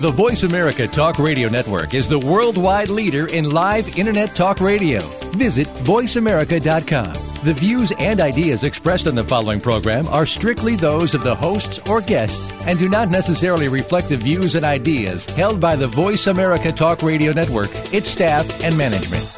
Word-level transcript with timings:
The 0.00 0.12
Voice 0.12 0.44
America 0.44 0.86
Talk 0.86 1.18
Radio 1.18 1.48
Network 1.48 1.92
is 1.92 2.08
the 2.08 2.20
worldwide 2.20 2.88
leader 2.88 3.26
in 3.26 3.50
live 3.50 3.98
Internet 3.98 4.36
talk 4.36 4.60
radio. 4.60 5.00
Visit 5.32 5.66
VoiceAmerica.com. 5.66 7.12
The 7.44 7.54
views 7.54 7.92
and 7.98 8.20
ideas 8.20 8.62
expressed 8.62 9.08
on 9.08 9.16
the 9.16 9.24
following 9.24 9.60
program 9.60 10.06
are 10.06 10.24
strictly 10.24 10.76
those 10.76 11.14
of 11.14 11.24
the 11.24 11.34
hosts 11.34 11.80
or 11.88 12.00
guests 12.00 12.52
and 12.64 12.78
do 12.78 12.88
not 12.88 13.08
necessarily 13.08 13.66
reflect 13.66 14.08
the 14.08 14.16
views 14.16 14.54
and 14.54 14.64
ideas 14.64 15.24
held 15.34 15.60
by 15.60 15.74
the 15.74 15.88
Voice 15.88 16.28
America 16.28 16.70
Talk 16.70 17.02
Radio 17.02 17.32
Network, 17.32 17.70
its 17.92 18.08
staff, 18.08 18.62
and 18.62 18.78
management. 18.78 19.37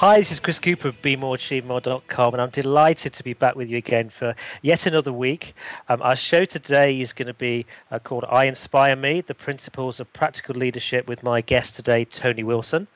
Hi, 0.00 0.16
this 0.16 0.32
is 0.32 0.40
Chris 0.40 0.58
Cooper 0.58 0.88
of 0.88 1.02
BeMoreAchieveMore.com, 1.02 2.32
and 2.32 2.40
I'm 2.40 2.48
delighted 2.48 3.12
to 3.12 3.22
be 3.22 3.34
back 3.34 3.54
with 3.54 3.68
you 3.68 3.76
again 3.76 4.08
for 4.08 4.34
yet 4.62 4.86
another 4.86 5.12
week. 5.12 5.52
Um, 5.90 6.00
our 6.00 6.16
show 6.16 6.46
today 6.46 6.98
is 7.02 7.12
going 7.12 7.26
to 7.26 7.34
be 7.34 7.66
uh, 7.90 7.98
called 7.98 8.24
I 8.26 8.46
Inspire 8.46 8.96
Me 8.96 9.20
The 9.20 9.34
Principles 9.34 10.00
of 10.00 10.10
Practical 10.14 10.54
Leadership 10.54 11.06
with 11.06 11.22
my 11.22 11.42
guest 11.42 11.76
today, 11.76 12.06
Tony 12.06 12.42
Wilson. 12.42 12.86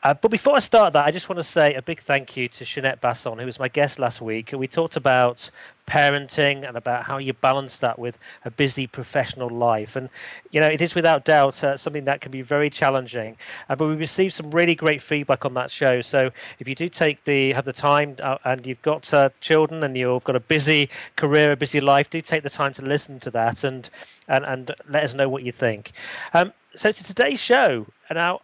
Uh, 0.00 0.14
but 0.14 0.30
before 0.30 0.54
I 0.54 0.60
start 0.60 0.92
that, 0.92 1.04
I 1.06 1.10
just 1.10 1.28
want 1.28 1.38
to 1.38 1.44
say 1.44 1.74
a 1.74 1.82
big 1.82 2.00
thank 2.00 2.36
you 2.36 2.48
to 2.50 2.64
Jeanette 2.64 3.00
Basson, 3.00 3.40
who 3.40 3.46
was 3.46 3.58
my 3.58 3.66
guest 3.66 3.98
last 3.98 4.20
week. 4.20 4.52
We 4.52 4.68
talked 4.68 4.94
about 4.94 5.50
parenting 5.88 6.66
and 6.68 6.76
about 6.76 7.06
how 7.06 7.18
you 7.18 7.32
balance 7.32 7.80
that 7.80 7.98
with 7.98 8.16
a 8.44 8.50
busy 8.50 8.86
professional 8.86 9.48
life. 9.48 9.96
And, 9.96 10.08
you 10.52 10.60
know, 10.60 10.68
it 10.68 10.80
is 10.80 10.94
without 10.94 11.24
doubt 11.24 11.64
uh, 11.64 11.76
something 11.76 12.04
that 12.04 12.20
can 12.20 12.30
be 12.30 12.42
very 12.42 12.70
challenging. 12.70 13.36
Uh, 13.68 13.74
but 13.74 13.88
we 13.88 13.96
received 13.96 14.34
some 14.34 14.52
really 14.52 14.76
great 14.76 15.02
feedback 15.02 15.44
on 15.44 15.54
that 15.54 15.70
show. 15.70 16.00
So 16.00 16.30
if 16.60 16.68
you 16.68 16.76
do 16.76 16.88
take 16.88 17.24
the, 17.24 17.52
have 17.54 17.64
the 17.64 17.72
time 17.72 18.16
uh, 18.22 18.38
and 18.44 18.64
you've 18.66 18.82
got 18.82 19.12
uh, 19.12 19.30
children 19.40 19.82
and 19.82 19.96
you've 19.96 20.22
got 20.22 20.36
a 20.36 20.40
busy 20.40 20.90
career, 21.16 21.50
a 21.50 21.56
busy 21.56 21.80
life, 21.80 22.08
do 22.08 22.20
take 22.20 22.44
the 22.44 22.50
time 22.50 22.72
to 22.74 22.82
listen 22.82 23.18
to 23.20 23.32
that 23.32 23.64
and, 23.64 23.90
and, 24.28 24.44
and 24.44 24.70
let 24.88 25.02
us 25.02 25.14
know 25.14 25.28
what 25.28 25.42
you 25.42 25.50
think. 25.50 25.90
Um, 26.32 26.52
so 26.76 26.92
to 26.92 27.02
today's 27.02 27.42
show, 27.42 27.86
now 28.12 28.42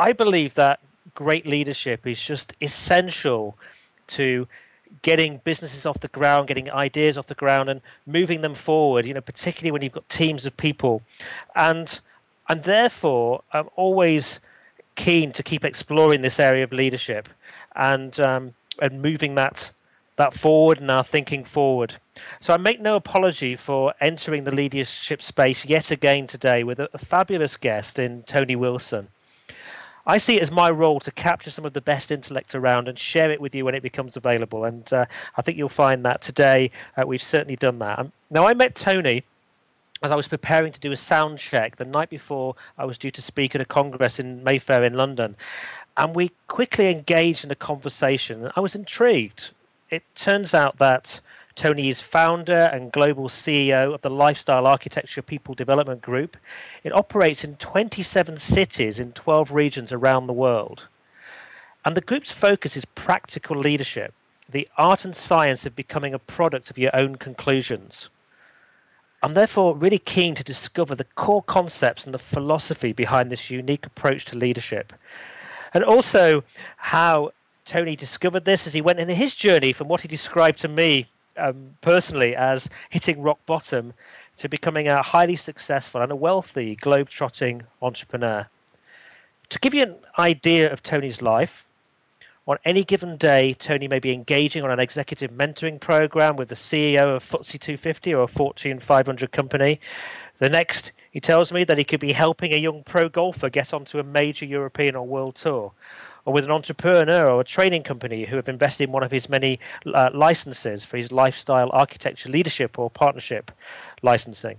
I 0.00 0.14
believe 0.14 0.54
that 0.54 0.80
great 1.14 1.46
leadership 1.46 2.06
is 2.06 2.20
just 2.20 2.54
essential 2.62 3.58
to 4.08 4.48
getting 5.02 5.40
businesses 5.44 5.84
off 5.84 6.00
the 6.00 6.08
ground, 6.08 6.48
getting 6.48 6.70
ideas 6.70 7.18
off 7.18 7.26
the 7.26 7.34
ground, 7.34 7.68
and 7.68 7.82
moving 8.06 8.40
them 8.40 8.54
forward. 8.54 9.04
You 9.04 9.12
know, 9.12 9.20
particularly 9.20 9.70
when 9.70 9.82
you've 9.82 9.92
got 9.92 10.08
teams 10.08 10.46
of 10.46 10.56
people, 10.56 11.02
and 11.54 12.00
and 12.48 12.62
therefore 12.62 13.42
I'm 13.52 13.68
always 13.76 14.40
keen 14.96 15.32
to 15.32 15.42
keep 15.42 15.64
exploring 15.64 16.22
this 16.22 16.40
area 16.40 16.64
of 16.64 16.72
leadership 16.72 17.28
and 17.76 18.18
um, 18.18 18.54
and 18.80 19.02
moving 19.02 19.34
that 19.34 19.70
that 20.16 20.32
forward 20.32 20.80
and 20.80 20.90
our 20.90 21.04
thinking 21.04 21.44
forward. 21.44 21.96
So 22.40 22.54
I 22.54 22.56
make 22.56 22.80
no 22.80 22.96
apology 22.96 23.54
for 23.54 23.92
entering 24.00 24.44
the 24.44 24.54
leadership 24.54 25.22
space 25.22 25.64
yet 25.64 25.90
again 25.90 26.26
today 26.26 26.64
with 26.64 26.80
a, 26.80 26.88
a 26.94 26.98
fabulous 26.98 27.58
guest 27.58 27.98
in 27.98 28.22
Tony 28.24 28.56
Wilson. 28.56 29.08
I 30.06 30.18
see 30.18 30.36
it 30.36 30.42
as 30.42 30.50
my 30.50 30.70
role 30.70 31.00
to 31.00 31.10
capture 31.10 31.50
some 31.50 31.64
of 31.64 31.72
the 31.72 31.80
best 31.80 32.10
intellect 32.10 32.54
around 32.54 32.88
and 32.88 32.98
share 32.98 33.30
it 33.30 33.40
with 33.40 33.54
you 33.54 33.64
when 33.64 33.74
it 33.74 33.82
becomes 33.82 34.16
available. 34.16 34.64
And 34.64 34.90
uh, 34.92 35.06
I 35.36 35.42
think 35.42 35.58
you'll 35.58 35.68
find 35.68 36.04
that 36.04 36.22
today 36.22 36.70
uh, 36.96 37.06
we've 37.06 37.22
certainly 37.22 37.56
done 37.56 37.78
that. 37.80 37.98
Um, 37.98 38.12
now, 38.30 38.46
I 38.46 38.54
met 38.54 38.74
Tony 38.74 39.24
as 40.02 40.10
I 40.10 40.16
was 40.16 40.28
preparing 40.28 40.72
to 40.72 40.80
do 40.80 40.92
a 40.92 40.96
sound 40.96 41.38
check 41.38 41.76
the 41.76 41.84
night 41.84 42.08
before 42.08 42.54
I 42.78 42.86
was 42.86 42.96
due 42.96 43.10
to 43.10 43.20
speak 43.20 43.54
at 43.54 43.60
a 43.60 43.66
congress 43.66 44.18
in 44.18 44.42
Mayfair 44.42 44.82
in 44.82 44.94
London. 44.94 45.36
And 45.96 46.14
we 46.14 46.32
quickly 46.46 46.90
engaged 46.90 47.44
in 47.44 47.50
a 47.50 47.56
conversation. 47.56 48.50
I 48.56 48.60
was 48.60 48.74
intrigued. 48.74 49.50
It 49.90 50.02
turns 50.14 50.54
out 50.54 50.78
that 50.78 51.20
Tony 51.54 51.88
is 51.88 52.00
founder 52.00 52.70
and 52.72 52.92
global 52.92 53.28
CEO 53.28 53.92
of 53.92 54.02
the 54.02 54.10
Lifestyle 54.10 54.66
Architecture 54.66 55.22
People 55.22 55.54
Development 55.54 56.00
Group. 56.00 56.36
It 56.84 56.94
operates 56.94 57.44
in 57.44 57.56
27 57.56 58.36
cities 58.36 59.00
in 59.00 59.12
12 59.12 59.50
regions 59.50 59.92
around 59.92 60.26
the 60.26 60.32
world. 60.32 60.88
And 61.84 61.96
the 61.96 62.00
group's 62.00 62.30
focus 62.30 62.76
is 62.76 62.84
practical 62.84 63.58
leadership, 63.58 64.14
the 64.48 64.68
art 64.76 65.04
and 65.04 65.16
science 65.16 65.66
of 65.66 65.74
becoming 65.74 66.14
a 66.14 66.18
product 66.18 66.70
of 66.70 66.78
your 66.78 66.94
own 66.94 67.16
conclusions. 67.16 68.10
I'm 69.22 69.34
therefore 69.34 69.76
really 69.76 69.98
keen 69.98 70.34
to 70.36 70.44
discover 70.44 70.94
the 70.94 71.04
core 71.04 71.42
concepts 71.42 72.04
and 72.04 72.14
the 72.14 72.18
philosophy 72.18 72.92
behind 72.92 73.30
this 73.30 73.50
unique 73.50 73.84
approach 73.84 74.24
to 74.26 74.38
leadership. 74.38 74.92
And 75.74 75.84
also 75.84 76.42
how 76.76 77.32
Tony 77.64 77.96
discovered 77.96 78.44
this 78.44 78.66
as 78.66 78.72
he 78.72 78.80
went 78.80 78.98
in 78.98 79.08
his 79.08 79.34
journey 79.34 79.72
from 79.72 79.88
what 79.88 80.00
he 80.00 80.08
described 80.08 80.58
to 80.60 80.68
me 80.68 81.08
um, 81.40 81.76
personally 81.80 82.36
as 82.36 82.68
hitting 82.88 83.22
rock 83.22 83.38
bottom 83.46 83.94
to 84.38 84.48
becoming 84.48 84.88
a 84.88 85.02
highly 85.02 85.36
successful 85.36 86.00
and 86.00 86.12
a 86.12 86.16
wealthy 86.16 86.76
globe-trotting 86.76 87.62
entrepreneur. 87.82 88.48
To 89.48 89.58
give 89.58 89.74
you 89.74 89.82
an 89.82 89.96
idea 90.18 90.72
of 90.72 90.82
Tony's 90.82 91.20
life, 91.20 91.66
on 92.46 92.58
any 92.64 92.82
given 92.84 93.16
day, 93.16 93.52
Tony 93.52 93.86
may 93.86 93.98
be 93.98 94.12
engaging 94.12 94.64
on 94.64 94.70
an 94.70 94.80
executive 94.80 95.30
mentoring 95.30 95.78
program 95.78 96.36
with 96.36 96.48
the 96.48 96.54
CEO 96.54 97.16
of 97.16 97.24
FTSE 97.24 97.60
250 97.60 98.14
or 98.14 98.22
a 98.22 98.28
Fortune 98.28 98.80
500 98.80 99.30
company. 99.30 99.80
The 100.38 100.48
next, 100.48 100.90
he 101.10 101.20
tells 101.20 101.52
me 101.52 101.64
that 101.64 101.78
he 101.78 101.84
could 101.84 102.00
be 102.00 102.12
helping 102.12 102.52
a 102.52 102.56
young 102.56 102.82
pro 102.82 103.08
golfer 103.08 103.50
get 103.50 103.74
onto 103.74 103.98
a 103.98 104.02
major 104.02 104.46
European 104.46 104.96
or 104.96 105.06
world 105.06 105.36
tour 105.36 105.72
or 106.24 106.32
with 106.32 106.44
an 106.44 106.50
entrepreneur 106.50 107.30
or 107.30 107.40
a 107.40 107.44
training 107.44 107.82
company 107.82 108.24
who 108.24 108.36
have 108.36 108.48
invested 108.48 108.84
in 108.84 108.92
one 108.92 109.02
of 109.02 109.10
his 109.10 109.28
many 109.28 109.58
uh, 109.86 110.10
licenses 110.12 110.84
for 110.84 110.96
his 110.96 111.12
lifestyle 111.12 111.70
architecture 111.72 112.28
leadership 112.28 112.78
or 112.78 112.90
partnership 112.90 113.50
licensing. 114.02 114.58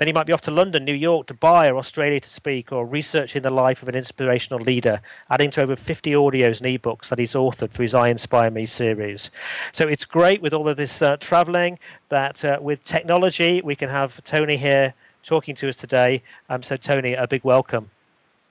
Then 0.00 0.08
he 0.08 0.14
might 0.14 0.26
be 0.26 0.32
off 0.32 0.40
to 0.42 0.50
London, 0.50 0.86
New 0.86 0.94
York, 0.94 1.26
Dubai, 1.26 1.68
or 1.68 1.76
Australia 1.76 2.20
to 2.20 2.30
speak, 2.30 2.72
or 2.72 2.86
researching 2.86 3.42
the 3.42 3.50
life 3.50 3.82
of 3.82 3.88
an 3.90 3.94
inspirational 3.94 4.58
leader, 4.58 5.02
adding 5.28 5.50
to 5.50 5.62
over 5.62 5.76
50 5.76 6.12
audios 6.12 6.62
and 6.62 6.80
ebooks 6.80 7.10
that 7.10 7.18
he's 7.18 7.34
authored 7.34 7.72
for 7.72 7.82
his 7.82 7.94
I 7.94 8.08
Inspire 8.08 8.50
Me 8.50 8.64
series. 8.64 9.30
So 9.72 9.86
it's 9.86 10.06
great 10.06 10.40
with 10.40 10.54
all 10.54 10.70
of 10.70 10.78
this 10.78 11.02
uh, 11.02 11.18
traveling 11.18 11.78
that 12.08 12.42
uh, 12.42 12.58
with 12.62 12.82
technology, 12.82 13.60
we 13.60 13.76
can 13.76 13.90
have 13.90 14.24
Tony 14.24 14.56
here 14.56 14.94
talking 15.22 15.54
to 15.56 15.68
us 15.68 15.76
today. 15.76 16.22
Um, 16.48 16.62
so, 16.62 16.78
Tony, 16.78 17.12
a 17.12 17.26
big 17.26 17.44
welcome. 17.44 17.90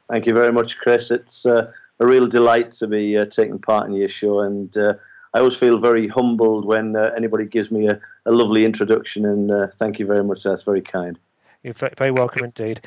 Thank 0.07 0.27
you 0.27 0.35
very 0.35 0.51
much, 0.51 0.77
Chris. 0.77 1.09
It's 1.09 1.47
uh, 1.47 1.71
a 1.99 2.07
real 2.07 2.27
delight 2.27 2.71
to 2.73 2.87
be 2.87 3.17
uh, 3.17 3.25
taking 3.25 3.59
part 3.59 3.87
in 3.87 3.95
your 3.95 4.09
show, 4.09 4.41
and 4.41 4.75
uh, 4.77 4.93
I 5.33 5.39
always 5.39 5.55
feel 5.55 5.77
very 5.77 6.07
humbled 6.07 6.65
when 6.65 6.95
uh, 6.95 7.11
anybody 7.15 7.45
gives 7.45 7.69
me 7.71 7.87
a, 7.87 7.99
a 8.25 8.31
lovely 8.31 8.65
introduction. 8.65 9.25
And 9.25 9.51
uh, 9.51 9.67
thank 9.77 9.99
you 9.99 10.05
very 10.05 10.23
much. 10.23 10.43
That's 10.43 10.63
very 10.63 10.81
kind. 10.81 11.19
You're 11.63 11.73
very 11.73 12.11
welcome 12.11 12.45
indeed. 12.45 12.81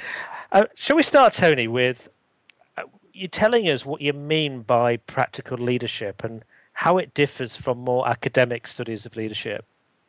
Uh, 0.50 0.64
shall 0.74 0.96
we 0.96 1.02
start, 1.02 1.34
Tony, 1.34 1.68
with 1.68 2.08
uh, 2.78 2.82
you 3.12 3.28
telling 3.28 3.68
us 3.68 3.84
what 3.84 4.00
you 4.00 4.12
mean 4.12 4.62
by 4.62 4.96
practical 4.96 5.58
leadership 5.58 6.24
and 6.24 6.42
how 6.72 6.96
it 6.96 7.12
differs 7.12 7.54
from 7.54 7.78
more 7.78 8.08
academic 8.08 8.66
studies 8.66 9.04
of 9.04 9.14
leadership? 9.14 9.66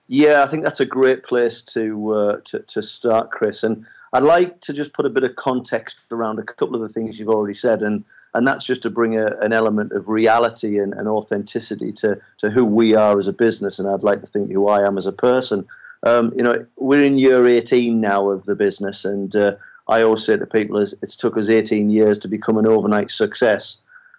Yeah, 0.08 0.44
I 0.44 0.48
think 0.48 0.64
that's 0.64 0.80
a 0.80 0.86
great 0.86 1.24
place 1.24 1.62
to 1.62 2.42
to, 2.46 2.60
to 2.60 2.82
start, 2.82 3.32
Chris. 3.32 3.64
And 3.64 3.86
I'd 4.14 4.24
like 4.24 4.60
to 4.62 4.74
just 4.74 4.94
put 4.94 5.06
a 5.06 5.10
bit 5.10 5.24
of 5.24 5.36
context 5.36 5.98
around 6.12 6.40
a 6.40 6.44
couple 6.44 6.76
of 6.76 6.82
the 6.82 6.90
things 6.90 7.20
you've 7.20 7.30
already 7.30 7.54
said, 7.54 7.82
and 7.82 8.04
and 8.34 8.48
that's 8.48 8.66
just 8.66 8.82
to 8.84 8.90
bring 8.90 9.18
a, 9.18 9.28
an 9.42 9.54
element 9.54 9.92
of 9.92 10.10
reality 10.10 10.80
and, 10.80 10.94
and, 10.94 11.08
authenticity 11.08 11.92
to, 11.92 12.20
to 12.40 12.50
who 12.50 12.66
we 12.66 12.96
are 12.96 13.18
as 13.20 13.28
a 13.28 13.34
business, 13.34 13.80
and 13.80 13.88
I'd 13.88 14.04
like 14.04 14.22
to 14.22 14.28
think 14.28 14.52
who 14.52 14.68
I 14.68 14.86
am 14.86 14.98
as 14.98 15.06
a 15.06 15.12
person. 15.12 15.66
Um, 16.04 16.34
you 16.36 16.44
know, 16.44 16.66
we're 16.78 17.04
in 17.04 17.18
year 17.18 17.48
18 17.48 18.02
now 18.02 18.30
of 18.30 18.46
the 18.46 18.56
business, 18.56 19.06
and 19.06 19.36
uh, 19.36 19.56
I 19.88 20.02
always 20.02 20.26
say 20.26 20.38
to 20.38 20.46
people, 20.46 20.78
it's 20.78 21.16
took 21.16 21.38
us 21.38 21.50
18 21.50 21.90
years 21.90 22.18
to 22.20 22.28
become 22.28 22.58
an 22.58 22.68
overnight 22.68 23.12
success, 23.12 23.78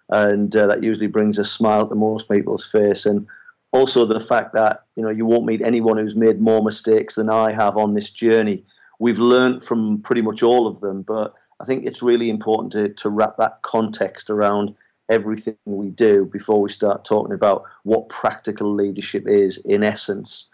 and 0.09 0.55
uh, 0.55 0.67
that 0.67 0.83
usually 0.83 1.07
brings 1.07 1.37
a 1.37 1.45
smile 1.45 1.87
to 1.87 1.95
most 1.95 2.29
people's 2.29 2.65
face. 2.65 3.05
And 3.05 3.27
also 3.75 4.05
the 4.05 4.21
fact 4.21 4.53
that 4.53 4.83
you 4.95 5.03
know 5.03 5.09
you 5.09 5.25
won't 5.25 5.45
meet 5.45 5.61
anyone 5.61 5.97
who's 5.97 6.15
made 6.15 6.39
more 6.39 6.63
mistakes 6.63 7.15
than 7.15 7.29
I 7.29 7.51
have 7.51 7.77
on 7.77 7.93
this 7.93 8.09
journey. 8.09 8.63
We've 8.99 9.19
learned 9.19 9.63
from 9.63 10.01
pretty 10.01 10.21
much 10.21 10.41
all 10.41 10.67
of 10.67 10.79
them, 10.79 11.01
but 11.01 11.33
I 11.59 11.65
think 11.65 11.85
it's 11.85 12.01
really 12.01 12.29
important 12.29 12.73
to, 12.73 12.89
to 12.89 13.09
wrap 13.09 13.37
that 13.37 13.61
context 13.61 14.29
around 14.29 14.75
everything 15.09 15.55
we 15.65 15.89
do 15.89 16.25
before 16.25 16.61
we 16.61 16.71
start 16.71 17.05
talking 17.05 17.33
about 17.33 17.63
what 17.83 18.09
practical 18.09 18.73
leadership 18.73 19.27
is 19.27 19.57
in 19.59 19.83
essence. 19.83 20.49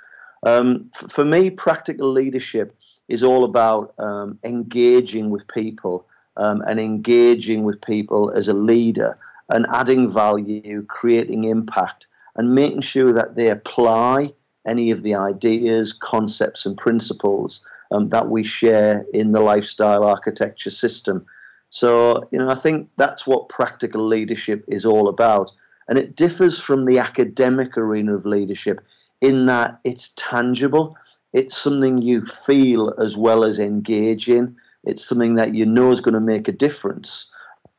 Um, 0.45 0.89
f- 0.95 1.11
for 1.11 1.25
me, 1.25 1.49
practical 1.49 2.11
leadership 2.11 2.75
is 3.07 3.23
all 3.23 3.43
about 3.43 3.93
um, 3.97 4.37
engaging 4.43 5.29
with 5.29 5.47
people 5.47 6.05
um, 6.37 6.61
and 6.67 6.79
engaging 6.79 7.63
with 7.63 7.81
people 7.81 8.31
as 8.31 8.47
a 8.47 8.53
leader 8.53 9.17
and 9.49 9.65
adding 9.71 10.11
value, 10.11 10.83
creating 10.83 11.45
impact, 11.45 12.07
and 12.35 12.55
making 12.55 12.81
sure 12.81 13.11
that 13.11 13.35
they 13.35 13.49
apply 13.49 14.33
any 14.65 14.91
of 14.91 15.03
the 15.03 15.15
ideas, 15.15 15.93
concepts, 15.93 16.65
and 16.65 16.77
principles 16.77 17.61
um, 17.91 18.09
that 18.09 18.29
we 18.29 18.43
share 18.43 19.05
in 19.13 19.31
the 19.31 19.41
lifestyle 19.41 20.03
architecture 20.03 20.69
system. 20.69 21.25
So, 21.69 22.27
you 22.31 22.39
know, 22.39 22.49
I 22.49 22.55
think 22.55 22.89
that's 22.97 23.25
what 23.25 23.49
practical 23.49 24.05
leadership 24.05 24.63
is 24.67 24.85
all 24.85 25.07
about. 25.07 25.51
And 25.87 25.97
it 25.97 26.15
differs 26.15 26.59
from 26.59 26.85
the 26.85 26.99
academic 26.99 27.77
arena 27.77 28.15
of 28.15 28.25
leadership 28.25 28.81
in 29.21 29.45
that 29.45 29.79
it's 29.83 30.13
tangible, 30.15 30.95
it's 31.33 31.57
something 31.57 32.01
you 32.01 32.25
feel 32.25 32.93
as 32.99 33.15
well 33.15 33.43
as 33.43 33.59
engage 33.59 34.27
in, 34.27 34.55
it's 34.83 35.05
something 35.05 35.35
that 35.35 35.53
you 35.53 35.65
know 35.65 35.91
is 35.91 36.01
going 36.01 36.13
to 36.13 36.19
make 36.19 36.47
a 36.47 36.53
difference 36.53 37.29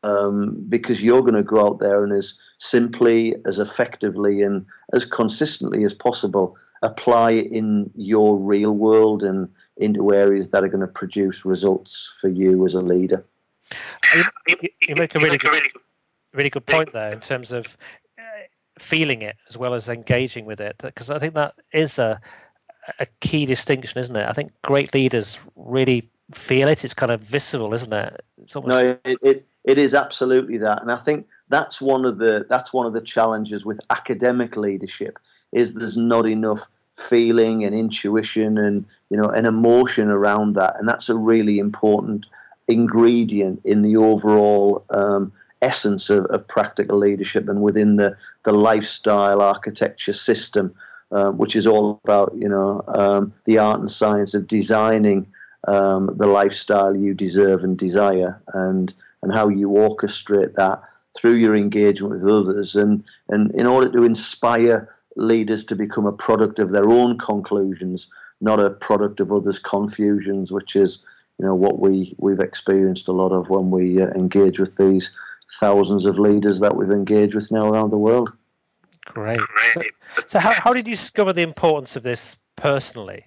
um, 0.04 0.56
because 0.68 1.02
you're 1.02 1.20
going 1.20 1.34
to 1.34 1.42
go 1.42 1.64
out 1.64 1.80
there 1.80 2.02
and 2.04 2.12
as 2.12 2.34
simply, 2.58 3.34
as 3.44 3.58
effectively, 3.58 4.42
and 4.42 4.64
as 4.92 5.04
consistently 5.04 5.84
as 5.84 5.94
possible 5.94 6.56
apply 6.82 7.30
in 7.30 7.90
your 7.94 8.38
real 8.38 8.72
world 8.72 9.22
and 9.22 9.48
into 9.76 10.12
areas 10.12 10.48
that 10.50 10.62
are 10.62 10.69
going 10.69 10.80
to 10.80 10.86
produce 10.86 11.44
results 11.44 12.12
for 12.20 12.28
you 12.28 12.64
as 12.66 12.74
a 12.74 12.82
leader. 12.82 13.24
You, 14.48 14.56
you 14.86 14.94
make 14.98 15.14
a 15.14 15.19
really 15.19 15.38
good, 15.38 15.62
really 16.34 16.50
good 16.50 16.66
point 16.66 16.92
there 16.92 17.12
in 17.12 17.20
terms 17.20 17.52
of 17.52 17.78
uh, 18.19 18.22
feeling 18.78 19.22
it 19.22 19.36
as 19.48 19.56
well 19.56 19.74
as 19.74 19.88
engaging 19.88 20.44
with 20.44 20.60
it, 20.60 20.76
because 20.78 21.10
I 21.10 21.19
think 21.19 21.34
that 21.34 21.54
is 21.72 21.98
a 21.98 22.20
a 22.98 23.06
key 23.20 23.46
distinction, 23.46 24.00
isn't 24.00 24.16
it? 24.16 24.28
I 24.28 24.32
think 24.32 24.52
great 24.62 24.92
leaders 24.92 25.38
really 25.54 26.10
feel 26.32 26.66
it. 26.69 26.84
It's 26.84 26.94
kind 26.94 27.12
of 27.12 27.20
visceral, 27.20 27.72
isn't 27.74 27.92
it? 27.92 28.24
It's 28.42 28.56
almost... 28.56 28.84
No, 28.84 28.98
it, 29.04 29.19
it 29.22 29.46
it 29.64 29.78
is 29.78 29.94
absolutely 29.94 30.58
that, 30.58 30.82
and 30.82 30.90
I 30.90 30.96
think 30.96 31.26
that's 31.48 31.80
one 31.80 32.04
of 32.04 32.19
the 32.19 32.44
that's 32.48 32.72
one 32.72 32.86
of 32.86 32.92
the 32.92 33.00
challenges 33.00 33.64
with 33.64 33.80
academic 33.90 34.56
leadership 34.56 35.19
is 35.52 35.74
there's 35.74 35.96
not 35.96 36.26
enough 36.26 36.66
feeling 36.94 37.64
and 37.64 37.74
intuition 37.74 38.58
and 38.58 38.84
you 39.10 39.16
know 39.16 39.28
an 39.28 39.46
emotion 39.46 40.08
around 40.08 40.54
that, 40.54 40.78
and 40.78 40.88
that's 40.88 41.08
a 41.08 41.16
really 41.16 41.58
important 41.58 42.26
ingredient 42.68 43.60
in 43.64 43.82
the 43.82 43.96
overall 43.96 44.84
um, 44.90 45.32
essence 45.60 46.10
of, 46.10 46.24
of, 46.26 46.46
practical 46.48 46.98
leadership 46.98 47.48
and 47.48 47.62
within 47.62 47.96
the 47.96 48.16
the 48.44 48.52
lifestyle 48.52 49.40
architecture 49.40 50.12
system, 50.12 50.74
uh, 51.10 51.30
which 51.30 51.56
is 51.56 51.66
all 51.66 52.00
about 52.04 52.32
you 52.36 52.48
know 52.48 52.82
um, 52.88 53.32
the 53.44 53.58
art 53.58 53.80
and 53.80 53.90
science 53.90 54.34
of 54.34 54.46
designing 54.46 55.26
um, 55.68 56.10
the 56.16 56.26
lifestyle 56.26 56.96
you 56.96 57.14
deserve 57.14 57.64
and 57.64 57.78
desire, 57.78 58.40
and 58.54 58.92
and 59.22 59.32
how 59.32 59.48
you 59.48 59.68
orchestrate 59.68 60.54
that 60.54 60.82
through 61.16 61.34
your 61.34 61.56
engagement 61.56 62.14
with 62.14 62.26
others, 62.26 62.74
and 62.76 63.02
and 63.28 63.50
in 63.52 63.66
order 63.66 63.90
to 63.90 64.04
inspire 64.04 64.94
leaders 65.16 65.64
to 65.66 65.76
become 65.76 66.06
a 66.06 66.12
product 66.12 66.58
of 66.58 66.70
their 66.70 66.88
own 66.88 67.18
conclusions, 67.18 68.08
not 68.40 68.60
a 68.60 68.70
product 68.70 69.20
of 69.20 69.32
others' 69.32 69.58
confusions, 69.58 70.52
which 70.52 70.76
is 70.76 71.00
you 71.38 71.46
know 71.46 71.54
what 71.54 71.80
we 71.80 72.14
we've 72.18 72.40
experienced 72.40 73.08
a 73.08 73.12
lot 73.12 73.32
of 73.32 73.50
when 73.50 73.70
we 73.70 74.00
uh, 74.00 74.08
engage 74.10 74.58
with 74.58 74.76
these 74.76 75.10
thousands 75.58 76.06
of 76.06 76.18
leaders 76.18 76.60
that 76.60 76.76
we've 76.76 76.90
engaged 76.90 77.34
with 77.34 77.50
now 77.50 77.70
around 77.70 77.90
the 77.90 77.98
world. 77.98 78.32
Great. 79.06 79.40
So, 79.72 79.82
so 80.26 80.38
how, 80.38 80.54
how 80.54 80.72
did 80.72 80.86
you 80.86 80.94
discover 80.94 81.32
the 81.32 81.42
importance 81.42 81.96
of 81.96 82.02
this 82.02 82.36
personally? 82.56 83.24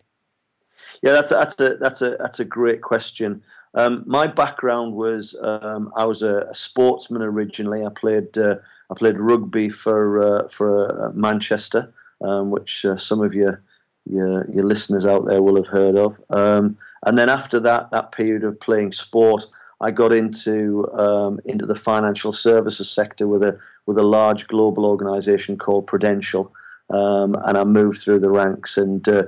Yeah, 1.01 1.13
that's 1.13 1.31
that's 1.31 1.59
a 1.59 1.75
that's 1.75 2.01
a 2.01 2.17
that's 2.19 2.39
a 2.39 2.45
great 2.45 2.81
question. 2.81 3.43
Um, 3.73 4.03
my 4.05 4.25
background 4.25 4.93
was 4.93 5.35
um, 5.41 5.91
I 5.97 6.05
was 6.05 6.23
a, 6.23 6.47
a, 6.49 6.55
sportsman 6.55 7.21
originally. 7.21 7.85
I 7.85 7.89
played 7.89 8.37
uh, 8.37 8.55
I 8.91 8.95
played 8.95 9.19
rugby 9.19 9.69
for 9.69 10.21
uh, 10.21 10.47
for 10.47 11.07
uh, 11.07 11.11
Manchester, 11.13 11.93
um, 12.21 12.51
which 12.51 12.85
uh, 12.85 12.97
some 12.97 13.21
of 13.21 13.33
your, 13.33 13.61
your, 14.09 14.49
your 14.51 14.65
listeners 14.65 15.05
out 15.05 15.25
there 15.25 15.41
will 15.41 15.55
have 15.55 15.67
heard 15.67 15.95
of. 15.95 16.19
Um, 16.29 16.77
and 17.05 17.17
then 17.17 17.29
after 17.29 17.59
that 17.59 17.91
that 17.91 18.11
period 18.11 18.43
of 18.43 18.59
playing 18.59 18.91
sport, 18.91 19.45
I 19.81 19.91
got 19.91 20.13
into 20.13 20.91
um, 20.93 21.39
into 21.45 21.65
the 21.65 21.75
financial 21.75 22.31
services 22.31 22.89
sector 22.89 23.27
with 23.27 23.43
a 23.43 23.59
with 23.85 23.97
a 23.97 24.03
large 24.03 24.47
global 24.47 24.85
organisation 24.85 25.57
called 25.57 25.87
Prudential, 25.87 26.51
um, 26.89 27.35
and 27.45 27.57
I 27.57 27.63
moved 27.63 27.99
through 27.99 28.19
the 28.19 28.31
ranks 28.31 28.77
and 28.77 29.07
uh, 29.07 29.23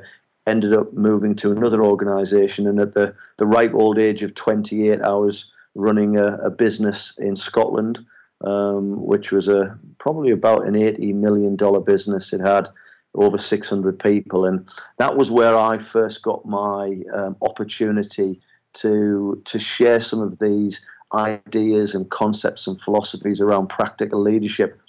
ended 0.47 0.73
up 0.73 0.93
moving 0.93 1.35
to 1.35 1.51
another 1.51 1.83
organisation. 1.83 2.67
And 2.67 2.79
at 2.79 2.93
the 2.93 3.13
the 3.37 3.45
ripe 3.45 3.73
old 3.73 3.99
age 3.99 4.23
of 4.23 4.33
28, 4.33 5.01
I 5.01 5.13
was 5.13 5.45
running 5.75 6.17
a, 6.17 6.37
a 6.37 6.49
business 6.49 7.13
in 7.17 7.35
Scotland 7.35 8.03
um, 8.41 9.03
which 9.05 9.31
was 9.31 9.47
a 9.47 9.77
probably 9.99 10.31
about 10.31 10.67
an 10.67 10.75
eighty 10.75 11.13
million 11.13 11.55
dollar 11.55 11.79
business. 11.79 12.33
It 12.33 12.41
had 12.41 12.69
over 13.15 13.37
six 13.37 13.69
hundred 13.69 13.99
people, 13.99 14.45
and 14.45 14.67
that 14.97 15.17
was 15.17 15.31
where 15.31 15.57
I 15.57 15.77
first 15.77 16.21
got 16.21 16.45
my 16.45 17.01
um, 17.13 17.35
opportunity 17.41 18.39
to 18.73 19.41
to 19.45 19.59
share 19.59 20.01
some 20.01 20.21
of 20.21 20.39
these 20.39 20.81
ideas 21.13 21.95
and 21.95 22.09
concepts 22.09 22.67
and 22.67 22.79
philosophies 22.79 23.41
around 23.41 23.67
practical 23.67 24.21
leadership. 24.21 24.79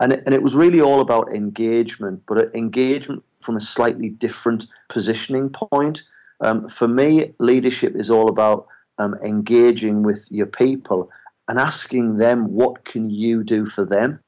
And 0.00 0.12
it, 0.12 0.22
and 0.24 0.34
it 0.34 0.42
was 0.42 0.54
really 0.54 0.80
all 0.80 1.00
about 1.00 1.32
engagement, 1.32 2.22
but 2.26 2.54
engagement 2.54 3.24
from 3.40 3.56
a 3.56 3.60
slightly 3.60 4.10
different 4.10 4.66
positioning 4.88 5.50
point. 5.50 6.02
Um, 6.40 6.68
for 6.68 6.86
me, 6.88 7.34
leadership 7.38 7.96
is 7.96 8.10
all 8.10 8.28
about 8.28 8.66
um, 8.98 9.14
engaging 9.22 10.02
with 10.04 10.26
your 10.30 10.46
people 10.46 11.10
and 11.48 11.58
asking 11.58 12.18
them 12.18 12.52
what 12.52 12.84
can 12.84 13.10
you 13.10 13.42
do 13.42 13.66
for 13.66 13.84
them? 13.84 14.20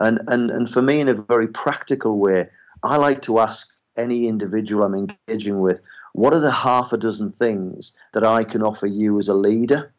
And 0.00 0.20
and 0.28 0.50
and 0.50 0.70
for 0.70 0.80
me 0.80 1.00
in 1.00 1.08
a 1.08 1.14
very 1.14 1.48
practical 1.48 2.18
way 2.18 2.48
i 2.84 2.96
like 2.96 3.20
to 3.22 3.40
ask 3.40 3.68
any 3.96 4.28
individual 4.28 4.84
i'm 4.84 4.94
engaging 4.94 5.60
with 5.60 5.80
what 6.12 6.32
are 6.32 6.40
the 6.40 6.52
half 6.52 6.92
a 6.92 6.96
dozen 6.96 7.32
things 7.32 7.92
that 8.14 8.24
i 8.24 8.44
can 8.44 8.62
offer 8.62 8.86
you 8.86 9.18
as 9.18 9.28
a 9.28 9.34
leader? 9.34 9.92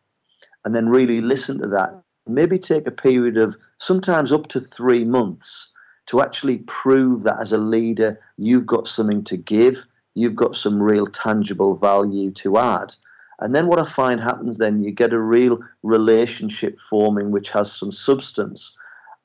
And 0.65 0.75
then 0.75 0.89
really 0.89 1.21
listen 1.21 1.61
to 1.61 1.67
that. 1.69 2.01
Maybe 2.27 2.59
take 2.59 2.85
a 2.87 2.92
period 2.92 3.37
of 3.37 3.56
sometimes 3.77 4.31
up 4.31 4.47
to 4.47 4.59
3 4.59 5.06
months 5.06 5.69
to 6.07 6.21
actually 6.21 6.59
prove 6.59 7.23
that 7.23 7.39
as 7.39 7.51
a 7.51 7.57
leader 7.57 8.19
you've 8.37 8.65
got 8.65 8.87
something 8.87 9.23
to 9.25 9.37
give 9.37 9.83
you've 10.15 10.35
got 10.35 10.56
some 10.56 10.81
real 10.81 11.07
tangible 11.07 11.75
value 11.75 12.31
to 12.31 12.57
add 12.57 12.95
and 13.41 13.55
then 13.55 13.67
what 13.67 13.79
I 13.79 13.85
find 13.85 14.21
happens 14.21 14.57
then, 14.57 14.83
you 14.83 14.91
get 14.91 15.13
a 15.13 15.19
real 15.19 15.59
relationship 15.83 16.77
forming 16.79 17.31
which 17.31 17.51
has 17.51 17.71
some 17.71 17.91
substance. 17.91 18.73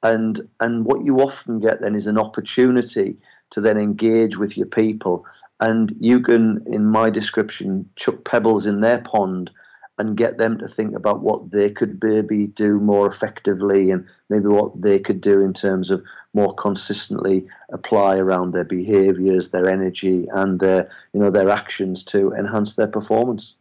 And, 0.02 0.48
and 0.60 0.84
what 0.84 1.04
you 1.04 1.18
often 1.18 1.60
get 1.60 1.80
then 1.80 1.94
is 1.94 2.06
an 2.06 2.18
opportunity 2.18 3.16
to 3.50 3.60
then 3.60 3.78
engage 3.78 4.36
with 4.36 4.56
your 4.56 4.66
people. 4.66 5.24
And 5.60 5.94
you 5.98 6.20
can, 6.20 6.62
in 6.66 6.86
my 6.86 7.10
description, 7.10 7.88
chuck 7.96 8.24
pebbles 8.24 8.66
in 8.66 8.82
their 8.82 8.98
pond 8.98 9.50
and 9.98 10.16
get 10.16 10.38
them 10.38 10.58
to 10.58 10.68
think 10.68 10.94
about 10.94 11.22
what 11.22 11.50
they 11.50 11.70
could 11.70 12.02
maybe 12.02 12.48
do 12.48 12.80
more 12.80 13.06
effectively 13.06 13.90
and 13.90 14.04
maybe 14.28 14.46
what 14.46 14.80
they 14.80 14.98
could 14.98 15.20
do 15.20 15.40
in 15.40 15.52
terms 15.52 15.90
of 15.90 16.02
more 16.34 16.52
consistently 16.54 17.46
apply 17.72 18.16
around 18.16 18.52
their 18.52 18.64
behaviors, 18.64 19.50
their 19.50 19.68
energy, 19.68 20.26
and 20.32 20.58
their 20.58 20.90
you 21.12 21.20
know 21.20 21.30
their 21.30 21.48
actions 21.48 22.02
to 22.02 22.32
enhance 22.32 22.74
their 22.74 22.88
performance. 22.88 23.54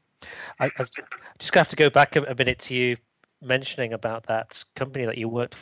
I, 0.59 0.65
I 0.77 0.85
just 1.39 1.53
have 1.53 1.67
to 1.69 1.75
go 1.75 1.89
back 1.89 2.15
a, 2.15 2.23
a, 2.23 2.35
minute 2.35 2.59
to 2.59 2.75
you 2.75 2.97
mentioning 3.41 3.93
about 3.93 4.27
that 4.27 4.63
company 4.75 5.05
that 5.05 5.17
you 5.17 5.27
worked 5.27 5.55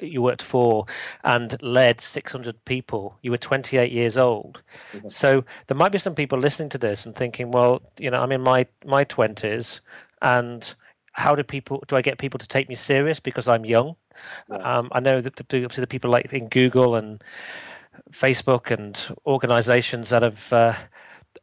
you 0.00 0.22
worked 0.22 0.42
for 0.42 0.86
and 1.24 1.60
led 1.62 2.00
600 2.00 2.64
people. 2.64 3.18
You 3.22 3.30
were 3.30 3.36
28 3.36 3.92
years 3.92 4.16
old, 4.16 4.62
mm-hmm. 4.92 5.08
so 5.08 5.44
there 5.66 5.76
might 5.76 5.92
be 5.92 5.98
some 5.98 6.14
people 6.14 6.38
listening 6.38 6.70
to 6.70 6.78
this 6.78 7.04
and 7.04 7.14
thinking, 7.14 7.50
well, 7.50 7.82
you 7.98 8.10
know, 8.10 8.22
I'm 8.22 8.32
in 8.32 8.40
my 8.40 8.66
my 8.84 9.04
20s, 9.04 9.80
and 10.22 10.74
how 11.12 11.34
do 11.34 11.42
people 11.42 11.84
do 11.88 11.96
I 11.96 12.02
get 12.02 12.18
people 12.18 12.38
to 12.38 12.48
take 12.48 12.68
me 12.68 12.74
serious 12.74 13.20
because 13.20 13.48
I'm 13.48 13.64
young? 13.64 13.96
Um, 14.50 14.88
I 14.92 15.00
know 15.00 15.20
that 15.20 15.36
the, 15.36 15.68
the 15.68 15.86
people 15.86 16.10
like 16.10 16.32
in 16.32 16.48
Google 16.48 16.96
and 16.96 17.22
Facebook 18.10 18.70
and 18.70 18.98
organizations 19.26 20.10
that 20.10 20.22
have 20.22 20.52
uh, 20.52 20.74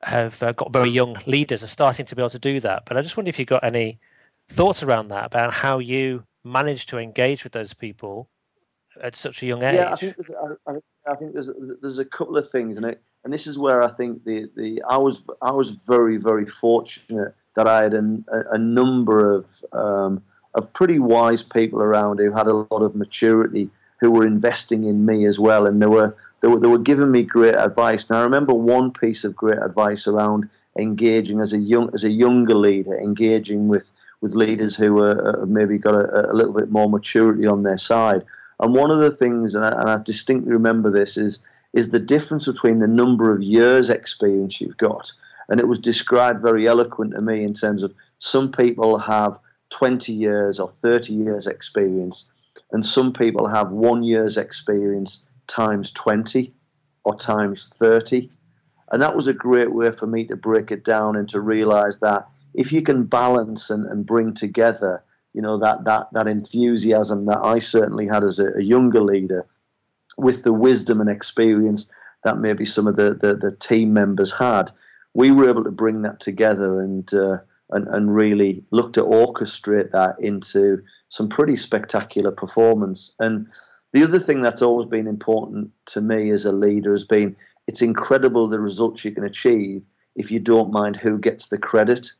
have 0.04 0.42
uh, 0.42 0.52
got 0.54 0.72
very 0.72 0.90
young 0.90 1.18
leaders 1.26 1.64
are 1.64 1.68
starting 1.68 2.06
to 2.06 2.16
be 2.16 2.22
able 2.22 2.30
to 2.30 2.40
do 2.40 2.60
that. 2.62 2.84
But 2.86 2.98
I 2.98 3.02
just 3.02 3.18
wonder 3.18 3.30
if 3.30 3.40
you've 3.40 3.48
got 3.48 3.64
any 3.64 4.00
thoughts 4.48 4.84
around 4.84 5.10
that 5.10 5.26
about 5.26 5.54
how 5.54 5.80
you 5.80 6.24
manage 6.44 6.86
to 6.88 6.98
engage 6.98 7.44
with 7.44 7.54
those 7.54 7.74
people 7.74 8.30
at 9.02 9.16
such 9.16 9.44
a 9.44 9.46
young 9.46 9.64
age. 9.64 9.76
Yeah, 9.76 9.92
I 9.92 9.96
think 9.96 10.16
there's, 10.16 10.32
I, 10.68 10.72
I 11.12 11.16
think 11.16 11.34
there's 11.34 11.50
there's 11.82 12.00
a 12.00 12.06
couple 12.06 12.38
of 12.38 12.50
things, 12.50 12.78
and 12.78 12.86
it, 12.86 13.02
and 13.24 13.34
this 13.34 13.48
is 13.48 13.58
where 13.58 13.84
I 13.84 13.90
think 13.90 14.24
the, 14.24 14.50
the 14.56 14.82
I 14.90 14.98
was 14.98 15.22
I 15.42 15.52
was 15.52 15.72
very 15.72 16.18
very 16.18 16.46
fortunate 16.46 17.34
that 17.56 17.68
I 17.68 17.84
had 17.84 17.94
a, 17.94 18.22
a 18.52 18.58
number 18.58 19.34
of 19.34 19.46
um, 19.74 20.22
of 20.56 20.72
pretty 20.74 21.00
wise 21.00 21.44
people 21.44 21.82
around 21.82 22.20
who 22.20 22.32
had 22.32 22.48
a 22.48 22.54
lot 22.54 22.82
of 22.82 22.96
maturity, 22.96 23.70
who 24.00 24.12
were 24.12 24.26
investing 24.26 24.86
in 24.86 25.06
me 25.06 25.26
as 25.26 25.40
well, 25.40 25.66
and 25.66 25.82
there 25.82 25.90
were 25.90 26.16
they 26.42 26.48
were, 26.48 26.60
they 26.60 26.68
were 26.68 26.78
giving 26.78 27.12
me 27.12 27.24
great 27.24 27.56
advice. 27.56 28.08
And 28.10 28.18
I 28.18 28.22
remember 28.22 28.54
one 28.54 28.92
piece 28.92 29.24
of 29.24 29.36
great 29.36 29.60
advice 29.60 30.08
around 30.08 30.50
engaging 30.78 31.40
as 31.40 31.54
a 31.54 31.58
young 31.58 31.90
as 31.94 32.04
a 32.04 32.10
younger 32.10 32.56
leader, 32.56 32.98
engaging 33.00 33.68
with 33.68 33.92
with 34.22 34.36
leaders 34.36 34.76
who 34.76 35.00
are 35.00 35.42
uh, 35.42 35.46
maybe 35.46 35.78
got 35.78 35.96
a, 35.96 36.32
a, 36.32 36.34
little 36.34 36.54
bit 36.54 36.72
more 36.72 36.90
maturity 36.90 37.48
on 37.48 37.64
their 37.64 37.78
side. 37.78 38.26
And 38.60 38.74
one 38.74 38.92
of 38.92 39.00
the 39.00 39.12
things, 39.12 39.56
and 39.56 39.64
I, 39.64 39.70
and 39.70 39.90
I 39.90 39.98
distinctly 40.04 40.52
remember 40.52 40.90
this, 40.92 41.18
is 41.18 41.40
is 41.74 41.90
the 41.90 42.00
difference 42.00 42.46
between 42.46 42.80
the 42.80 42.88
number 42.88 43.34
of 43.34 43.44
years 43.44 43.90
experience 43.90 44.60
you've 44.60 44.78
got. 44.78 45.12
And 45.50 45.60
it 45.60 45.68
was 45.68 45.80
described 45.80 46.42
very 46.42 46.68
eloquent 46.68 47.14
to 47.14 47.22
me 47.22 47.44
in 47.44 47.54
terms 47.54 47.84
of 47.84 47.94
some 48.20 48.52
people 48.52 48.98
have 48.98 49.38
20 49.70 50.12
years 50.12 50.60
or 50.60 50.68
30 50.68 51.14
years 51.14 51.48
experience, 51.48 52.26
and 52.72 52.86
some 52.86 53.14
people 53.14 53.48
have 53.48 53.70
one 53.72 54.04
year's 54.04 54.38
experience 54.38 55.20
times 55.50 55.92
20 55.92 56.54
or 57.04 57.16
times 57.16 57.70
30. 57.74 58.30
And 58.92 59.02
that 59.02 59.16
was 59.16 59.28
a 59.28 59.34
great 59.34 59.74
way 59.74 59.92
for 59.92 60.08
me 60.08 60.26
to 60.26 60.36
break 60.36 60.72
it 60.72 60.86
down 60.86 61.16
and 61.16 61.28
to 61.30 61.42
realize 61.42 61.98
that 62.00 62.28
if 62.54 62.72
you 62.72 62.82
can 62.82 63.04
balance 63.04 63.70
and, 63.70 63.86
and 63.86 64.06
bring 64.06 64.34
together, 64.34 65.04
you 65.34 65.42
know, 65.42 65.58
that, 65.60 65.84
that, 65.84 66.08
that 66.14 66.28
enthusiasm 66.28 67.26
that 67.26 67.40
I 67.44 67.60
certainly 67.60 68.08
had 68.08 68.24
as 68.24 68.40
a, 68.40 68.48
a 68.56 68.62
younger 68.62 69.02
leader 69.02 69.46
with 70.18 70.44
the 70.44 70.54
wisdom 70.54 71.00
and 71.02 71.10
experience 71.10 71.88
that 72.24 72.40
maybe 72.40 72.66
some 72.66 72.88
of 72.88 72.96
the, 72.96 73.14
the, 73.14 73.36
the 73.36 73.52
team 73.52 73.94
members 73.94 74.34
had, 74.34 74.72
we 75.14 75.32
were 75.32 75.48
able 75.48 75.64
to 75.64 75.72
bring 75.72 76.02
that 76.02 76.20
together 76.20 76.82
and, 76.82 77.14
uh, 77.14 77.38
and, 77.72 77.88
and 77.88 78.16
really 78.16 78.64
look 78.72 78.94
to 78.94 79.04
orchestrate 79.04 79.92
that 79.92 80.16
into 80.20 80.84
some 81.10 81.30
pretty 81.30 81.56
spectacular 81.56 82.32
performance. 82.32 83.12
And 83.20 83.48
the 83.94 84.04
other 84.04 84.20
thing 84.20 84.42
that's 84.42 84.62
always 84.62 84.88
been 84.88 85.08
important 85.08 85.72
to 85.88 86.02
me 86.02 86.30
as 86.30 86.46
a 86.46 86.52
leader 86.52 86.92
has 86.92 87.04
been 87.04 87.36
it's 87.68 87.82
incredible 87.82 88.48
the 88.48 88.60
results 88.60 89.06
you 89.06 89.12
can 89.12 89.24
achieve 89.24 89.84
if 90.16 90.32
you 90.32 90.40
don't 90.40 90.72
mind 90.72 90.96
who 90.96 91.20
gets 91.20 91.48
the 91.48 91.58
credit. 91.58 92.12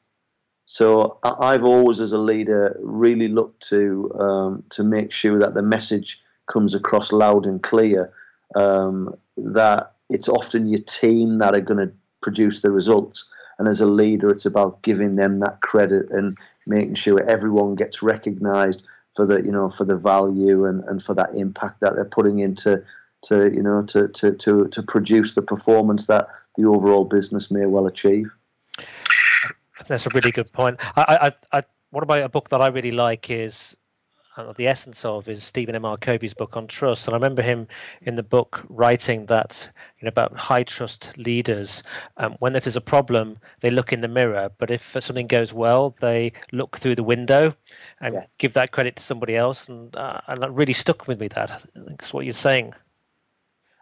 So 0.66 1.18
I've 1.24 1.64
always, 1.64 2.00
as 2.00 2.12
a 2.12 2.20
leader, 2.20 2.80
really 2.84 3.28
looked 3.28 3.68
to 3.70 4.12
um, 4.20 4.64
to 4.70 4.84
make 4.84 5.12
sure 5.12 5.40
that 5.40 5.56
the 5.56 5.64
message 5.64 6.22
comes 6.46 6.76
across 6.76 7.12
loud 7.12 7.48
and 7.48 7.62
clear. 7.64 8.14
Um, 8.56 9.16
that 9.38 9.94
it's 10.10 10.30
often 10.30 10.68
your 10.68 10.82
team 10.82 11.40
that 11.40 11.56
are 11.56 11.62
going 11.62 11.88
to 11.88 11.94
produce 12.22 12.62
the 12.62 12.70
results, 12.70 13.28
and 13.58 13.68
as 13.68 13.82
a 13.82 13.88
leader, 13.88 14.30
it's 14.30 14.46
about 14.46 14.84
giving 14.84 15.16
them 15.16 15.40
that 15.40 15.62
credit 15.62 16.12
and 16.12 16.38
making 16.68 16.94
sure 16.94 17.28
everyone 17.28 17.74
gets 17.74 18.04
recognised 18.04 18.84
for 19.20 19.26
the 19.26 19.44
you 19.44 19.52
know 19.52 19.70
for 19.70 19.84
the 19.84 19.98
value 19.98 20.64
and, 20.64 20.82
and 20.86 21.04
for 21.04 21.14
that 21.14 21.30
impact 21.36 21.82
that 21.82 21.94
they're 21.94 22.06
putting 22.06 22.40
into 22.40 22.82
to 23.22 23.52
you 23.54 23.62
know 23.62 23.84
to, 23.84 24.08
to, 24.08 24.32
to, 24.32 24.70
to 24.70 24.82
produce 24.82 25.36
the 25.36 25.42
performance 25.42 26.06
that 26.06 26.30
the 26.56 26.64
overall 26.64 27.04
business 27.04 27.52
may 27.52 27.66
well 27.66 27.86
achieve. 27.86 28.32
That's 29.90 30.06
a 30.06 30.10
really 30.14 30.32
good 30.32 30.50
point. 30.54 30.78
I, 30.96 31.34
I, 31.52 31.58
I, 31.58 31.64
what 31.90 32.04
about 32.04 32.22
a 32.22 32.30
book 32.30 32.48
that 32.48 32.62
I 32.62 32.68
really 32.68 32.92
like 32.92 33.30
is 33.30 33.76
uh, 34.40 34.54
the 34.54 34.68
essence 34.68 35.04
of 35.04 35.28
is 35.28 35.44
Stephen 35.44 35.76
M. 35.76 35.86
R. 35.86 35.98
Covey's 35.98 36.34
book 36.34 36.56
on 36.56 36.68
trust. 36.68 37.08
And 37.08 37.14
I 37.14 37.18
remember 37.18 37.42
him 37.42 37.68
in 38.02 38.16
the 38.16 38.24
book 38.24 38.66
writing 38.70 39.26
that 39.26 39.70
you 40.00 40.06
know 40.06 40.10
about 40.10 40.36
high 40.38 40.64
trust 40.64 41.18
leaders. 41.18 41.84
Um, 42.18 42.36
when 42.40 42.56
if 42.56 42.64
there's 42.64 42.76
a 42.76 42.82
problem, 42.82 43.40
they 43.60 43.70
look 43.70 43.92
in 43.92 44.02
the 44.02 44.08
mirror, 44.08 44.50
but 44.58 44.72
if 44.72 44.96
something 45.00 45.28
goes 45.28 45.54
well, 45.54 45.96
they 46.00 46.32
look 46.52 46.78
through 46.78 46.96
the 46.96 47.04
window 47.04 47.56
and 48.00 48.14
yes. 48.14 48.36
give 48.38 48.54
that 48.54 48.72
credit 48.72 48.96
to 48.96 49.04
somebody 49.04 49.36
else. 49.36 49.68
And 49.68 49.96
uh, 49.96 50.22
and 50.28 50.42
that 50.42 50.52
really 50.52 50.74
stuck 50.74 51.08
with 51.08 51.20
me. 51.20 51.28
That 51.28 51.66
that's 51.76 52.14
what 52.14 52.26
you're 52.26 52.34
saying. 52.34 52.74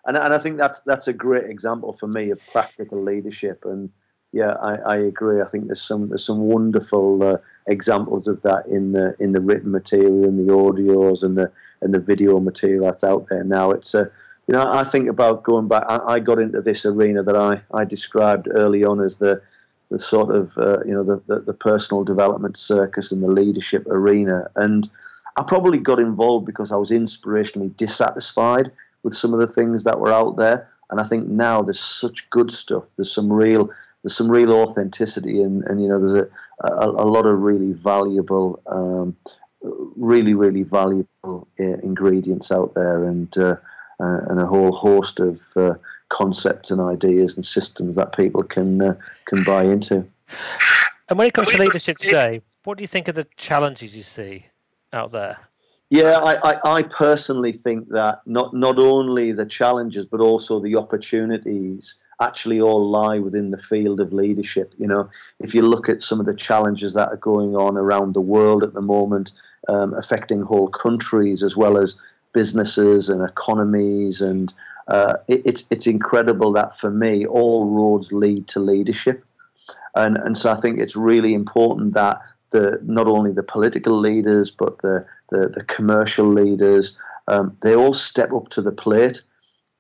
And 0.05 0.17
and 0.17 0.33
I 0.33 0.39
think 0.39 0.57
that's 0.57 0.79
that's 0.85 1.07
a 1.07 1.13
great 1.13 1.49
example 1.49 1.93
for 1.93 2.07
me 2.07 2.31
of 2.31 2.39
practical 2.51 3.01
leadership 3.01 3.63
and 3.65 3.91
yeah, 4.33 4.55
I, 4.61 4.75
I, 4.75 4.97
agree. 4.97 5.41
I 5.41 5.45
think 5.45 5.67
there's 5.67 5.81
some 5.81 6.09
there's 6.09 6.25
some 6.25 6.39
wonderful 6.39 7.23
uh, 7.23 7.37
examples 7.67 8.27
of 8.27 8.41
that 8.41 8.65
in 8.67 8.91
the 8.91 9.15
in 9.19 9.31
the 9.31 9.41
written 9.41 9.71
material, 9.71 10.25
and 10.25 10.37
the 10.37 10.51
audios, 10.51 11.23
and 11.23 11.37
the 11.37 11.51
and 11.81 11.93
the 11.93 11.99
video 11.99 12.39
material 12.39 12.85
that's 12.85 13.03
out 13.03 13.27
there 13.29 13.43
now. 13.43 13.71
It's 13.71 13.93
a 13.93 14.11
you 14.47 14.53
know 14.53 14.71
I 14.71 14.83
think 14.83 15.07
about 15.07 15.43
going 15.43 15.67
back. 15.67 15.85
I, 15.87 15.99
I 16.15 16.19
got 16.19 16.39
into 16.39 16.61
this 16.61 16.85
arena 16.85 17.23
that 17.23 17.35
I, 17.35 17.61
I 17.73 17.85
described 17.85 18.47
early 18.51 18.83
on 18.83 19.01
as 19.01 19.17
the 19.17 19.41
the 19.89 19.99
sort 19.99 20.35
of 20.35 20.57
uh, 20.57 20.83
you 20.85 20.93
know 20.93 21.03
the, 21.03 21.21
the, 21.27 21.39
the 21.39 21.53
personal 21.53 22.03
development 22.03 22.57
circus 22.57 23.11
and 23.11 23.23
the 23.23 23.27
leadership 23.31 23.87
arena, 23.87 24.49
and 24.55 24.89
I 25.37 25.43
probably 25.43 25.77
got 25.77 25.99
involved 25.99 26.45
because 26.45 26.71
I 26.71 26.75
was 26.75 26.89
inspirationally 26.89 27.75
dissatisfied 27.77 28.71
with 29.03 29.15
some 29.15 29.33
of 29.33 29.39
the 29.39 29.47
things 29.47 29.83
that 29.83 29.99
were 29.99 30.11
out 30.11 30.35
there. 30.35 30.69
And 30.89 30.99
I 31.01 31.03
think 31.03 31.27
now 31.27 31.61
there's 31.61 31.79
such 31.79 32.29
good 32.29 32.49
stuff. 32.49 32.95
There's 32.95 33.11
some 33.11 33.31
real 33.31 33.69
there's 34.07 34.15
some 34.15 34.31
real 34.31 34.53
authenticity 34.53 35.41
and, 35.41 35.65
and 35.65 35.81
you 35.81 35.89
know 35.89 35.99
there's 35.99 36.29
a, 36.61 36.67
a, 36.67 36.87
a 36.87 37.07
lot 37.07 37.25
of 37.25 37.39
really 37.39 37.73
valuable 37.73 38.61
um, 38.67 39.17
really 39.97 40.33
really 40.33 40.63
valuable 40.63 41.45
uh, 41.59 41.77
ingredients 41.83 42.49
out 42.49 42.73
there 42.73 43.03
and 43.03 43.37
uh, 43.37 43.57
uh, 43.99 44.19
and 44.29 44.39
a 44.39 44.45
whole 44.45 44.71
host 44.71 45.19
of 45.19 45.41
uh, 45.57 45.73
concepts 46.07 46.71
and 46.71 46.79
ideas 46.79 47.35
and 47.35 47.45
systems 47.45 47.97
that 47.97 48.15
people 48.15 48.43
can 48.43 48.81
uh, 48.81 48.95
can 49.25 49.43
buy 49.43 49.63
into. 49.65 50.05
And 51.09 51.19
when 51.19 51.27
it 51.27 51.33
comes 51.33 51.51
to 51.51 51.57
leadership 51.57 51.97
today 51.97 52.41
what 52.63 52.77
do 52.77 52.83
you 52.83 52.87
think 52.87 53.09
of 53.09 53.15
the 53.15 53.25
challenges 53.35 53.93
you 53.93 54.03
see 54.03 54.45
out 54.93 55.11
there? 55.11 55.37
Yeah, 55.89 56.17
I, 56.17 56.51
I, 56.51 56.77
I, 56.77 56.81
personally 56.83 57.51
think 57.51 57.89
that 57.89 58.21
not 58.25 58.53
not 58.53 58.79
only 58.79 59.33
the 59.33 59.45
challenges 59.45 60.05
but 60.05 60.21
also 60.21 60.61
the 60.61 60.77
opportunities 60.77 61.95
actually 62.19 62.59
all 62.59 62.89
lie 62.89 63.19
within 63.19 63.51
the 63.51 63.57
field 63.57 63.99
of 63.99 64.13
leadership. 64.13 64.73
You 64.77 64.87
know, 64.87 65.09
if 65.39 65.53
you 65.53 65.61
look 65.61 65.87
at 65.89 66.03
some 66.03 66.19
of 66.19 66.25
the 66.25 66.35
challenges 66.35 66.93
that 66.93 67.09
are 67.09 67.17
going 67.17 67.55
on 67.55 67.77
around 67.77 68.13
the 68.13 68.21
world 68.21 68.63
at 68.63 68.73
the 68.73 68.81
moment, 68.81 69.31
um, 69.67 69.93
affecting 69.93 70.41
whole 70.41 70.67
countries 70.67 71.43
as 71.43 71.55
well 71.55 71.77
as 71.77 71.97
businesses 72.33 73.09
and 73.09 73.21
economies, 73.21 74.21
and 74.21 74.53
uh, 74.87 75.15
it, 75.27 75.41
it's 75.45 75.65
it's 75.69 75.87
incredible 75.87 76.51
that 76.53 76.77
for 76.77 76.89
me 76.89 77.25
all 77.25 77.65
roads 77.65 78.11
lead 78.11 78.47
to 78.47 78.59
leadership, 78.59 79.23
and 79.95 80.17
and 80.17 80.37
so 80.37 80.51
I 80.51 80.55
think 80.55 80.79
it's 80.79 80.95
really 80.95 81.33
important 81.33 81.93
that 81.93 82.21
the 82.51 82.79
not 82.83 83.07
only 83.07 83.33
the 83.33 83.43
political 83.43 83.99
leaders 83.99 84.49
but 84.51 84.79
the 84.79 85.05
the, 85.29 85.49
the 85.49 85.63
commercial 85.65 86.25
leaders 86.25 86.95
um, 87.27 87.57
they 87.61 87.75
all 87.75 87.93
step 87.93 88.31
up 88.31 88.47
to 88.49 88.61
the 88.61 88.71
plate 88.71 89.21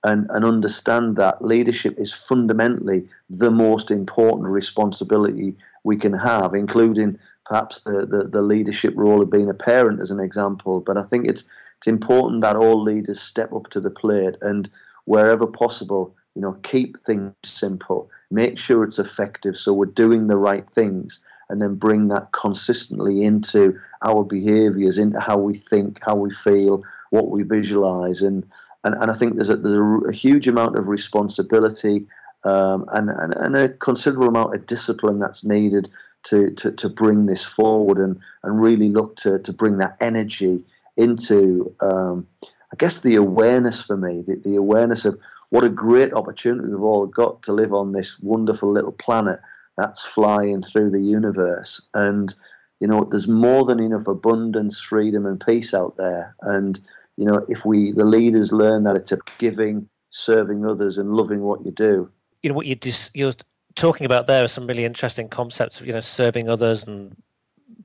and, 0.03 0.27
and 0.29 0.45
understand 0.45 1.15
that 1.17 1.43
leadership 1.43 1.95
is 1.97 2.13
fundamentally 2.13 3.07
the 3.29 3.51
most 3.51 3.91
important 3.91 4.47
responsibility 4.47 5.55
we 5.83 5.97
can 5.97 6.13
have, 6.13 6.53
including 6.53 7.17
perhaps 7.45 7.81
the, 7.81 8.05
the, 8.05 8.27
the, 8.27 8.41
leadership 8.41 8.93
role 8.95 9.21
of 9.21 9.31
being 9.31 9.49
a 9.49 9.53
parent 9.53 10.01
as 10.01 10.11
an 10.11 10.19
example. 10.19 10.81
But 10.81 10.97
I 10.97 11.03
think 11.03 11.27
it's 11.27 11.43
it's 11.77 11.87
important 11.87 12.41
that 12.41 12.55
all 12.55 12.81
leaders 12.81 13.19
step 13.21 13.53
up 13.53 13.69
to 13.69 13.79
the 13.79 13.91
plate 13.91 14.35
and 14.41 14.69
wherever 15.05 15.45
possible, 15.45 16.15
you 16.33 16.41
know, 16.41 16.53
keep 16.63 16.99
things 16.99 17.33
simple, 17.43 18.09
make 18.31 18.57
sure 18.57 18.83
it's 18.83 18.99
effective 18.99 19.55
so 19.55 19.73
we're 19.73 19.85
doing 19.85 20.27
the 20.27 20.37
right 20.37 20.67
things 20.67 21.19
and 21.49 21.61
then 21.61 21.75
bring 21.75 22.07
that 22.09 22.31
consistently 22.31 23.23
into 23.23 23.79
our 24.01 24.23
behaviors, 24.23 24.97
into 24.97 25.19
how 25.19 25.37
we 25.37 25.53
think, 25.53 25.99
how 26.03 26.15
we 26.15 26.31
feel, 26.31 26.83
what 27.11 27.29
we 27.29 27.43
visualize 27.43 28.21
and 28.21 28.45
and, 28.83 28.95
and 28.95 29.11
I 29.11 29.13
think 29.13 29.35
there's 29.35 29.49
a, 29.49 29.57
there's 29.57 30.03
a 30.09 30.11
huge 30.11 30.47
amount 30.47 30.77
of 30.77 30.87
responsibility 30.87 32.05
um, 32.43 32.85
and, 32.93 33.09
and, 33.09 33.33
and 33.33 33.55
a 33.57 33.69
considerable 33.69 34.29
amount 34.29 34.55
of 34.55 34.65
discipline 34.65 35.19
that's 35.19 35.43
needed 35.43 35.89
to, 36.23 36.51
to, 36.51 36.71
to 36.71 36.89
bring 36.89 37.25
this 37.25 37.43
forward 37.43 37.97
and, 37.97 38.19
and 38.43 38.61
really 38.61 38.89
look 38.89 39.15
to, 39.17 39.39
to 39.39 39.53
bring 39.53 39.77
that 39.77 39.97
energy 39.99 40.63
into, 40.95 41.73
um, 41.81 42.27
I 42.41 42.75
guess, 42.77 42.99
the 42.99 43.15
awareness 43.15 43.81
for 43.81 43.97
me, 43.97 44.23
the, 44.25 44.35
the 44.35 44.55
awareness 44.55 45.05
of 45.05 45.19
what 45.49 45.63
a 45.63 45.69
great 45.69 46.13
opportunity 46.13 46.67
we've 46.67 46.81
all 46.81 47.05
got 47.05 47.41
to 47.43 47.53
live 47.53 47.73
on 47.73 47.93
this 47.93 48.19
wonderful 48.19 48.71
little 48.71 48.91
planet 48.91 49.39
that's 49.77 50.03
flying 50.03 50.63
through 50.63 50.89
the 50.89 51.01
universe. 51.01 51.81
And, 51.93 52.33
you 52.79 52.87
know, 52.87 53.03
there's 53.05 53.27
more 53.27 53.63
than 53.63 53.79
enough 53.79 54.07
abundance, 54.07 54.81
freedom, 54.81 55.25
and 55.25 55.39
peace 55.39 55.73
out 55.73 55.95
there. 55.97 56.35
And 56.41 56.79
you 57.17 57.25
know, 57.25 57.45
if 57.49 57.65
we, 57.65 57.91
the 57.91 58.05
leaders, 58.05 58.51
learn 58.51 58.83
that 58.83 58.95
it's 58.95 59.11
a 59.11 59.17
giving, 59.39 59.89
serving 60.11 60.65
others, 60.65 60.97
and 60.97 61.13
loving 61.13 61.41
what 61.41 61.65
you 61.65 61.71
do. 61.71 62.09
You 62.43 62.51
know, 62.51 62.55
what 62.55 62.67
you 62.67 62.75
dis- 62.75 63.11
you're 63.13 63.33
talking 63.75 64.05
about 64.05 64.27
there 64.27 64.43
are 64.43 64.47
some 64.47 64.67
really 64.67 64.85
interesting 64.85 65.27
concepts. 65.27 65.81
You 65.81 65.93
know, 65.93 66.01
serving 66.01 66.47
others 66.47 66.83
and 66.83 67.15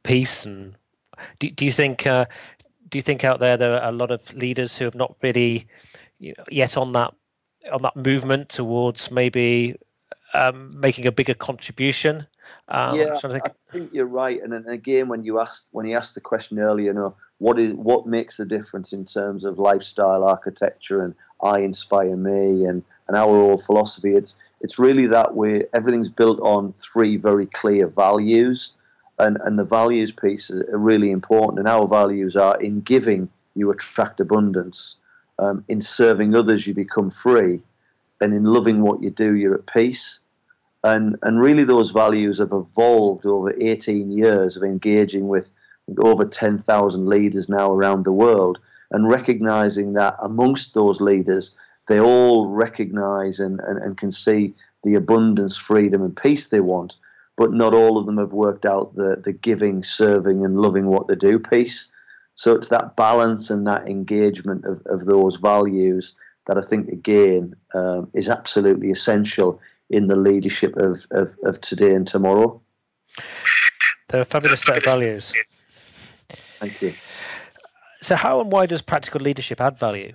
peace. 0.02 0.44
And 0.44 0.76
do, 1.38 1.50
do 1.50 1.64
you 1.64 1.72
think 1.72 2.06
uh, 2.06 2.26
do 2.88 2.98
you 2.98 3.02
think 3.02 3.24
out 3.24 3.40
there 3.40 3.56
there 3.56 3.80
are 3.80 3.88
a 3.88 3.92
lot 3.92 4.10
of 4.10 4.32
leaders 4.34 4.76
who 4.76 4.84
have 4.84 4.94
not 4.94 5.16
really 5.22 5.66
you 6.18 6.34
know, 6.36 6.44
yet 6.50 6.76
on 6.76 6.92
that 6.92 7.14
on 7.72 7.82
that 7.82 7.96
movement 7.96 8.50
towards 8.50 9.10
maybe 9.10 9.76
um, 10.34 10.70
making 10.78 11.06
a 11.06 11.12
bigger 11.12 11.34
contribution 11.34 12.26
Um, 12.68 12.98
yeah, 12.98 13.18
I 13.22 13.28
think. 13.28 13.42
I 13.46 13.72
think 13.72 13.92
you're 13.92 14.06
right. 14.06 14.42
And, 14.42 14.52
and 14.52 14.68
again, 14.68 15.08
when 15.08 15.24
you 15.24 15.40
asked 15.40 15.68
when 15.72 15.86
you 15.86 15.96
asked 15.96 16.14
the 16.14 16.20
question 16.20 16.58
earlier, 16.58 16.86
you 16.86 16.92
know, 16.92 17.14
what 17.38 17.58
is 17.58 17.74
what 17.74 18.06
makes 18.06 18.36
the 18.36 18.44
difference 18.44 18.92
in 18.92 19.04
terms 19.04 19.44
of 19.44 19.58
lifestyle 19.58 20.24
architecture 20.24 21.02
and 21.02 21.14
I 21.42 21.60
inspire 21.60 22.16
me 22.16 22.64
and, 22.64 22.82
and 23.08 23.16
our 23.16 23.26
whole 23.26 23.58
philosophy? 23.58 24.14
It's 24.14 24.36
it's 24.60 24.78
really 24.78 25.06
that 25.08 25.34
way. 25.34 25.64
Everything's 25.74 26.08
built 26.08 26.40
on 26.40 26.72
three 26.72 27.16
very 27.16 27.46
clear 27.46 27.88
values, 27.88 28.72
and 29.18 29.38
and 29.44 29.58
the 29.58 29.64
values 29.64 30.12
piece 30.12 30.50
are 30.50 30.78
really 30.78 31.10
important. 31.10 31.58
And 31.58 31.68
our 31.68 31.86
values 31.86 32.36
are 32.36 32.60
in 32.60 32.80
giving 32.80 33.28
you 33.54 33.70
attract 33.70 34.20
abundance, 34.20 34.96
um, 35.38 35.64
in 35.68 35.82
serving 35.82 36.34
others 36.34 36.66
you 36.66 36.74
become 36.74 37.10
free, 37.10 37.60
and 38.20 38.32
in 38.32 38.44
loving 38.44 38.82
what 38.82 39.02
you 39.02 39.10
do 39.10 39.34
you're 39.34 39.54
at 39.54 39.66
peace 39.66 40.20
and 40.84 41.16
and 41.22 41.40
really 41.40 41.64
those 41.64 41.90
values 41.90 42.38
have 42.38 42.52
evolved 42.52 43.26
over 43.26 43.54
18 43.60 44.10
years 44.10 44.56
of 44.56 44.62
engaging 44.62 45.28
with 45.28 45.50
over 45.98 46.24
10,000 46.24 47.06
leaders 47.06 47.48
now 47.48 47.72
around 47.72 48.04
the 48.04 48.12
world 48.12 48.58
and 48.92 49.08
recognizing 49.08 49.94
that 49.94 50.16
amongst 50.20 50.74
those 50.74 51.00
leaders 51.00 51.54
they 51.88 52.00
all 52.00 52.46
recognize 52.46 53.40
and, 53.40 53.58
and, 53.60 53.78
and 53.78 53.98
can 53.98 54.12
see 54.12 54.54
the 54.84 54.94
abundance 54.94 55.56
freedom 55.56 56.02
and 56.02 56.16
peace 56.16 56.48
they 56.48 56.60
want. 56.60 56.96
But 57.36 57.52
not 57.52 57.74
all 57.74 57.98
of 57.98 58.06
them 58.06 58.18
have 58.18 58.32
worked 58.32 58.64
out 58.64 58.94
the, 58.94 59.20
the 59.22 59.32
giving 59.32 59.82
serving 59.82 60.44
and 60.44 60.60
loving 60.60 60.86
what 60.86 61.08
they 61.08 61.16
do 61.16 61.38
piece 61.38 61.90
so 62.34 62.52
it's 62.52 62.68
that 62.68 62.96
balance 62.96 63.50
and 63.50 63.66
that 63.66 63.88
engagement 63.88 64.64
of, 64.64 64.82
of 64.86 65.06
those 65.06 65.36
values 65.36 66.14
that 66.46 66.58
i 66.58 66.62
think 66.62 66.88
again 66.88 67.54
um, 67.74 68.08
is 68.14 68.28
absolutely 68.28 68.90
essential 68.90 69.60
in 69.92 70.06
the 70.06 70.16
leadership 70.16 70.76
of, 70.76 71.06
of, 71.10 71.36
of 71.44 71.60
today 71.60 71.94
and 71.94 72.08
tomorrow. 72.08 72.60
They're 74.08 74.22
a 74.22 74.24
fabulous 74.24 74.62
set 74.62 74.78
of 74.78 74.84
values. 74.84 75.32
Thank 76.58 76.82
you. 76.82 76.94
So, 78.00 78.16
how 78.16 78.40
and 78.40 78.50
why 78.50 78.66
does 78.66 78.82
practical 78.82 79.20
leadership 79.20 79.60
add 79.60 79.78
value? 79.78 80.14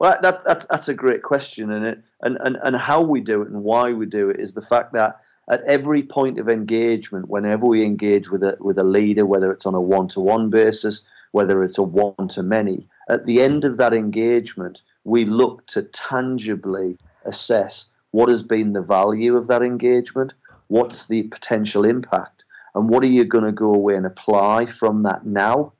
Well, 0.00 0.18
that, 0.20 0.44
that, 0.44 0.66
that's 0.68 0.88
a 0.88 0.94
great 0.94 1.22
question, 1.22 1.70
and, 1.70 1.86
it, 1.86 2.02
and, 2.22 2.36
and, 2.40 2.58
and 2.62 2.74
how 2.74 3.02
we 3.02 3.20
do 3.20 3.42
it 3.42 3.48
and 3.48 3.62
why 3.62 3.92
we 3.92 4.06
do 4.06 4.30
it 4.30 4.40
is 4.40 4.54
the 4.54 4.62
fact 4.62 4.92
that 4.94 5.20
at 5.48 5.62
every 5.62 6.02
point 6.02 6.40
of 6.40 6.48
engagement, 6.48 7.28
whenever 7.28 7.66
we 7.66 7.84
engage 7.84 8.30
with 8.30 8.42
a, 8.42 8.56
with 8.58 8.78
a 8.78 8.84
leader, 8.84 9.26
whether 9.26 9.52
it's 9.52 9.66
on 9.66 9.74
a 9.74 9.80
one 9.80 10.08
to 10.08 10.20
one 10.20 10.50
basis, 10.50 11.02
whether 11.32 11.62
it's 11.62 11.78
a 11.78 11.82
one 11.82 12.28
to 12.28 12.42
many, 12.42 12.88
at 13.08 13.26
the 13.26 13.40
end 13.40 13.64
of 13.64 13.76
that 13.76 13.94
engagement, 13.94 14.82
we 15.04 15.24
look 15.24 15.66
to 15.68 15.82
tangibly 15.82 16.98
assess 17.24 17.86
what 18.12 18.28
has 18.28 18.42
been 18.42 18.72
the 18.72 18.82
value 18.82 19.36
of 19.36 19.48
that 19.48 19.62
engagement? 19.62 20.32
What's 20.68 21.06
the 21.06 21.24
potential 21.24 21.84
impact? 21.84 22.44
And 22.74 22.88
what 22.88 23.02
are 23.02 23.08
you 23.08 23.24
going 23.24 23.44
to 23.44 23.52
go 23.52 23.74
away 23.74 23.94
and 23.94 24.06
apply 24.06 24.66
from 24.66 25.02
that 25.02 25.26
now? 25.26 25.72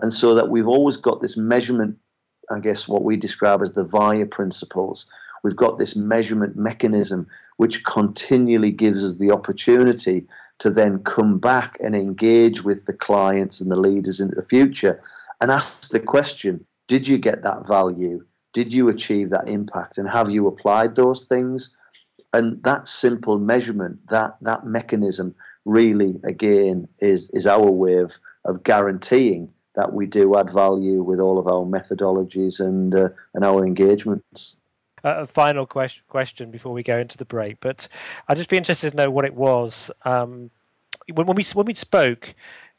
And 0.00 0.12
so 0.12 0.34
that 0.34 0.48
we've 0.48 0.66
always 0.66 0.96
got 0.96 1.20
this 1.20 1.36
measurement, 1.36 1.96
I 2.50 2.58
guess, 2.58 2.88
what 2.88 3.04
we 3.04 3.16
describe 3.16 3.62
as 3.62 3.72
the 3.72 3.84
VIA 3.84 4.26
principles. 4.26 5.06
We've 5.42 5.54
got 5.54 5.78
this 5.78 5.94
measurement 5.94 6.56
mechanism 6.56 7.26
which 7.56 7.84
continually 7.84 8.72
gives 8.72 9.04
us 9.04 9.16
the 9.16 9.30
opportunity 9.30 10.26
to 10.58 10.70
then 10.70 10.98
come 11.04 11.38
back 11.38 11.76
and 11.80 11.94
engage 11.94 12.62
with 12.64 12.86
the 12.86 12.92
clients 12.92 13.60
and 13.60 13.70
the 13.70 13.76
leaders 13.76 14.20
into 14.20 14.34
the 14.34 14.44
future 14.44 15.00
and 15.40 15.50
ask 15.50 15.90
the 15.90 16.00
question 16.00 16.64
Did 16.88 17.06
you 17.06 17.18
get 17.18 17.42
that 17.42 17.66
value? 17.66 18.24
Did 18.54 18.72
you 18.72 18.88
achieve 18.88 19.28
that 19.30 19.48
impact? 19.48 19.98
And 19.98 20.08
have 20.08 20.30
you 20.30 20.46
applied 20.46 20.96
those 20.96 21.24
things? 21.24 21.70
And 22.32 22.62
that 22.64 22.88
simple 22.88 23.38
measurement, 23.38 24.06
that 24.08 24.36
that 24.40 24.66
mechanism, 24.66 25.34
really 25.64 26.20
again 26.24 26.86
is 27.00 27.30
is 27.30 27.46
our 27.46 27.70
way 27.70 27.96
of 27.96 28.18
of 28.44 28.62
guaranteeing 28.62 29.50
that 29.74 29.92
we 29.92 30.06
do 30.06 30.36
add 30.36 30.50
value 30.50 31.02
with 31.02 31.18
all 31.18 31.38
of 31.38 31.46
our 31.46 31.64
methodologies 31.64 32.60
and 32.60 32.94
uh, 32.94 33.08
and 33.34 33.44
our 33.44 33.64
engagements. 33.64 34.56
A 35.02 35.26
final 35.26 35.66
question 35.66 36.02
question 36.08 36.50
before 36.50 36.72
we 36.72 36.82
go 36.82 36.98
into 36.98 37.18
the 37.18 37.24
break, 37.24 37.58
but 37.60 37.88
I'd 38.28 38.36
just 38.36 38.50
be 38.50 38.56
interested 38.56 38.90
to 38.90 38.96
know 38.96 39.10
what 39.10 39.24
it 39.24 39.34
was 39.34 39.90
um, 40.04 40.50
when, 41.12 41.26
when 41.26 41.36
we 41.36 41.44
when 41.54 41.66
we 41.66 41.74
spoke. 41.74 42.34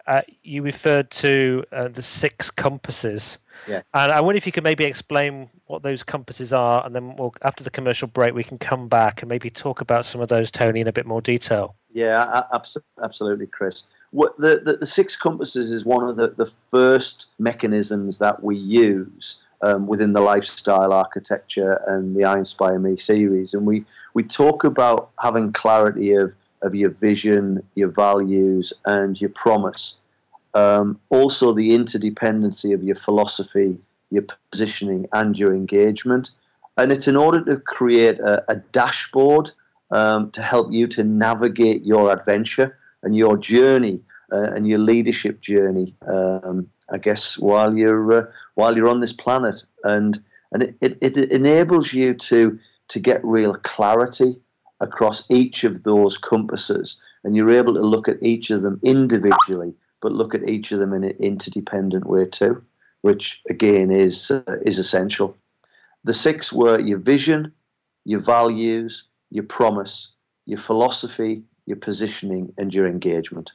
Uh, 0.08 0.22
you 0.44 0.62
referred 0.62 1.10
to 1.10 1.64
uh, 1.72 1.88
the 1.88 2.02
six 2.02 2.52
compasses 2.52 3.40
yeah. 3.68 3.82
And 3.94 4.12
I 4.12 4.22
wonder 4.22 4.38
if 4.38 4.46
you 4.46 4.52
could 4.52 4.64
maybe 4.64 4.84
explain 4.84 5.50
what 5.68 5.84
those 5.84 6.04
compasses 6.04 6.54
are, 6.54 6.86
and 6.86 6.96
then 6.96 7.16
we'll, 7.16 7.34
after 7.42 7.64
the 7.64 7.70
commercial 7.70 8.08
break, 8.08 8.34
we 8.34 8.44
can 8.44 8.58
come 8.58 8.88
back 8.88 9.22
and 9.22 9.30
maybe 9.30 9.50
talk 9.50 9.82
about 9.82 10.06
some 10.06 10.22
of 10.22 10.30
those, 10.30 10.52
Tony, 10.52 10.82
in 10.82 10.88
a 10.88 10.94
bit 10.94 11.06
more 11.06 11.22
detail. 11.22 11.76
Yeah, 11.94 12.44
absolutely, 13.02 13.48
Chris. 13.48 13.84
What 14.12 14.38
the, 14.38 14.62
the, 14.64 14.78
the 14.78 14.86
six 14.86 15.16
compasses 15.16 15.72
is 15.72 15.86
one 15.86 16.08
of 16.08 16.18
the, 16.18 16.30
the 16.30 16.52
first 16.70 17.28
mechanisms 17.40 18.18
that 18.20 18.44
we 18.44 18.58
use 18.58 19.38
um, 19.62 19.88
within 19.88 20.14
the 20.14 20.22
lifestyle 20.22 20.94
architecture 20.94 21.82
and 21.88 22.16
the 22.16 22.26
I 22.26 22.38
Inspire 22.38 22.80
Me 22.80 22.98
series. 22.98 23.54
And 23.54 23.66
we, 23.66 23.86
we 24.14 24.24
talk 24.24 24.64
about 24.64 25.10
having 25.22 25.54
clarity 25.54 26.14
of, 26.14 26.34
of 26.66 26.76
your 26.76 26.90
vision, 26.90 27.64
your 27.76 27.90
values, 27.90 28.74
and 28.86 29.20
your 29.22 29.30
promise 29.30 29.96
um, 30.56 31.00
also 31.10 31.54
the 31.54 31.78
interdependency 31.78 32.74
of 32.74 32.82
your 32.84 32.96
philosophy, 32.96 33.78
your 34.10 34.24
positioning, 34.52 35.06
and 35.14 35.38
your 35.38 35.54
engagement. 35.54 36.32
And 36.78 36.92
it's 36.92 37.08
in 37.08 37.16
order 37.16 37.44
to 37.46 37.58
create 37.58 38.20
a, 38.20 38.44
a 38.52 38.56
dashboard 38.56 39.52
um, 39.92 40.32
to 40.32 40.42
help 40.42 40.72
you 40.72 40.88
to 40.88 41.04
navigate 41.04 41.86
your 41.86 42.12
adventure 42.12 42.78
and 43.04 43.16
your 43.16 43.38
journey 43.38 44.00
uh, 44.32 44.52
and 44.56 44.68
your 44.68 44.80
leadership 44.80 45.42
journey. 45.42 45.94
Um, 46.08 46.70
I 46.90 46.98
guess 46.98 47.38
while 47.38 47.76
you're 47.76 48.12
uh, 48.14 48.26
while 48.56 48.76
you're 48.76 48.90
on 48.90 49.02
this 49.02 49.14
planet, 49.14 49.64
and 49.84 50.22
and 50.52 50.64
it, 50.64 50.78
it, 50.82 50.98
it 51.02 51.32
enables 51.32 51.94
you 51.94 52.14
to 52.14 52.58
to 52.90 53.00
get 53.00 53.24
real 53.26 53.56
clarity 53.56 54.38
across 54.80 55.24
each 55.30 55.64
of 55.64 55.84
those 55.84 56.18
compasses, 56.18 56.98
and 57.24 57.36
you're 57.36 57.52
able 57.52 57.74
to 57.74 57.82
look 57.82 58.08
at 58.08 58.22
each 58.22 58.50
of 58.50 58.62
them 58.62 58.80
individually 58.84 59.74
but 60.06 60.12
look 60.12 60.36
at 60.36 60.48
each 60.48 60.72
of 60.72 60.78
them 60.78 60.94
in 60.94 61.04
an 61.04 61.16
interdependent 61.18 62.06
way 62.06 62.26
too, 62.26 62.64
which 63.02 63.42
again 63.50 63.90
is 63.90 64.30
uh, 64.30 64.44
is 64.62 64.78
essential. 64.78 65.36
The 66.04 66.14
six 66.14 66.54
were 66.54 66.80
your 66.80 67.00
vision, 67.00 67.52
your 68.04 68.20
values, 68.20 69.06
your 69.32 69.46
promise, 69.46 70.10
your 70.46 70.60
philosophy, 70.60 71.42
your 71.66 71.78
positioning, 71.78 72.54
and 72.60 72.72
your 72.72 72.86
engagement. 72.86 73.52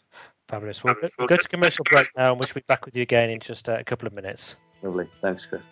Fabulous. 0.49 0.83
We'll, 0.83 0.95
go 1.29 1.37
to 1.37 1.49
commercial 1.49 1.85
break 1.89 2.09
now, 2.17 2.33
and 2.33 2.41
we'll 2.41 2.49
be 2.53 2.63
back 2.67 2.85
with 2.85 2.97
you 2.97 3.03
again 3.03 3.31
in 3.31 3.39
just 3.39 3.69
uh, 3.69 3.77
a 3.79 3.85
couple 3.85 4.09
of 4.09 4.15
minutes. 4.17 4.57
Lovely. 4.83 5.07
Thanks, 5.23 5.47
Chris. 5.47 5.63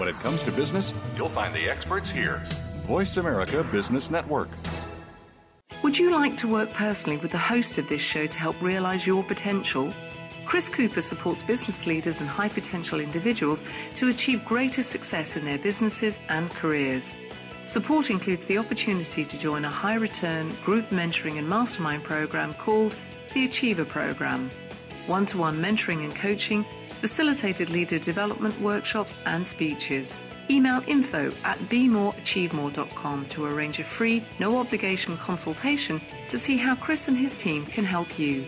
When 0.00 0.08
it 0.08 0.18
comes 0.20 0.42
to 0.44 0.52
business, 0.52 0.94
you'll 1.14 1.28
find 1.28 1.54
the 1.54 1.68
experts 1.68 2.08
here. 2.08 2.42
Voice 2.86 3.18
America 3.18 3.62
Business 3.62 4.10
Network. 4.10 4.48
Would 5.82 5.98
you 5.98 6.10
like 6.10 6.38
to 6.38 6.48
work 6.48 6.72
personally 6.72 7.18
with 7.18 7.32
the 7.32 7.36
host 7.36 7.76
of 7.76 7.86
this 7.86 8.00
show 8.00 8.24
to 8.24 8.40
help 8.40 8.62
realize 8.62 9.06
your 9.06 9.22
potential? 9.22 9.92
Chris 10.46 10.70
Cooper 10.70 11.02
supports 11.02 11.42
business 11.42 11.86
leaders 11.86 12.20
and 12.20 12.30
high 12.30 12.48
potential 12.48 12.98
individuals 12.98 13.62
to 13.96 14.08
achieve 14.08 14.42
greater 14.46 14.82
success 14.82 15.36
in 15.36 15.44
their 15.44 15.58
businesses 15.58 16.18
and 16.30 16.48
careers. 16.52 17.18
Support 17.66 18.08
includes 18.08 18.46
the 18.46 18.56
opportunity 18.56 19.26
to 19.26 19.38
join 19.38 19.66
a 19.66 19.70
high 19.70 19.96
return 19.96 20.48
group 20.64 20.88
mentoring 20.88 21.36
and 21.36 21.46
mastermind 21.46 22.04
program 22.04 22.54
called 22.54 22.96
the 23.34 23.44
Achiever 23.44 23.84
Program, 23.84 24.50
one 25.06 25.26
to 25.26 25.36
one 25.36 25.60
mentoring 25.60 26.04
and 26.04 26.16
coaching, 26.16 26.64
facilitated 27.00 27.70
leader 27.70 27.98
development 27.98 28.58
workshops 28.60 29.14
and 29.26 29.46
speeches. 29.46 30.20
Email 30.50 30.82
info 30.86 31.32
at 31.44 31.58
bemoreachievemore.com 31.70 33.26
to 33.26 33.44
arrange 33.46 33.78
a 33.80 33.84
free, 33.84 34.24
no 34.38 34.58
obligation 34.58 35.16
consultation 35.16 36.00
to 36.28 36.38
see 36.38 36.56
how 36.56 36.74
Chris 36.74 37.08
and 37.08 37.16
his 37.16 37.36
team 37.36 37.64
can 37.66 37.84
help 37.84 38.18
you. 38.18 38.44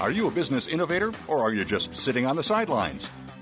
Are 0.00 0.10
you 0.10 0.28
a 0.28 0.30
business 0.30 0.66
innovator 0.66 1.12
or 1.28 1.40
are 1.40 1.52
you 1.52 1.64
just 1.64 1.94
sitting 1.94 2.24
on 2.24 2.36
the 2.36 2.42
sidelines? 2.42 3.10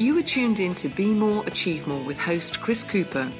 You 0.00 0.16
are 0.16 0.22
tuned 0.22 0.60
in 0.60 0.74
to 0.76 0.88
Be 0.88 1.12
More, 1.12 1.44
Achieve 1.46 1.86
More 1.86 2.02
with 2.02 2.18
host 2.18 2.62
Chris 2.62 2.82
Cooper. 2.82 3.30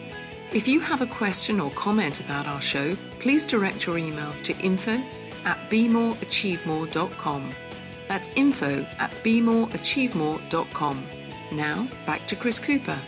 If 0.52 0.68
you 0.68 0.78
have 0.80 1.00
a 1.00 1.06
question 1.06 1.58
or 1.58 1.70
comment 1.70 2.20
about 2.20 2.46
our 2.46 2.60
show, 2.60 2.94
please 3.18 3.46
direct 3.46 3.86
your 3.86 3.96
emails 3.96 4.42
to 4.42 4.54
info 4.58 5.00
at 5.46 5.70
bemoreachievemore.com. 5.70 7.54
That's 8.08 8.28
info 8.36 8.86
at 8.98 9.10
bemoreachievemore.com. 9.24 11.06
Now, 11.50 11.88
back 12.04 12.26
to 12.26 12.36
Chris 12.36 12.60
Cooper. 12.60 13.00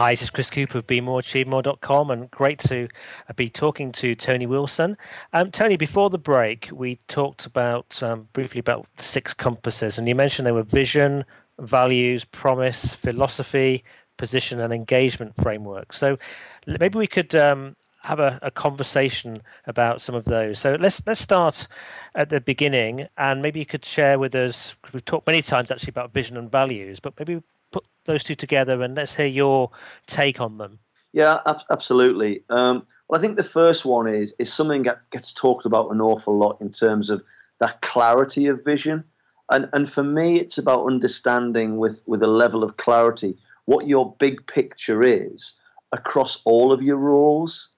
Hi, 0.00 0.12
this 0.12 0.22
is 0.22 0.30
Chris 0.30 0.48
Cooper 0.48 0.78
of 0.78 0.86
BeMoreAchieveMore.com, 0.86 2.10
and 2.10 2.30
great 2.30 2.58
to 2.60 2.88
uh, 3.28 3.34
be 3.34 3.50
talking 3.50 3.92
to 3.92 4.14
Tony 4.14 4.46
Wilson. 4.46 4.96
Um, 5.34 5.50
Tony, 5.50 5.76
before 5.76 6.08
the 6.08 6.16
break, 6.16 6.70
we 6.72 7.00
talked 7.06 7.44
about 7.44 8.02
um, 8.02 8.28
briefly 8.32 8.60
about 8.60 8.86
the 8.96 9.04
six 9.04 9.34
compasses, 9.34 9.98
and 9.98 10.08
you 10.08 10.14
mentioned 10.14 10.46
they 10.46 10.52
were 10.52 10.62
vision, 10.62 11.26
values, 11.60 12.24
promise, 12.24 12.94
philosophy, 12.94 13.84
position, 14.16 14.60
and 14.60 14.72
engagement 14.72 15.34
framework. 15.40 15.92
So 15.92 16.18
maybe 16.66 16.98
we 16.98 17.06
could 17.06 17.34
um, 17.34 17.76
have 18.02 18.20
a, 18.20 18.38
a, 18.42 18.50
conversation 18.50 19.42
about 19.66 20.02
some 20.02 20.14
of 20.14 20.24
those. 20.24 20.58
So 20.58 20.76
let's 20.78 21.02
let's 21.06 21.20
start 21.20 21.66
at 22.14 22.28
the 22.28 22.40
beginning, 22.40 23.08
and 23.16 23.42
maybe 23.42 23.60
you 23.60 23.66
could 23.66 23.84
share 23.84 24.18
with 24.18 24.34
us. 24.34 24.74
Cause 24.82 24.92
We've 24.92 25.04
talked 25.04 25.26
many 25.26 25.42
times 25.42 25.70
actually 25.70 25.90
about 25.90 26.12
vision 26.12 26.36
and 26.36 26.50
values, 26.50 27.00
but 27.00 27.14
maybe 27.18 27.42
put 27.72 27.84
those 28.04 28.24
two 28.24 28.34
together 28.34 28.82
and 28.82 28.96
let's 28.96 29.16
hear 29.16 29.26
your 29.26 29.70
take 30.06 30.40
on 30.40 30.58
them. 30.58 30.78
Yeah, 31.12 31.40
absolutely. 31.70 32.44
Um, 32.48 32.86
well, 33.08 33.18
I 33.18 33.22
think 33.22 33.36
the 33.36 33.44
first 33.44 33.84
one 33.84 34.06
is 34.06 34.34
is 34.38 34.52
something 34.52 34.84
that 34.84 35.08
gets 35.10 35.32
talked 35.32 35.66
about 35.66 35.90
an 35.90 36.00
awful 36.00 36.36
lot 36.36 36.60
in 36.60 36.70
terms 36.70 37.10
of 37.10 37.22
that 37.58 37.80
clarity 37.82 38.46
of 38.46 38.64
vision. 38.64 39.04
And, 39.50 39.68
and 39.72 39.90
for 39.90 40.04
me, 40.04 40.38
it's 40.38 40.58
about 40.58 40.86
understanding 40.86 41.78
with, 41.78 42.02
with 42.06 42.22
a 42.22 42.28
level 42.28 42.62
of 42.62 42.76
clarity 42.76 43.36
what 43.64 43.86
your 43.86 44.14
big 44.18 44.46
picture 44.46 45.02
is 45.02 45.54
across 45.92 46.40
all 46.44 46.72
of 46.72 46.82
your 46.82 46.98
roles. 46.98 47.70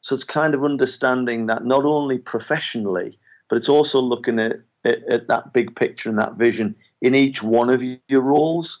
So 0.00 0.14
it's 0.14 0.24
kind 0.24 0.54
of 0.54 0.64
understanding 0.64 1.46
that 1.46 1.64
not 1.64 1.84
only 1.84 2.18
professionally, 2.18 3.18
but 3.48 3.56
it's 3.56 3.68
also 3.68 4.00
looking 4.00 4.38
at, 4.38 4.60
at, 4.84 5.02
at 5.08 5.28
that 5.28 5.52
big 5.52 5.74
picture 5.76 6.08
and 6.08 6.18
that 6.18 6.36
vision 6.36 6.74
in 7.02 7.14
each 7.14 7.42
one 7.42 7.70
of 7.70 7.82
your 7.82 8.22
roles. 8.22 8.80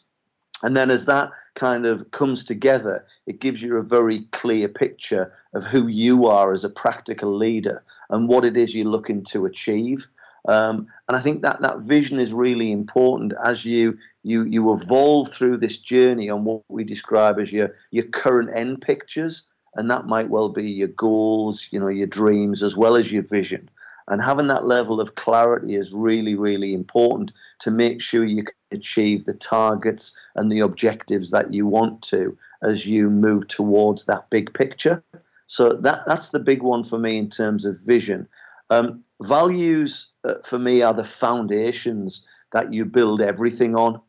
And 0.62 0.76
then 0.76 0.90
as 0.90 1.04
that 1.04 1.30
kind 1.54 1.86
of 1.86 2.10
comes 2.10 2.44
together, 2.44 3.04
it 3.26 3.40
gives 3.40 3.62
you 3.62 3.76
a 3.76 3.82
very 3.82 4.20
clear 4.32 4.68
picture 4.68 5.32
of 5.54 5.64
who 5.64 5.86
you 5.86 6.26
are 6.26 6.52
as 6.52 6.64
a 6.64 6.70
practical 6.70 7.34
leader 7.34 7.82
and 8.10 8.28
what 8.28 8.44
it 8.44 8.56
is 8.56 8.74
you're 8.74 8.86
looking 8.86 9.22
to 9.24 9.46
achieve. 9.46 10.06
Um, 10.48 10.86
and 11.06 11.16
I 11.16 11.20
think 11.20 11.42
that 11.42 11.60
that 11.60 11.80
vision 11.80 12.18
is 12.18 12.32
really 12.32 12.72
important 12.72 13.34
as 13.44 13.64
you 13.64 13.98
you 14.22 14.44
you 14.44 14.72
evolve 14.72 15.32
through 15.32 15.58
this 15.58 15.76
journey 15.76 16.30
on 16.30 16.44
what 16.44 16.62
we 16.68 16.84
describe 16.84 17.38
as 17.38 17.52
your 17.52 17.76
your 17.90 18.06
current 18.06 18.50
end 18.54 18.80
pictures, 18.80 19.44
and 19.76 19.90
that 19.90 20.06
might 20.06 20.30
well 20.30 20.48
be 20.48 20.68
your 20.68 20.88
goals, 20.88 21.68
you 21.70 21.78
know, 21.78 21.88
your 21.88 22.06
dreams 22.06 22.62
as 22.62 22.76
well 22.76 22.96
as 22.96 23.12
your 23.12 23.22
vision. 23.22 23.68
And 24.08 24.22
having 24.22 24.46
that 24.46 24.66
level 24.66 25.02
of 25.02 25.16
clarity 25.16 25.74
is 25.74 25.92
really, 25.92 26.34
really 26.34 26.72
important 26.72 27.34
to 27.58 27.70
make 27.70 28.00
sure 28.00 28.24
you 28.24 28.44
can 28.44 28.54
achieve 28.72 29.26
the 29.26 29.34
targets 29.34 30.14
and 30.34 30.50
the 30.50 30.60
objectives 30.60 31.30
that 31.30 31.52
you 31.52 31.66
want 31.66 32.00
to 32.04 32.36
as 32.62 32.86
you 32.86 33.10
move 33.10 33.48
towards 33.48 34.06
that 34.06 34.30
big 34.30 34.54
picture. 34.54 35.04
So 35.46 35.74
that 35.74 36.00
that's 36.06 36.30
the 36.30 36.40
big 36.40 36.62
one 36.62 36.84
for 36.84 36.98
me 36.98 37.18
in 37.18 37.28
terms 37.28 37.66
of 37.66 37.78
vision. 37.84 38.26
Um, 38.70 39.02
values 39.22 40.08
uh, 40.24 40.34
for 40.44 40.58
me 40.58 40.82
are 40.82 40.94
the 40.94 41.04
foundations 41.04 42.24
that 42.52 42.72
you 42.72 42.84
build 42.84 43.20
everything 43.20 43.74
on. 43.76 44.00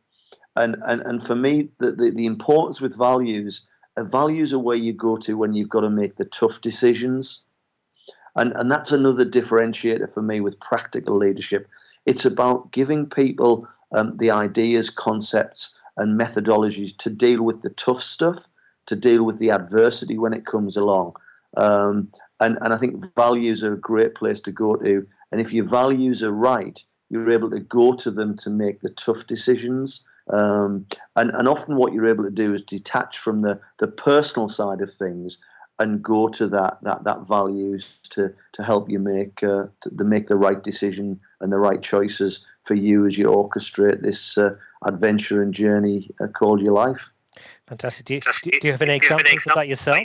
And, 0.55 0.75
and, 0.85 1.01
and 1.01 1.23
for 1.25 1.35
me, 1.35 1.69
the, 1.77 1.91
the, 1.91 2.11
the 2.11 2.25
importance 2.25 2.81
with 2.81 2.97
values, 2.97 3.65
uh, 3.97 4.03
values 4.03 4.53
are 4.53 4.59
where 4.59 4.77
you 4.77 4.93
go 4.93 5.17
to 5.17 5.37
when 5.37 5.53
you've 5.53 5.69
got 5.69 5.81
to 5.81 5.89
make 5.89 6.17
the 6.17 6.25
tough 6.25 6.61
decisions. 6.61 7.41
And, 8.35 8.53
and 8.53 8.71
that's 8.71 8.91
another 8.91 9.25
differentiator 9.25 10.11
for 10.11 10.21
me 10.21 10.41
with 10.41 10.59
practical 10.59 11.17
leadership. 11.17 11.67
It's 12.05 12.25
about 12.25 12.71
giving 12.71 13.05
people 13.05 13.67
um, 13.91 14.17
the 14.17 14.31
ideas, 14.31 14.89
concepts, 14.89 15.73
and 15.97 16.19
methodologies 16.19 16.95
to 16.97 17.09
deal 17.09 17.43
with 17.43 17.61
the 17.61 17.71
tough 17.71 18.01
stuff, 18.01 18.47
to 18.85 18.95
deal 18.95 19.23
with 19.23 19.39
the 19.39 19.51
adversity 19.51 20.17
when 20.17 20.33
it 20.33 20.45
comes 20.45 20.77
along. 20.77 21.13
Um, 21.57 22.11
and, 22.39 22.57
and 22.61 22.73
I 22.73 22.77
think 22.77 23.15
values 23.15 23.63
are 23.63 23.73
a 23.73 23.79
great 23.79 24.15
place 24.15 24.41
to 24.41 24.51
go 24.51 24.75
to. 24.75 25.05
And 25.31 25.41
if 25.41 25.53
your 25.53 25.65
values 25.65 26.23
are 26.23 26.31
right, 26.31 26.81
you're 27.09 27.31
able 27.31 27.49
to 27.49 27.59
go 27.59 27.93
to 27.95 28.11
them 28.11 28.35
to 28.37 28.49
make 28.49 28.81
the 28.81 28.89
tough 28.89 29.27
decisions. 29.27 30.03
Um, 30.31 30.85
and, 31.15 31.31
and 31.31 31.47
often 31.47 31.75
what 31.75 31.93
you're 31.93 32.07
able 32.07 32.23
to 32.23 32.29
do 32.29 32.53
is 32.53 32.61
detach 32.61 33.17
from 33.17 33.41
the, 33.41 33.59
the 33.79 33.87
personal 33.87 34.47
side 34.47 34.81
of 34.81 34.93
things 34.93 35.37
and 35.79 36.03
go 36.03 36.27
to 36.27 36.45
that 36.47 36.77
that 36.81 37.05
that 37.05 37.25
values 37.25 37.87
to 38.09 38.33
to 38.51 38.63
help 38.63 38.89
you 38.89 38.99
make 38.99 39.41
uh, 39.41 39.65
to, 39.81 39.89
to, 39.97 40.03
make 40.03 40.27
the 40.27 40.35
right 40.35 40.61
decision 40.61 41.17
and 41.39 41.53
the 41.53 41.57
right 41.57 41.81
choices 41.81 42.45
for 42.63 42.73
you 42.73 43.07
as 43.07 43.17
you 43.17 43.27
orchestrate 43.27 44.01
this 44.01 44.37
uh, 44.37 44.53
adventure 44.85 45.41
and 45.41 45.53
journey 45.53 46.09
uh, 46.19 46.27
called 46.27 46.61
your 46.61 46.73
life. 46.73 47.09
Fantastic. 47.67 48.05
Do 48.05 48.15
you, 48.15 48.21
do 48.59 48.67
you 48.67 48.71
have 48.71 48.81
any 48.81 48.95
examples 48.95 49.47
of 49.47 49.55
that 49.55 49.67
yourself? 49.67 49.99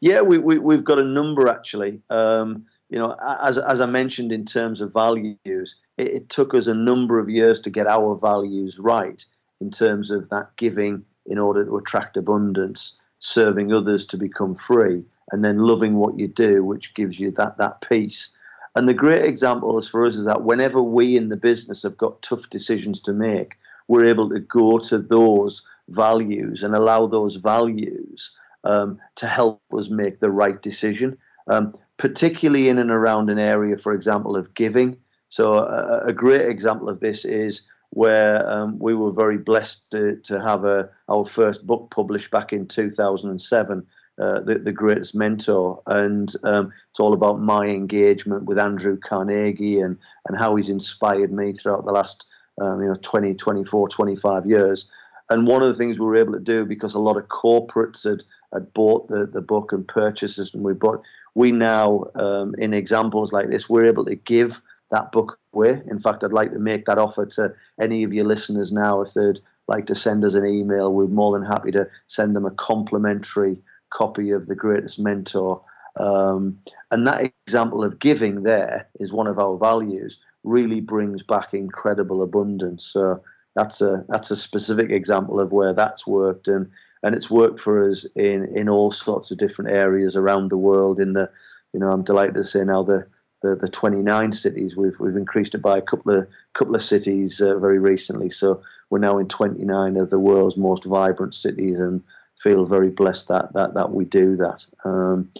Yeah, 0.00 0.22
we, 0.22 0.38
we, 0.38 0.58
we've 0.58 0.84
got 0.84 0.98
a 0.98 1.04
number 1.04 1.48
actually. 1.48 2.00
Um, 2.10 2.64
you 2.88 2.98
know, 2.98 3.16
as, 3.42 3.58
as 3.58 3.80
I 3.80 3.86
mentioned 3.86 4.32
in 4.32 4.44
terms 4.44 4.80
of 4.80 4.92
values, 4.92 5.76
it, 5.96 6.08
it, 6.08 6.28
took 6.28 6.54
us 6.54 6.66
a 6.66 6.74
number 6.74 7.18
of 7.18 7.30
years 7.30 7.60
to 7.60 7.70
get 7.70 7.86
our 7.86 8.16
values 8.16 8.78
right 8.78 9.24
in 9.60 9.70
terms 9.70 10.10
of 10.10 10.28
that 10.30 10.56
giving 10.56 11.04
in 11.26 11.38
order 11.38 11.64
to 11.64 11.76
attract 11.76 12.16
abundance, 12.16 12.96
serving 13.20 13.72
others 13.72 14.06
to 14.06 14.16
become 14.16 14.54
free, 14.54 15.04
and 15.30 15.44
then 15.44 15.58
loving 15.58 15.96
what 15.96 16.18
you 16.18 16.26
do, 16.26 16.64
which 16.64 16.94
gives 16.94 17.20
you 17.20 17.30
that, 17.32 17.58
that 17.58 17.80
peace. 17.82 18.34
And 18.74 18.88
the 18.88 18.94
great 18.94 19.24
example 19.24 19.78
is 19.78 19.88
for 19.88 20.06
us 20.06 20.16
is 20.16 20.24
that 20.24 20.42
whenever 20.42 20.82
we 20.82 21.16
in 21.16 21.28
the 21.28 21.36
business 21.36 21.82
have 21.82 21.96
got 21.96 22.22
tough 22.22 22.48
decisions 22.50 23.00
to 23.02 23.12
make, 23.12 23.56
we're 23.86 24.06
able 24.06 24.28
to 24.30 24.40
go 24.40 24.78
to 24.78 24.98
those 24.98 25.62
values 25.88 26.62
and 26.62 26.74
allow 26.74 27.06
those 27.06 27.36
values 27.36 28.32
um, 28.64 28.98
to 29.16 29.26
help 29.26 29.62
us 29.76 29.88
make 29.88 30.20
the 30.20 30.30
right 30.30 30.60
decision, 30.60 31.16
um, 31.48 31.74
particularly 31.96 32.68
in 32.68 32.78
and 32.78 32.90
around 32.90 33.30
an 33.30 33.38
area, 33.38 33.76
for 33.76 33.92
example, 33.92 34.36
of 34.36 34.54
giving. 34.54 34.96
So, 35.28 35.54
a, 35.54 36.06
a 36.06 36.12
great 36.12 36.42
example 36.42 36.88
of 36.88 37.00
this 37.00 37.24
is 37.24 37.62
where 37.90 38.48
um, 38.48 38.78
we 38.78 38.94
were 38.94 39.12
very 39.12 39.38
blessed 39.38 39.90
to, 39.90 40.16
to 40.16 40.40
have 40.40 40.64
a, 40.64 40.88
our 41.08 41.24
first 41.24 41.66
book 41.66 41.90
published 41.90 42.30
back 42.30 42.52
in 42.52 42.66
2007. 42.66 43.86
Uh, 44.18 44.40
the, 44.40 44.58
the 44.58 44.72
greatest 44.72 45.14
mentor 45.14 45.80
and 45.86 46.34
um, 46.42 46.70
it's 46.90 47.00
all 47.00 47.14
about 47.14 47.40
my 47.40 47.64
engagement 47.64 48.44
with 48.44 48.58
andrew 48.58 48.98
carnegie 48.98 49.80
and, 49.80 49.96
and 50.28 50.36
how 50.36 50.54
he's 50.54 50.68
inspired 50.68 51.32
me 51.32 51.54
throughout 51.54 51.86
the 51.86 51.92
last 51.92 52.26
um, 52.60 52.82
you 52.82 52.88
know 52.88 52.96
20 53.00 53.32
24 53.32 53.88
25 53.88 54.44
years 54.44 54.86
and 55.30 55.46
one 55.46 55.62
of 55.62 55.68
the 55.68 55.74
things 55.74 55.98
we 55.98 56.04
were 56.04 56.16
able 56.16 56.34
to 56.34 56.40
do 56.40 56.66
because 56.66 56.92
a 56.92 56.98
lot 56.98 57.16
of 57.16 57.28
corporates 57.28 58.04
had 58.04 58.22
had 58.52 58.72
bought 58.74 59.08
the, 59.08 59.26
the 59.26 59.40
book 59.40 59.72
and 59.72 59.86
purchases 59.86 60.52
and 60.54 60.62
we 60.62 60.72
bought 60.72 61.02
we 61.34 61.52
now 61.52 62.04
um, 62.16 62.54
in 62.58 62.74
examples 62.74 63.32
like 63.32 63.48
this 63.48 63.68
we're 63.68 63.84
able 63.84 64.04
to 64.04 64.14
give 64.14 64.60
that 64.90 65.12
book 65.12 65.38
away 65.54 65.80
in 65.88 65.98
fact 65.98 66.24
i'd 66.24 66.32
like 66.32 66.52
to 66.52 66.58
make 66.58 66.86
that 66.86 66.98
offer 66.98 67.24
to 67.24 67.52
any 67.80 68.02
of 68.02 68.12
your 68.12 68.24
listeners 68.24 68.72
now 68.72 69.00
if 69.00 69.14
they'd 69.14 69.40
like 69.70 69.86
to 69.86 69.94
send 69.94 70.24
us 70.24 70.34
an 70.34 70.44
email, 70.44 70.92
we're 70.92 71.06
more 71.06 71.32
than 71.32 71.48
happy 71.48 71.70
to 71.70 71.88
send 72.08 72.34
them 72.34 72.44
a 72.44 72.50
complimentary 72.50 73.56
copy 73.90 74.30
of 74.32 74.48
The 74.48 74.56
Greatest 74.56 74.98
Mentor. 74.98 75.62
Um, 75.98 76.58
and 76.90 77.06
that 77.06 77.32
example 77.46 77.84
of 77.84 78.00
giving 78.00 78.42
there 78.42 78.88
is 78.98 79.12
one 79.12 79.28
of 79.28 79.38
our 79.38 79.56
values, 79.56 80.18
really 80.42 80.80
brings 80.80 81.22
back 81.22 81.54
incredible 81.54 82.22
abundance. 82.22 82.84
So 82.84 83.22
that's 83.54 83.80
a 83.80 84.04
that's 84.08 84.30
a 84.30 84.36
specific 84.36 84.90
example 84.90 85.38
of 85.40 85.52
where 85.52 85.72
that's 85.72 86.06
worked 86.06 86.48
and 86.48 86.68
and 87.02 87.14
it's 87.14 87.30
worked 87.30 87.60
for 87.60 87.88
us 87.88 88.04
in 88.14 88.44
in 88.54 88.68
all 88.68 88.92
sorts 88.92 89.30
of 89.30 89.38
different 89.38 89.70
areas 89.70 90.16
around 90.16 90.50
the 90.50 90.56
world 90.56 91.00
in 91.00 91.12
the 91.12 91.30
you 91.72 91.80
know 91.80 91.90
I'm 91.90 92.04
delighted 92.04 92.34
to 92.34 92.44
say 92.44 92.64
now 92.64 92.82
the 92.82 93.06
the, 93.42 93.56
the 93.56 93.68
29 93.68 94.32
cities 94.32 94.76
we've 94.76 94.98
we've 95.00 95.16
increased 95.16 95.54
it 95.54 95.62
by 95.62 95.78
a 95.78 95.82
couple 95.82 96.14
of 96.14 96.28
couple 96.54 96.74
of 96.74 96.82
cities 96.82 97.40
uh, 97.40 97.58
very 97.58 97.78
recently. 97.78 98.30
So 98.30 98.62
we're 98.90 98.98
now 98.98 99.18
in 99.18 99.28
29 99.28 99.96
of 99.96 100.10
the 100.10 100.18
world's 100.18 100.56
most 100.56 100.84
vibrant 100.84 101.34
cities 101.34 101.78
and 101.78 102.02
feel 102.38 102.64
very 102.64 102.90
blessed 102.90 103.28
that 103.28 103.52
that 103.54 103.74
that 103.74 103.92
we 103.92 104.04
do 104.04 104.36
that. 104.36 104.66
Um, 104.84 105.30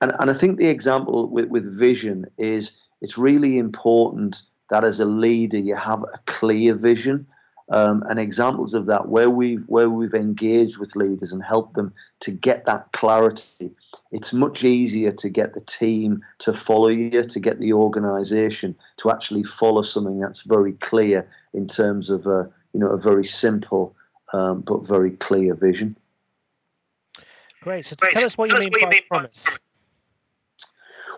and 0.00 0.12
and 0.18 0.30
I 0.30 0.34
think 0.34 0.58
the 0.58 0.68
example 0.68 1.28
with 1.28 1.48
with 1.48 1.78
vision 1.78 2.26
is 2.38 2.72
it's 3.00 3.18
really 3.18 3.58
important 3.58 4.42
that 4.70 4.84
as 4.84 5.00
a 5.00 5.04
leader 5.04 5.58
you 5.58 5.76
have 5.76 6.02
a 6.02 6.18
clear 6.26 6.74
vision 6.74 7.26
um, 7.70 8.02
and 8.08 8.18
examples 8.18 8.74
of 8.74 8.86
that 8.86 9.08
where 9.08 9.30
we've 9.30 9.64
where 9.64 9.90
we've 9.90 10.14
engaged 10.14 10.78
with 10.78 10.96
leaders 10.96 11.32
and 11.32 11.42
helped 11.42 11.74
them 11.74 11.92
to 12.20 12.30
get 12.30 12.64
that 12.66 12.90
clarity. 12.92 13.70
It's 14.10 14.32
much 14.32 14.64
easier 14.64 15.10
to 15.12 15.28
get 15.28 15.54
the 15.54 15.60
team 15.62 16.22
to 16.38 16.52
follow 16.52 16.88
you 16.88 17.24
to 17.24 17.40
get 17.40 17.60
the 17.60 17.72
organization 17.72 18.74
to 18.98 19.10
actually 19.10 19.44
follow 19.44 19.82
something 19.82 20.18
that's 20.18 20.42
very 20.42 20.72
clear 20.72 21.28
in 21.54 21.68
terms 21.68 22.10
of 22.10 22.26
a 22.26 22.50
you 22.72 22.80
know 22.80 22.88
a 22.88 22.98
very 22.98 23.24
simple 23.24 23.94
um, 24.32 24.62
but 24.62 24.86
very 24.86 25.12
clear 25.12 25.54
vision. 25.54 25.96
Great. 27.60 27.86
So 27.86 27.94
tell 27.94 28.24
us 28.24 28.36
what 28.36 28.50
you 28.52 28.58
mean 28.58 28.72
by 28.80 29.00
promise. 29.08 29.46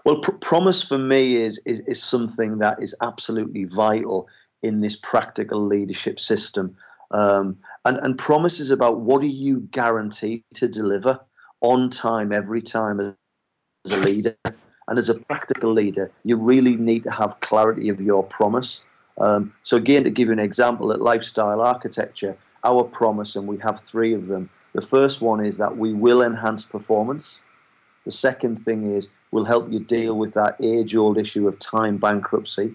Well, 0.05 0.19
pr- 0.19 0.33
promise 0.33 0.83
for 0.83 0.99
me 0.99 1.37
is, 1.37 1.59
is 1.65 1.81
is 1.81 2.03
something 2.03 2.59
that 2.59 2.83
is 2.83 2.95
absolutely 3.01 3.65
vital 3.65 4.29
in 4.65 4.81
this 4.81 4.97
practical 4.97 5.61
leadership 5.61 6.19
system. 6.19 6.75
Um, 7.11 7.59
and, 7.85 7.99
and 7.99 8.19
promise 8.19 8.61
is 8.61 8.71
about 8.71 9.01
what 9.01 9.21
do 9.21 9.27
you 9.27 9.61
guarantee 9.71 10.43
to 10.55 10.67
deliver 10.67 11.21
on 11.61 11.91
time 11.91 12.33
every 12.33 12.63
time 12.63 12.99
as 12.99 13.93
a 13.93 13.97
leader. 13.99 14.37
And 14.89 14.99
as 14.99 15.09
a 15.09 15.15
practical 15.15 15.73
leader, 15.73 16.11
you 16.25 16.37
really 16.37 16.77
need 16.77 17.05
to 17.05 17.11
have 17.11 17.41
clarity 17.41 17.89
of 17.89 18.01
your 18.01 18.23
promise. 18.23 18.83
Um, 19.19 19.53
so, 19.63 19.77
again, 19.77 20.05
to 20.05 20.11
give 20.11 20.29
you 20.29 20.33
an 20.33 20.39
example, 20.39 20.93
at 20.93 21.01
Lifestyle 21.01 21.61
Architecture, 21.63 22.37
our 22.65 22.85
promise, 22.85 23.37
and 23.37 23.47
we 23.47 23.59
have 23.59 23.81
three 23.81 24.13
of 24.13 24.27
them. 24.27 24.51
The 24.75 24.83
first 24.83 25.21
one 25.21 25.45
is 25.45 25.57
that 25.59 25.77
we 25.77 25.93
will 25.93 26.23
enhance 26.23 26.65
performance. 26.65 27.41
The 28.05 28.13
second 28.13 28.57
thing 28.57 28.91
is 28.91 29.09
we'll 29.31 29.45
help 29.45 29.71
you 29.73 29.79
deal 29.79 30.19
with 30.19 30.35
that 30.35 30.57
age 30.61 30.95
old 30.97 31.17
issue 31.17 31.49
of 31.49 31.59
time 31.59 31.97
bankruptcy. 31.97 32.75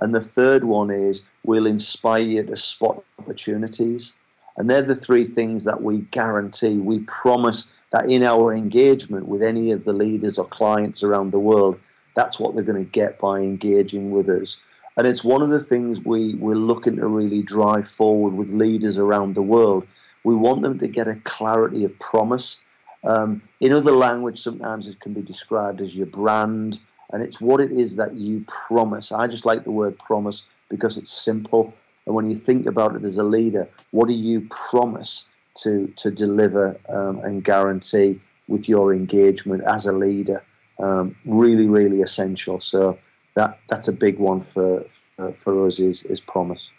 And 0.00 0.14
the 0.14 0.20
third 0.20 0.64
one 0.64 0.90
is 0.90 1.22
we'll 1.44 1.66
inspire 1.66 2.22
you 2.22 2.42
to 2.42 2.56
spot 2.56 3.02
opportunities. 3.18 4.14
And 4.56 4.68
they're 4.68 4.82
the 4.82 4.96
three 4.96 5.24
things 5.24 5.64
that 5.64 5.82
we 5.82 6.00
guarantee. 6.10 6.78
We 6.78 7.00
promise 7.00 7.66
that 7.92 8.10
in 8.10 8.22
our 8.22 8.52
engagement 8.54 9.28
with 9.28 9.42
any 9.42 9.72
of 9.72 9.84
the 9.84 9.92
leaders 9.92 10.38
or 10.38 10.46
clients 10.46 11.02
around 11.02 11.30
the 11.30 11.38
world, 11.38 11.78
that's 12.14 12.38
what 12.38 12.54
they're 12.54 12.64
going 12.64 12.84
to 12.84 12.90
get 12.90 13.18
by 13.18 13.40
engaging 13.40 14.10
with 14.10 14.28
us. 14.28 14.58
And 14.96 15.06
it's 15.06 15.24
one 15.24 15.42
of 15.42 15.50
the 15.50 15.60
things 15.60 16.04
we, 16.04 16.34
we're 16.34 16.56
looking 16.56 16.96
to 16.96 17.06
really 17.06 17.42
drive 17.42 17.86
forward 17.86 18.34
with 18.34 18.50
leaders 18.50 18.98
around 18.98 19.34
the 19.34 19.42
world. 19.42 19.86
We 20.24 20.34
want 20.34 20.62
them 20.62 20.78
to 20.78 20.88
get 20.88 21.08
a 21.08 21.16
clarity 21.24 21.84
of 21.84 21.98
promise. 21.98 22.58
Um, 23.04 23.40
in 23.60 23.72
other 23.72 23.92
language, 23.92 24.40
sometimes 24.40 24.88
it 24.88 25.00
can 25.00 25.14
be 25.14 25.22
described 25.22 25.80
as 25.80 25.96
your 25.96 26.06
brand, 26.06 26.80
and 27.12 27.22
it's 27.22 27.40
what 27.40 27.60
it 27.60 27.72
is 27.72 27.96
that 27.96 28.14
you 28.14 28.44
promise. 28.46 29.12
I 29.12 29.26
just 29.26 29.46
like 29.46 29.64
the 29.64 29.70
word 29.70 29.98
promise 29.98 30.44
because 30.68 30.96
it's 30.96 31.12
simple. 31.12 31.74
And 32.06 32.14
when 32.14 32.30
you 32.30 32.36
think 32.36 32.66
about 32.66 32.96
it 32.96 33.04
as 33.04 33.18
a 33.18 33.24
leader, 33.24 33.68
what 33.90 34.08
do 34.08 34.14
you 34.14 34.42
promise 34.50 35.26
to 35.62 35.92
to 35.96 36.10
deliver 36.10 36.78
um, 36.88 37.18
and 37.20 37.44
guarantee 37.44 38.20
with 38.48 38.68
your 38.68 38.94
engagement 38.94 39.62
as 39.64 39.86
a 39.86 39.92
leader? 39.92 40.42
Um, 40.78 41.14
really, 41.26 41.66
really 41.66 42.00
essential. 42.00 42.60
So 42.60 42.98
that 43.34 43.58
that's 43.68 43.88
a 43.88 43.92
big 43.92 44.18
one 44.18 44.40
for 44.40 44.84
for, 45.16 45.32
for 45.32 45.66
us 45.66 45.78
is 45.78 46.02
is 46.04 46.20
promise. 46.20 46.70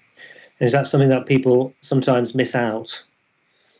Is 0.59 0.73
that 0.73 0.87
something 0.87 1.09
that 1.09 1.25
people 1.25 1.73
sometimes 1.81 2.35
miss 2.35 2.55
out? 2.55 3.03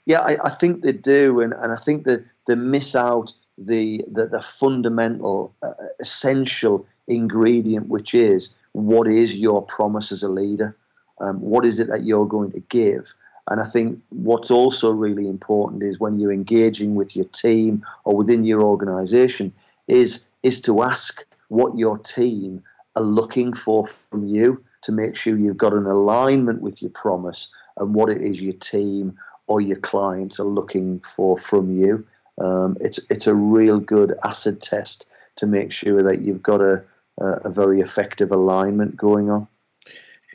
Yeah, 0.06 0.22
I, 0.22 0.38
I 0.44 0.50
think 0.50 0.82
they 0.82 0.94
do, 0.94 1.42
and, 1.42 1.54
and 1.54 1.72
I 1.72 1.78
think 1.78 2.06
that 2.06 2.26
they 2.48 2.56
miss 2.56 2.96
out 2.96 3.34
the 3.66 4.04
the, 4.12 4.28
the 4.28 4.42
fundamental, 4.42 5.54
uh, 5.62 5.74
essential 6.00 6.86
ingredient, 7.08 7.88
which 7.88 8.14
is 8.14 8.54
what 8.74 9.08
is 9.08 9.36
your 9.36 9.62
promise 9.62 10.12
as 10.12 10.24
a 10.24 10.30
leader? 10.30 10.76
Um, 11.20 11.40
what 11.42 11.66
is 11.66 11.80
it 11.80 11.88
that 11.88 12.04
you're 12.04 12.26
going 12.26 12.52
to 12.52 12.62
give? 12.70 13.14
And 13.50 13.60
I 13.60 13.66
think 13.66 14.00
what's 14.10 14.52
also 14.52 14.92
really 14.92 15.28
important 15.28 15.84
is 15.84 16.00
when 16.00 16.20
you're 16.20 16.32
engaging 16.32 16.96
with 16.96 17.16
your 17.16 17.26
team 17.26 17.86
or 18.06 18.16
within 18.16 18.44
your 18.44 18.62
organization 18.62 19.52
is 19.88 20.24
is 20.44 20.60
to 20.62 20.84
ask 20.84 21.24
what 21.50 21.78
your 21.78 21.98
team 21.98 22.64
are 22.96 23.04
looking 23.04 23.54
for 23.54 23.86
from 23.86 24.28
you 24.28 24.64
to 24.82 24.92
make 24.92 25.16
sure 25.16 25.38
you've 25.38 25.58
got 25.58 25.74
an 25.74 25.86
alignment 25.86 26.62
with 26.62 26.82
your 26.82 26.92
promise 26.92 27.50
and 27.78 27.94
what 27.94 28.10
it 28.10 28.22
is 28.22 28.42
your 28.42 28.54
team 28.54 29.18
or 29.48 29.62
your 29.62 29.78
clients 29.78 30.40
are 30.40 30.46
looking 30.46 31.00
for 31.00 31.38
from 31.38 31.78
you. 31.78 32.06
Um, 32.42 32.78
it's 32.82 33.00
it's 33.10 33.28
a 33.28 33.36
real 33.36 33.80
good 33.80 34.18
acid 34.24 34.62
test 34.62 35.06
to 35.38 35.46
make 35.46 35.72
sure 35.72 36.02
that 36.04 36.22
you've 36.22 36.44
got 36.44 36.62
a 36.62 36.84
a 37.22 37.50
very 37.50 37.82
effective 37.82 38.32
alignment 38.32 38.98
going 38.98 39.30
on. 39.30 39.48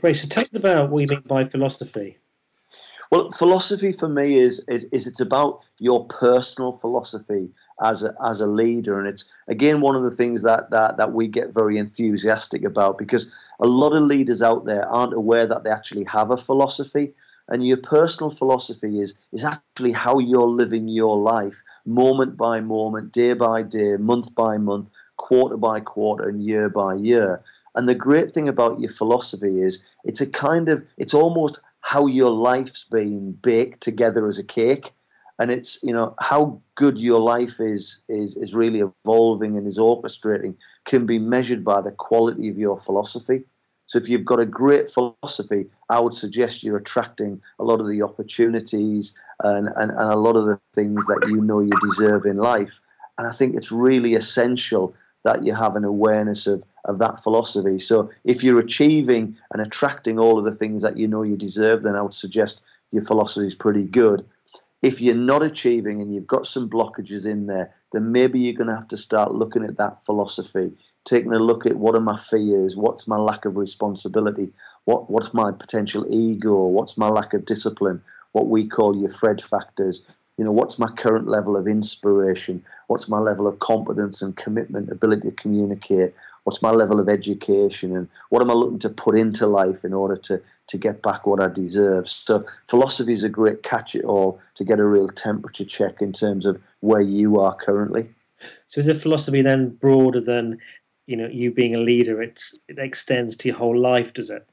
Great. 0.01 0.17
So 0.17 0.29
tell 0.29 0.45
us 0.45 0.55
about 0.55 0.91
what 0.91 1.03
you 1.03 1.09
mean 1.11 1.23
by 1.27 1.43
philosophy. 1.43 2.19
Well, 3.11 3.31
philosophy 3.31 3.93
for 3.93 4.09
me 4.09 4.39
is, 4.39 4.65
is, 4.69 4.85
is 4.91 5.07
it's 5.07 5.21
about 5.21 5.65
your 5.79 6.07
personal 6.07 6.73
philosophy 6.73 7.49
as 7.81 8.03
a, 8.03 8.15
as 8.25 8.41
a 8.41 8.47
leader, 8.47 8.99
and 8.99 9.07
it's 9.07 9.25
again 9.49 9.81
one 9.81 9.97
of 9.97 10.03
the 10.03 10.11
things 10.11 10.43
that, 10.43 10.71
that 10.71 10.97
that 10.97 11.13
we 11.13 11.29
get 11.29 11.55
very 11.55 11.79
enthusiastic 11.79 12.65
about 12.65 12.99
because 12.99 13.29
a 13.61 13.67
lot 13.67 13.93
of 13.93 14.03
leaders 14.03 14.43
out 14.43 14.65
there 14.65 14.89
aren't 14.89 15.15
aware 15.15 15.47
that 15.47 15.63
they 15.63 15.71
actually 15.71 16.05
have 16.05 16.31
a 16.31 16.37
philosophy, 16.37 17.13
and 17.49 17.67
your 17.67 17.77
personal 17.77 18.31
philosophy 18.31 19.01
is 19.01 19.15
is 19.33 19.45
actually 19.45 19.93
how 19.93 20.19
you're 20.19 20.49
living 20.49 20.89
your 20.89 21.17
life 21.17 21.63
moment 21.85 22.37
by 22.37 22.61
moment, 22.61 23.13
day 23.13 23.33
by 23.33 23.63
day, 23.63 23.97
month 23.97 24.35
by 24.35 24.59
month, 24.59 24.89
quarter 25.17 25.57
by 25.57 25.81
quarter, 25.81 26.29
and 26.29 26.45
year 26.45 26.69
by 26.69 26.95
year. 26.95 27.43
And 27.75 27.89
the 27.89 27.95
great 27.95 28.31
thing 28.31 28.49
about 28.49 28.81
your 28.81 28.91
philosophy 28.91 29.61
is 29.61 29.83
it's 30.05 30.21
a 30.21 30.27
kind 30.27 30.69
of 30.69 30.85
it's 30.97 31.15
almost 31.15 31.61
how 31.81 32.07
your 32.07 32.31
life's 32.31 32.85
been 32.85 33.33
baked 33.33 33.83
together 33.83 34.27
as 34.27 34.39
a 34.39 34.45
cake 34.45 34.93
and 35.39 35.51
it's 35.51 35.79
you 35.83 35.93
know 35.93 36.15
how 36.19 36.61
good 36.75 36.99
your 36.99 37.21
life 37.21 37.61
is 37.61 38.01
is 38.09 38.37
is 38.37 38.55
really 38.55 38.81
evolving 38.81 39.57
and 39.57 39.67
is 39.67 39.79
orchestrating 39.79 40.55
can 40.85 41.07
be 41.07 41.19
measured 41.19 41.65
by 41.65 41.81
the 41.81 41.93
quality 41.93 42.49
of 42.49 42.59
your 42.59 42.79
philosophy 42.79 43.45
so 43.87 43.99
if 43.99 44.09
you've 44.09 44.25
got 44.25 44.41
a 44.41 44.47
great 44.47 44.89
philosophy, 44.89 45.67
I 45.89 46.01
would 46.01 46.15
suggest 46.15 46.63
you're 46.63 46.77
attracting 46.77 47.41
a 47.59 47.65
lot 47.65 47.81
of 47.81 47.87
the 47.87 48.03
opportunities 48.03 49.15
and, 49.43 49.69
and, 49.77 49.91
and 49.93 50.13
a 50.13 50.17
lot 50.17 50.37
of 50.37 50.47
the 50.47 50.61
things 50.75 51.07
that 51.07 51.27
you 51.29 51.41
know 51.41 51.61
you 51.61 51.73
deserve 51.81 52.27
in 52.27 52.37
life. 52.37 52.81
And 53.19 53.27
I 53.27 53.33
think 53.33 53.55
it's 53.55 53.71
really 53.71 54.15
essential 54.15 54.95
that 55.25 55.45
you 55.45 55.55
have 55.55 55.77
an 55.77 55.85
awareness 55.85 56.47
of, 56.47 56.63
of 56.85 56.99
that 56.99 57.23
philosophy. 57.23 57.79
So 57.79 58.11
if 58.25 58.43
you're 58.43 58.61
achieving 58.61 59.37
and 59.53 59.63
attracting 59.63 60.19
all 60.19 60.39
of 60.39 60.45
the 60.45 60.53
things 60.53 60.83
that 60.83 60.97
you 60.97 61.07
know 61.07 61.23
you 61.23 61.37
deserve, 61.37 61.83
then 61.83 61.97
I 61.97 62.03
would 62.03 62.15
suggest 62.15 62.61
your 62.91 63.03
philosophy 63.03 63.47
is 63.47 63.55
pretty 63.55 63.85
good. 63.85 64.25
If 64.83 65.01
you're 65.01 65.15
not 65.15 65.43
achieving 65.43 66.01
and 66.01 66.15
you've 66.15 66.27
got 66.27 66.47
some 66.47 66.69
blockages 66.69 67.27
in 67.27 67.47
there, 67.47 67.75
then 67.97 68.13
maybe 68.13 68.39
you're 68.39 68.55
going 68.55 68.69
to 68.69 68.75
have 68.75 68.89
to 68.89 68.97
start 68.97 69.33
looking 69.33 69.65
at 69.65 69.79
that 69.79 70.01
philosophy 70.05 70.71
taking 71.07 71.33
a 71.33 71.39
look 71.39 71.65
at 71.65 71.77
what 71.77 71.95
are 71.95 72.01
my 72.01 72.17
fears, 72.17 72.77
what's 72.77 73.09
my 73.09 73.17
lack 73.17 73.45
of 73.45 73.57
responsibility, 73.57 74.53
what 74.85 75.09
what's 75.09 75.33
my 75.33 75.51
potential 75.53 76.05
ego, 76.11 76.67
what's 76.67 76.99
my 76.99 77.09
lack 77.09 77.33
of 77.33 77.47
discipline, 77.47 78.03
what 78.33 78.49
we 78.49 78.67
call 78.69 78.95
your 78.95 79.09
Fred 79.09 79.41
factors. 79.41 80.03
You 80.37 80.45
know, 80.45 80.53
what's 80.53 80.79
my 80.79 80.89
current 80.89 81.29
level 81.29 81.57
of 81.57 81.67
inspiration? 81.67 82.63
What's 82.89 83.09
my 83.09 83.19
level 83.19 83.47
of 83.47 83.61
competence 83.61 84.21
and 84.21 84.37
commitment, 84.37 84.91
ability 84.91 85.31
to 85.31 85.35
communicate? 85.35 86.13
What's 86.47 86.63
my 86.63 86.71
level 86.71 87.01
of 87.01 87.09
education? 87.09 87.97
And 87.97 88.09
what 88.29 88.41
am 88.41 88.53
I 88.53 88.55
looking 88.55 88.79
to 88.79 88.89
put 88.89 89.17
into 89.17 89.49
life 89.49 89.85
in 89.85 89.93
order 89.93 90.15
to, 90.15 90.41
to 90.69 90.79
get 90.79 91.03
back 91.03 91.27
what 91.27 91.41
I 91.41 91.49
deserve? 91.49 92.09
So, 92.09 92.47
philosophy 92.69 93.13
is 93.13 93.25
a 93.25 93.29
great 93.29 93.65
catch 93.65 93.97
it 93.97 94.05
all 94.05 94.39
to 94.55 94.63
get 94.63 94.79
a 94.79 94.85
real 94.85 95.09
temperature 95.09 95.65
check 95.65 96.01
in 96.01 96.13
terms 96.13 96.47
of 96.47 96.63
where 96.81 97.01
you 97.01 97.41
are 97.41 97.57
currently. 97.57 98.09
So, 98.69 98.81
is 98.81 98.87
a 98.87 98.95
philosophy 98.95 99.43
then 99.43 99.71
broader 99.71 100.21
than 100.21 100.61
you 101.07 101.17
know 101.17 101.27
you 101.27 101.53
being 101.53 101.75
a 101.75 101.81
leader 101.81 102.21
it's 102.21 102.59
it 102.69 102.79
extends 102.79 103.37
to 103.37 103.49
your 103.49 103.57
whole 103.57 103.79
life 103.79 104.13
does 104.13 104.31
it 104.31 104.47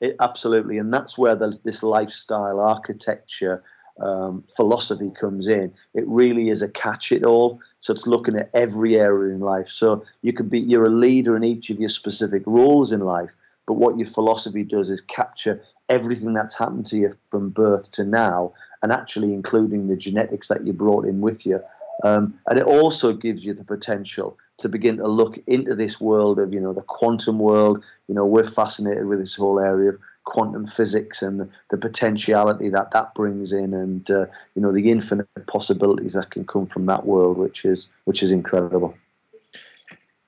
It, 0.00 0.16
absolutely, 0.20 0.78
and 0.78 0.92
that's 0.92 1.16
where 1.16 1.36
the, 1.36 1.56
this 1.64 1.82
lifestyle 1.82 2.60
architecture 2.60 3.62
um, 4.00 4.44
philosophy 4.56 5.10
comes 5.20 5.48
in. 5.48 5.72
It 5.94 6.04
really 6.06 6.48
is 6.48 6.62
a 6.62 6.68
catch-it-all. 6.68 7.60
So 7.80 7.92
it's 7.92 8.06
looking 8.06 8.36
at 8.36 8.50
every 8.54 8.96
area 8.96 9.34
in 9.34 9.40
life. 9.40 9.68
So 9.68 10.04
you 10.22 10.32
could 10.32 10.50
be 10.50 10.60
you're 10.60 10.86
a 10.86 10.90
leader 10.90 11.36
in 11.36 11.44
each 11.44 11.70
of 11.70 11.80
your 11.80 11.88
specific 11.88 12.42
roles 12.46 12.92
in 12.92 13.00
life, 13.00 13.34
but 13.66 13.74
what 13.74 13.98
your 13.98 14.08
philosophy 14.08 14.64
does 14.64 14.90
is 14.90 15.00
capture 15.00 15.62
everything 15.88 16.34
that's 16.34 16.56
happened 16.56 16.86
to 16.86 16.96
you 16.96 17.14
from 17.30 17.50
birth 17.50 17.90
to 17.92 18.04
now, 18.04 18.52
and 18.82 18.92
actually 18.92 19.34
including 19.34 19.88
the 19.88 19.96
genetics 19.96 20.48
that 20.48 20.66
you 20.66 20.72
brought 20.72 21.06
in 21.06 21.20
with 21.20 21.44
you. 21.44 21.60
Um, 22.04 22.38
and 22.46 22.58
it 22.58 22.64
also 22.64 23.12
gives 23.12 23.44
you 23.44 23.52
the 23.52 23.64
potential 23.64 24.38
to 24.58 24.68
begin 24.68 24.96
to 24.98 25.06
look 25.06 25.38
into 25.46 25.74
this 25.74 26.00
world 26.00 26.38
of, 26.38 26.52
you 26.52 26.60
know, 26.60 26.72
the 26.72 26.82
quantum 26.82 27.38
world. 27.38 27.82
You 28.08 28.14
know, 28.14 28.24
we're 28.24 28.44
fascinated 28.44 29.06
with 29.06 29.18
this 29.18 29.34
whole 29.34 29.58
area 29.58 29.90
of 29.90 29.98
quantum 30.30 30.64
physics 30.64 31.22
and 31.22 31.40
the, 31.40 31.48
the 31.70 31.76
potentiality 31.76 32.68
that 32.68 32.92
that 32.92 33.12
brings 33.14 33.52
in, 33.52 33.74
and 33.74 34.08
uh, 34.10 34.26
you 34.54 34.62
know, 34.62 34.72
the 34.72 34.90
infinite 34.90 35.26
possibilities 35.46 36.12
that 36.12 36.30
can 36.30 36.46
come 36.46 36.66
from 36.66 36.84
that 36.84 37.04
world, 37.04 37.36
which 37.36 37.64
is 37.64 37.88
which 38.04 38.22
is 38.22 38.30
incredible. 38.30 38.94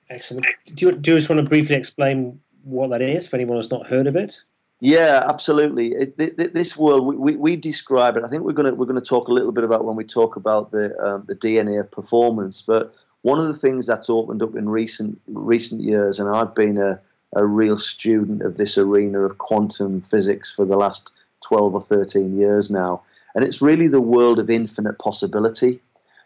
Excellent. 0.09 0.45
Do 0.75 0.85
you, 0.85 0.91
do 0.91 1.11
you 1.11 1.17
just 1.17 1.29
want 1.29 1.41
to 1.41 1.49
briefly 1.49 1.75
explain 1.75 2.39
what 2.63 2.89
that 2.89 3.01
is 3.01 3.25
for 3.25 3.37
anyone 3.37 3.55
who's 3.55 3.71
not 3.71 3.87
heard 3.87 4.05
of 4.05 4.15
it? 4.15 4.39
Yeah, 4.81 5.23
absolutely. 5.25 5.93
It, 5.93 6.13
it, 6.19 6.53
this 6.53 6.75
world, 6.75 7.05
we, 7.05 7.15
we, 7.15 7.35
we, 7.37 7.55
describe 7.55 8.17
it. 8.17 8.25
I 8.25 8.27
think 8.27 8.43
we're 8.43 8.51
going 8.51 8.69
to 8.69 8.75
we're 8.75 8.85
going 8.85 9.01
to 9.01 9.09
talk 9.09 9.29
a 9.29 9.31
little 9.31 9.53
bit 9.53 9.63
about 9.63 9.85
when 9.85 9.95
we 9.95 10.03
talk 10.03 10.35
about 10.35 10.71
the 10.71 10.93
um, 10.99 11.23
the 11.25 11.35
DNA 11.35 11.79
of 11.79 11.89
performance. 11.89 12.61
But 12.61 12.93
one 13.21 13.39
of 13.39 13.47
the 13.47 13.53
things 13.53 13.87
that's 13.87 14.09
opened 14.09 14.43
up 14.43 14.55
in 14.55 14.67
recent 14.67 15.21
recent 15.27 15.81
years, 15.81 16.19
and 16.19 16.27
I've 16.27 16.53
been 16.53 16.77
a, 16.77 16.99
a 17.35 17.45
real 17.45 17.77
student 17.77 18.41
of 18.41 18.57
this 18.57 18.77
arena 18.77 19.21
of 19.21 19.37
quantum 19.37 20.01
physics 20.01 20.51
for 20.51 20.65
the 20.65 20.77
last 20.77 21.11
twelve 21.41 21.73
or 21.73 21.81
thirteen 21.81 22.37
years 22.37 22.69
now, 22.69 23.01
and 23.35 23.43
it's 23.43 23.61
really 23.61 23.87
the 23.87 24.01
world 24.01 24.39
of 24.39 24.49
infinite 24.49 24.99
possibility. 24.99 25.79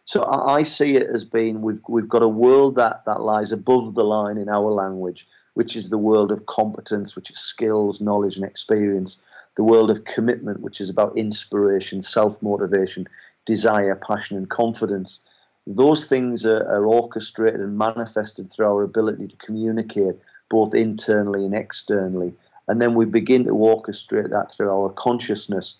So 0.06 0.24
I, 0.24 0.60
I 0.60 0.64
see 0.64 0.96
it 0.96 1.08
as 1.14 1.24
being 1.24 1.62
we've 1.62 1.82
we've 1.88 2.10
got 2.10 2.24
a 2.24 2.28
world 2.28 2.76
that 2.76 3.06
that 3.06 3.22
lies 3.22 3.52
above 3.52 3.96
the 3.96 4.06
line 4.06 4.38
in 4.38 4.50
our 4.50 4.72
language 4.72 5.28
which 5.58 5.76
is 5.76 5.90
the 5.90 5.98
world 5.98 6.32
of 6.32 6.46
competence, 6.46 7.16
which 7.16 7.32
is 7.32 7.40
skills, 7.40 8.00
knowledge, 8.00 8.36
and 8.36 8.46
experience, 8.46 9.18
the 9.56 9.64
world 9.64 9.90
of 9.90 10.06
commitment, 10.06 10.60
which 10.60 10.80
is 10.80 10.88
about 10.88 11.18
inspiration, 11.18 12.00
self 12.00 12.40
motivation, 12.44 13.08
desire, 13.46 13.96
passion, 13.96 14.38
and 14.38 14.52
confidence. 14.52 15.20
Those 15.66 16.06
things 16.06 16.46
are, 16.46 16.64
are, 16.70 16.86
orchestrated 16.86 17.60
and 17.60 17.76
manifested 17.76 18.54
through 18.54 18.68
our 18.68 18.84
ability 18.84 19.30
to 19.30 19.36
communicate 19.38 20.14
both 20.50 20.74
internally 20.74 21.46
and 21.46 21.56
externally. 21.56 22.34
And 22.68 22.82
then 22.82 22.96
we 22.96 23.06
begin 23.06 23.46
to 23.46 23.52
orchestrate 23.52 24.30
that 24.30 24.52
through 24.52 24.70
our 24.70 24.90
consciousness. 24.90 25.76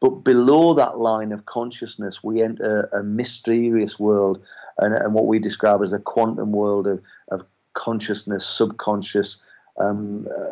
But 0.00 0.24
below 0.24 0.74
that 0.74 0.98
line 0.98 1.32
of 1.32 1.46
consciousness, 1.46 2.22
we 2.22 2.42
enter 2.42 2.88
a 2.92 3.02
mysterious 3.02 3.98
world 3.98 4.42
and, 4.78 4.94
and 4.94 5.14
what 5.14 5.26
we 5.26 5.38
describe 5.38 5.82
as 5.82 5.92
a 5.92 5.98
quantum 5.98 6.52
world 6.52 6.86
of, 6.86 7.00
of 7.30 7.44
consciousness, 7.74 8.44
subconscious, 8.44 9.38
um, 9.78 10.26
uh, 10.36 10.50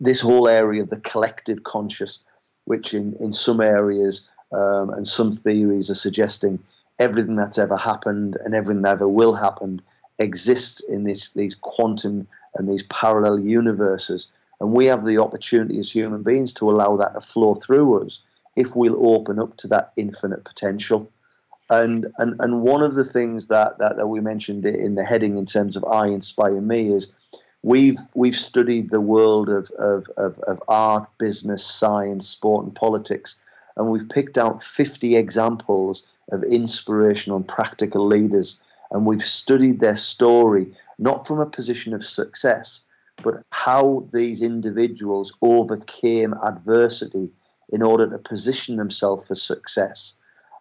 this 0.00 0.20
whole 0.20 0.48
area 0.48 0.82
of 0.82 0.90
the 0.90 0.98
collective 0.98 1.64
conscious, 1.64 2.20
which 2.64 2.94
in, 2.94 3.16
in 3.20 3.32
some 3.32 3.60
areas 3.60 4.26
um, 4.52 4.90
and 4.90 5.08
some 5.08 5.32
theories 5.32 5.90
are 5.90 5.94
suggesting 5.94 6.58
everything 6.98 7.36
that's 7.36 7.58
ever 7.58 7.76
happened 7.76 8.36
and 8.44 8.54
everything 8.54 8.82
that 8.82 8.92
ever 8.92 9.08
will 9.08 9.34
happen 9.34 9.80
exists 10.18 10.80
in 10.88 11.04
this, 11.04 11.32
these 11.32 11.54
quantum 11.54 12.26
and 12.56 12.68
these 12.68 12.82
parallel 12.84 13.38
universes. 13.38 14.28
And 14.60 14.72
we 14.72 14.86
have 14.86 15.04
the 15.04 15.18
opportunity 15.18 15.78
as 15.78 15.90
human 15.90 16.22
beings 16.22 16.52
to 16.54 16.70
allow 16.70 16.96
that 16.96 17.14
to 17.14 17.20
flow 17.20 17.54
through 17.54 18.04
us 18.04 18.20
if 18.56 18.76
we'll 18.76 19.06
open 19.06 19.38
up 19.38 19.56
to 19.58 19.68
that 19.68 19.92
infinite 19.96 20.44
potential. 20.44 21.10
And, 21.70 22.06
and 22.18 22.38
and 22.40 22.62
one 22.62 22.82
of 22.82 22.94
the 22.94 23.04
things 23.04 23.48
that, 23.48 23.78
that, 23.78 23.96
that 23.96 24.08
we 24.08 24.20
mentioned 24.20 24.66
in 24.66 24.94
the 24.94 25.04
heading 25.04 25.38
in 25.38 25.46
terms 25.46 25.76
of 25.76 25.84
I 25.84 26.06
inspire 26.08 26.60
me 26.60 26.92
is 26.92 27.08
we've 27.62 27.98
we've 28.14 28.36
studied 28.36 28.90
the 28.90 29.00
world 29.00 29.48
of, 29.48 29.70
of, 29.78 30.06
of, 30.16 30.38
of 30.40 30.62
art, 30.68 31.08
business, 31.18 31.64
science, 31.64 32.28
sport, 32.28 32.66
and 32.66 32.74
politics, 32.74 33.36
and 33.76 33.88
we've 33.88 34.08
picked 34.08 34.36
out 34.36 34.62
50 34.62 35.16
examples 35.16 36.02
of 36.30 36.42
inspirational 36.44 37.38
and 37.38 37.48
practical 37.48 38.06
leaders, 38.06 38.56
and 38.90 39.06
we've 39.06 39.24
studied 39.24 39.80
their 39.80 39.96
story 39.96 40.66
not 40.98 41.26
from 41.26 41.40
a 41.40 41.46
position 41.46 41.92
of 41.94 42.04
success, 42.04 42.80
but 43.22 43.42
how 43.50 44.08
these 44.12 44.42
individuals 44.42 45.32
overcame 45.42 46.34
adversity 46.44 47.30
in 47.72 47.82
order 47.82 48.08
to 48.08 48.18
position 48.18 48.76
themselves 48.76 49.26
for 49.26 49.34
success. 49.34 50.14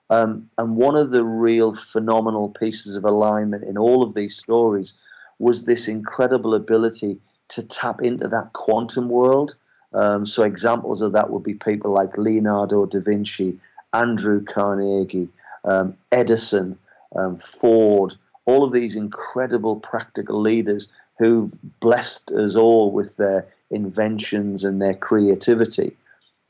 Um, 0.09 0.49
and 0.57 0.75
one 0.75 0.95
of 0.95 1.11
the 1.11 1.23
real 1.23 1.75
phenomenal 1.75 2.49
pieces 2.49 2.95
of 2.95 3.03
alignment 3.03 3.63
in 3.63 3.77
all 3.77 4.03
of 4.03 4.13
these 4.13 4.37
stories 4.37 4.93
was 5.39 5.63
this 5.63 5.87
incredible 5.87 6.53
ability 6.53 7.17
to 7.49 7.63
tap 7.63 8.01
into 8.01 8.27
that 8.27 8.53
quantum 8.53 9.09
world. 9.09 9.55
Um, 9.93 10.25
so 10.25 10.43
examples 10.43 11.01
of 11.01 11.13
that 11.13 11.29
would 11.29 11.43
be 11.43 11.53
people 11.53 11.91
like 11.91 12.17
Leonardo 12.17 12.85
da 12.85 12.99
Vinci, 12.99 13.59
Andrew 13.93 14.43
Carnegie, 14.43 15.29
um, 15.65 15.95
Edison, 16.11 16.77
um, 17.15 17.37
Ford, 17.37 18.15
all 18.45 18.63
of 18.63 18.71
these 18.71 18.95
incredible 18.95 19.77
practical 19.77 20.39
leaders 20.39 20.89
who've 21.17 21.53
blessed 21.79 22.31
us 22.31 22.55
all 22.55 22.91
with 22.91 23.17
their 23.17 23.47
inventions 23.71 24.63
and 24.63 24.81
their 24.81 24.93
creativity 24.93 25.95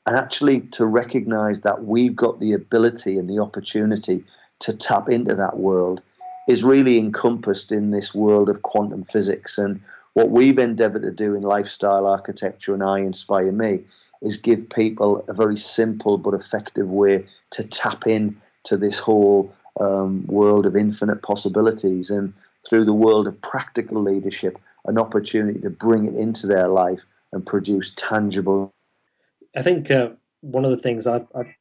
and 0.05 0.17
actually 0.17 0.61
to 0.61 0.85
recognize 0.85 1.61
that 1.61 1.85
we've 1.85 2.15
got 2.15 2.39
the 2.39 2.53
ability 2.53 3.17
and 3.17 3.29
the 3.29 3.39
opportunity 3.39 4.23
to 4.59 4.73
tap 4.73 5.09
into 5.09 5.35
that 5.35 5.57
world 5.57 6.01
is 6.49 6.63
really 6.63 6.97
encompassed 6.97 7.71
in 7.71 7.91
this 7.91 8.13
world 8.13 8.49
of 8.49 8.63
quantum 8.63 9.03
physics. 9.03 9.57
And 9.57 9.79
what 10.13 10.29
we've 10.29 10.59
endeavored 10.59 11.03
to 11.03 11.11
do 11.11 11.35
in 11.35 11.41
lifestyle 11.41 12.05
architecture 12.05 12.73
and 12.73 12.83
I 12.83 12.99
Inspire 12.99 13.51
Me 13.51 13.79
is 14.21 14.37
give 14.37 14.69
people 14.69 15.23
a 15.27 15.33
very 15.33 15.57
simple 15.57 16.17
but 16.17 16.33
effective 16.33 16.89
way 16.89 17.25
to 17.51 17.63
tap 17.63 18.05
in 18.05 18.35
to 18.65 18.77
this 18.77 18.99
whole 18.99 19.53
um, 19.79 20.25
world 20.27 20.65
of 20.65 20.75
infinite 20.75 21.21
possibilities 21.21 22.09
and 22.09 22.33
through 22.69 22.85
the 22.85 22.93
world 22.93 23.27
of 23.27 23.41
practical 23.41 24.01
leadership, 24.01 24.57
an 24.85 24.97
opportunity 24.97 25.59
to 25.59 25.69
bring 25.69 26.05
it 26.07 26.15
into 26.15 26.47
their 26.47 26.67
life 26.67 27.01
and 27.31 27.45
produce 27.45 27.91
tangible 27.95 28.73
I 29.55 29.61
think 29.61 29.91
uh, 29.91 30.09
one 30.41 30.65
of 30.65 30.71
the 30.71 30.77
things 30.77 31.07
I, 31.07 31.17
I 31.35 31.55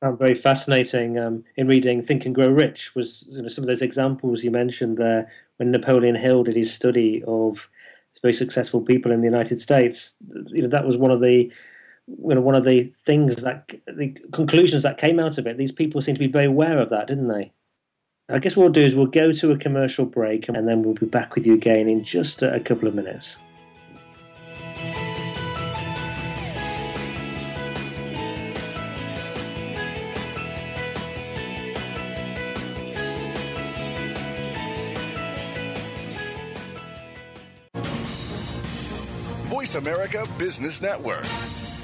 found 0.00 0.18
very 0.18 0.34
fascinating 0.34 1.18
um, 1.18 1.44
in 1.56 1.66
reading 1.66 2.02
Think 2.02 2.26
and 2.26 2.34
Grow 2.34 2.48
Rich 2.48 2.94
was 2.94 3.26
you 3.30 3.42
know, 3.42 3.48
some 3.48 3.64
of 3.64 3.68
those 3.68 3.82
examples 3.82 4.44
you 4.44 4.50
mentioned 4.50 4.98
there 4.98 5.30
when 5.56 5.70
Napoleon 5.70 6.14
Hill 6.14 6.44
did 6.44 6.56
his 6.56 6.72
study 6.72 7.22
of 7.26 7.68
very 8.20 8.34
successful 8.34 8.80
people 8.80 9.12
in 9.12 9.20
the 9.20 9.26
United 9.26 9.60
States. 9.60 10.16
You 10.48 10.62
know, 10.62 10.68
that 10.68 10.86
was 10.86 10.96
one 10.96 11.12
of 11.12 11.20
the 11.20 11.52
you 12.08 12.34
know 12.34 12.40
one 12.40 12.54
of 12.54 12.64
the 12.64 12.92
things 13.04 13.42
that 13.42 13.70
the 13.86 14.08
conclusions 14.32 14.82
that 14.82 14.98
came 14.98 15.20
out 15.20 15.38
of 15.38 15.46
it. 15.46 15.56
These 15.56 15.72
people 15.72 16.00
seem 16.00 16.14
to 16.14 16.18
be 16.18 16.26
very 16.26 16.46
aware 16.46 16.78
of 16.78 16.90
that, 16.90 17.06
didn't 17.06 17.28
they? 17.28 17.52
I 18.30 18.38
guess 18.38 18.56
what 18.56 18.64
we'll 18.64 18.72
do 18.72 18.84
is 18.84 18.94
we'll 18.94 19.06
go 19.06 19.32
to 19.32 19.52
a 19.52 19.56
commercial 19.56 20.04
break 20.04 20.48
and 20.48 20.68
then 20.68 20.82
we'll 20.82 20.94
be 20.94 21.06
back 21.06 21.34
with 21.34 21.46
you 21.46 21.54
again 21.54 21.88
in 21.88 22.04
just 22.04 22.42
a 22.42 22.60
couple 22.60 22.86
of 22.86 22.94
minutes. 22.94 23.38
Voice 39.48 39.74
America 39.74 40.26
Business 40.38 40.80
Network, 40.80 41.24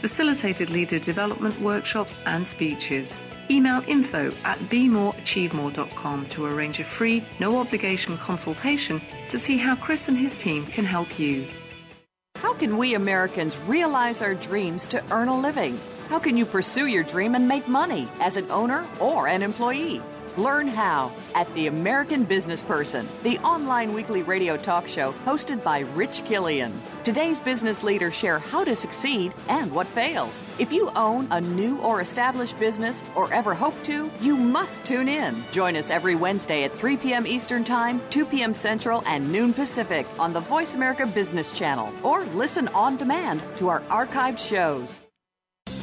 facilitated 0.00 0.70
leader 0.70 0.98
development 0.98 1.60
workshops 1.60 2.14
and 2.26 2.46
speeches. 2.46 3.20
Email 3.50 3.82
info 3.86 4.32
at 4.44 4.58
bemoreachievemore.com 4.70 6.26
to 6.26 6.44
arrange 6.46 6.80
a 6.80 6.84
free, 6.84 7.24
no 7.40 7.58
obligation 7.58 8.16
consultation 8.18 9.00
to 9.28 9.38
see 9.38 9.56
how 9.56 9.74
Chris 9.74 10.08
and 10.08 10.16
his 10.16 10.36
team 10.36 10.66
can 10.66 10.84
help 10.84 11.18
you. 11.18 11.46
How 12.36 12.54
can 12.54 12.76
we 12.78 12.94
Americans 12.94 13.58
realize 13.66 14.22
our 14.22 14.34
dreams 14.34 14.86
to 14.88 15.02
earn 15.10 15.28
a 15.28 15.40
living? 15.40 15.78
How 16.08 16.18
can 16.18 16.36
you 16.36 16.46
pursue 16.46 16.86
your 16.86 17.02
dream 17.02 17.34
and 17.34 17.48
make 17.48 17.66
money 17.68 18.08
as 18.20 18.36
an 18.36 18.50
owner 18.50 18.86
or 19.00 19.28
an 19.28 19.42
employee? 19.42 20.00
Learn 20.36 20.68
how 20.68 21.10
at 21.34 21.52
The 21.54 21.66
American 21.66 22.22
Business 22.22 22.62
Person, 22.62 23.08
the 23.24 23.38
online 23.38 23.92
weekly 23.92 24.22
radio 24.22 24.56
talk 24.56 24.86
show 24.86 25.12
hosted 25.24 25.64
by 25.64 25.80
Rich 25.80 26.24
Killian. 26.26 26.72
Today's 27.08 27.40
business 27.40 27.82
leaders 27.82 28.14
share 28.14 28.38
how 28.38 28.64
to 28.64 28.76
succeed 28.76 29.32
and 29.48 29.72
what 29.72 29.88
fails. 29.88 30.44
If 30.58 30.70
you 30.70 30.90
own 30.94 31.26
a 31.30 31.40
new 31.40 31.78
or 31.78 32.02
established 32.02 32.60
business 32.60 33.02
or 33.16 33.32
ever 33.32 33.54
hope 33.54 33.82
to, 33.84 34.10
you 34.20 34.36
must 34.36 34.84
tune 34.84 35.08
in. 35.08 35.42
Join 35.50 35.74
us 35.74 35.90
every 35.90 36.16
Wednesday 36.16 36.64
at 36.64 36.72
3 36.74 36.98
p.m. 36.98 37.26
Eastern 37.26 37.64
Time, 37.64 37.98
2 38.10 38.26
p.m. 38.26 38.52
Central, 38.52 39.02
and 39.06 39.32
noon 39.32 39.54
Pacific 39.54 40.06
on 40.18 40.34
the 40.34 40.40
Voice 40.40 40.74
America 40.74 41.06
Business 41.06 41.50
Channel 41.50 41.90
or 42.02 42.26
listen 42.34 42.68
on 42.74 42.98
demand 42.98 43.40
to 43.56 43.68
our 43.68 43.80
archived 43.88 44.38
shows. 44.38 45.00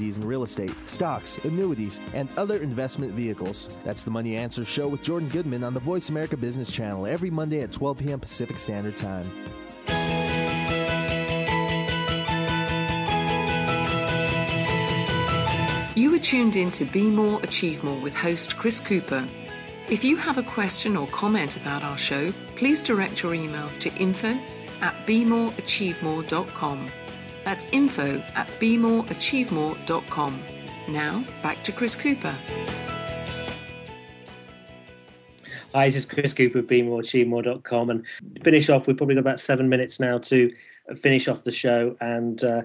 in 0.00 0.26
real 0.26 0.42
estate, 0.42 0.72
stocks, 0.86 1.36
annuities, 1.44 2.00
and 2.14 2.28
other 2.36 2.58
investment 2.58 3.12
vehicles. 3.12 3.68
That's 3.84 4.04
the 4.04 4.10
Money 4.10 4.36
Answer 4.36 4.64
Show 4.64 4.88
with 4.88 5.02
Jordan 5.02 5.28
Goodman 5.28 5.64
on 5.64 5.74
the 5.74 5.80
Voice 5.80 6.08
America 6.08 6.36
Business 6.36 6.72
Channel 6.72 7.06
every 7.06 7.30
Monday 7.30 7.60
at 7.60 7.72
12 7.72 7.98
p.m. 7.98 8.20
Pacific 8.20 8.58
Standard 8.58 8.96
Time. 8.96 9.30
You 15.94 16.14
are 16.14 16.18
tuned 16.18 16.56
in 16.56 16.70
to 16.72 16.84
Be 16.86 17.10
More, 17.10 17.40
Achieve 17.42 17.84
More 17.84 18.00
with 18.00 18.14
host 18.14 18.56
Chris 18.56 18.80
Cooper. 18.80 19.28
If 19.88 20.02
you 20.04 20.16
have 20.16 20.38
a 20.38 20.42
question 20.42 20.96
or 20.96 21.06
comment 21.08 21.56
about 21.56 21.82
our 21.82 21.98
show, 21.98 22.32
please 22.56 22.80
direct 22.80 23.22
your 23.22 23.32
emails 23.32 23.78
to 23.80 23.94
info 23.96 24.38
at 24.80 25.06
bemoreachievemore.com. 25.06 26.90
That's 27.44 27.66
info 27.72 28.18
at 28.34 28.48
bemoreachievemore.com. 28.60 30.42
Now, 30.88 31.24
back 31.42 31.62
to 31.64 31.72
Chris 31.72 31.96
Cooper. 31.96 32.36
Hi, 35.74 35.88
this 35.88 35.96
is 35.96 36.04
Chris 36.04 36.34
Cooper 36.34 36.58
of 36.58 36.66
BeMoreAchieveMore.com. 36.66 37.90
And 37.90 38.04
to 38.34 38.42
finish 38.42 38.68
off, 38.68 38.86
we've 38.86 38.96
probably 38.96 39.14
got 39.14 39.22
about 39.22 39.40
seven 39.40 39.70
minutes 39.70 39.98
now 39.98 40.18
to 40.18 40.52
finish 40.96 41.28
off 41.28 41.44
the 41.44 41.50
show. 41.50 41.96
And 42.02 42.44
uh, 42.44 42.62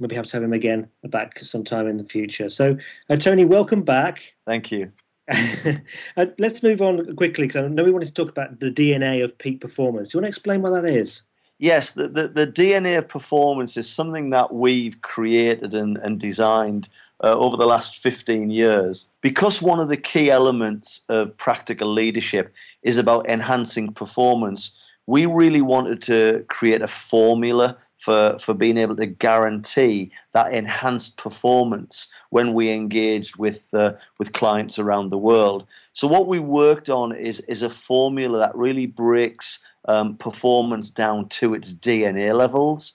maybe 0.00 0.16
have 0.16 0.26
to 0.26 0.36
have 0.36 0.42
him 0.42 0.52
again 0.52 0.88
back 1.04 1.38
sometime 1.44 1.86
in 1.86 1.96
the 1.96 2.04
future. 2.04 2.48
So, 2.48 2.76
uh, 3.10 3.16
Tony, 3.16 3.44
welcome 3.44 3.82
back. 3.82 4.34
Thank 4.44 4.72
you. 4.72 4.90
uh, 5.28 6.26
let's 6.38 6.62
move 6.62 6.80
on 6.80 7.14
quickly 7.14 7.46
because 7.46 7.64
I 7.64 7.68
know 7.68 7.84
we 7.84 7.92
wanted 7.92 8.06
to 8.06 8.14
talk 8.14 8.30
about 8.30 8.60
the 8.60 8.70
DNA 8.70 9.22
of 9.22 9.36
peak 9.38 9.60
performance. 9.60 10.10
Do 10.10 10.18
you 10.18 10.22
want 10.22 10.24
to 10.24 10.36
explain 10.36 10.62
what 10.62 10.70
that 10.70 10.88
is? 10.88 11.22
Yes, 11.58 11.90
the, 11.90 12.08
the, 12.08 12.28
the 12.28 12.46
DNA 12.46 12.96
of 12.98 13.08
performance 13.08 13.76
is 13.76 13.90
something 13.90 14.30
that 14.30 14.54
we've 14.54 15.00
created 15.02 15.74
and, 15.74 15.96
and 15.98 16.20
designed 16.20 16.88
uh, 17.22 17.36
over 17.36 17.56
the 17.56 17.66
last 17.66 17.98
15 17.98 18.50
years. 18.50 19.06
Because 19.20 19.60
one 19.60 19.80
of 19.80 19.88
the 19.88 19.96
key 19.96 20.30
elements 20.30 21.02
of 21.08 21.36
practical 21.36 21.92
leadership 21.92 22.54
is 22.82 22.96
about 22.96 23.28
enhancing 23.28 23.92
performance, 23.92 24.70
we 25.06 25.26
really 25.26 25.60
wanted 25.60 26.00
to 26.02 26.44
create 26.48 26.82
a 26.82 26.88
formula 26.88 27.76
for, 27.98 28.38
for 28.38 28.54
being 28.54 28.78
able 28.78 28.94
to 28.94 29.06
guarantee 29.06 30.12
that 30.32 30.54
enhanced 30.54 31.16
performance 31.16 32.06
when 32.30 32.54
we 32.54 32.70
engaged 32.70 33.36
with, 33.36 33.74
uh, 33.74 33.94
with 34.18 34.32
clients 34.32 34.78
around 34.78 35.10
the 35.10 35.18
world. 35.18 35.66
So, 35.98 36.06
what 36.06 36.28
we 36.28 36.38
worked 36.38 36.88
on 36.88 37.12
is, 37.12 37.40
is 37.48 37.64
a 37.64 37.68
formula 37.68 38.38
that 38.38 38.54
really 38.54 38.86
breaks 38.86 39.58
um, 39.88 40.16
performance 40.16 40.90
down 40.90 41.28
to 41.30 41.54
its 41.54 41.74
DNA 41.74 42.38
levels. 42.38 42.92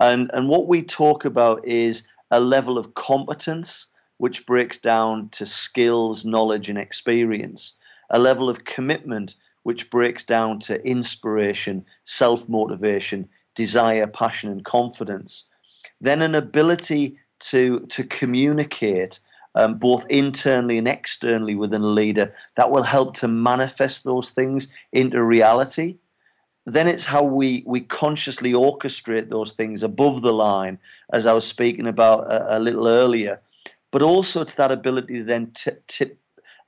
And, 0.00 0.32
and 0.34 0.48
what 0.48 0.66
we 0.66 0.82
talk 0.82 1.24
about 1.24 1.64
is 1.64 2.02
a 2.28 2.40
level 2.40 2.76
of 2.76 2.94
competence, 2.94 3.86
which 4.16 4.46
breaks 4.46 4.78
down 4.78 5.28
to 5.28 5.46
skills, 5.46 6.24
knowledge, 6.24 6.68
and 6.68 6.76
experience, 6.76 7.74
a 8.10 8.18
level 8.18 8.50
of 8.50 8.64
commitment, 8.64 9.36
which 9.62 9.88
breaks 9.88 10.24
down 10.24 10.58
to 10.58 10.84
inspiration, 10.84 11.84
self 12.02 12.48
motivation, 12.48 13.28
desire, 13.54 14.08
passion, 14.08 14.50
and 14.50 14.64
confidence. 14.64 15.44
Then 16.00 16.20
an 16.20 16.34
ability 16.34 17.16
to, 17.50 17.86
to 17.90 18.02
communicate 18.02 19.20
um, 19.54 19.78
both 19.78 20.06
internally 20.08 20.78
and 20.78 20.88
externally 20.88 21.54
within 21.54 21.82
a 21.82 21.86
leader 21.86 22.34
that 22.56 22.70
will 22.70 22.84
help 22.84 23.16
to 23.16 23.28
manifest 23.28 24.04
those 24.04 24.30
things 24.30 24.68
into 24.92 25.22
reality. 25.22 25.96
Then 26.66 26.86
it's 26.86 27.06
how 27.06 27.24
we 27.24 27.64
we 27.66 27.80
consciously 27.80 28.52
orchestrate 28.52 29.28
those 29.28 29.52
things 29.52 29.82
above 29.82 30.22
the 30.22 30.32
line, 30.32 30.78
as 31.12 31.26
I 31.26 31.32
was 31.32 31.46
speaking 31.46 31.86
about 31.86 32.30
a, 32.30 32.58
a 32.58 32.60
little 32.60 32.86
earlier, 32.86 33.40
but 33.90 34.02
also 34.02 34.44
to 34.44 34.56
that 34.56 34.70
ability 34.70 35.18
to 35.18 35.24
then 35.24 35.50
tip, 35.52 35.86
tip 35.86 36.18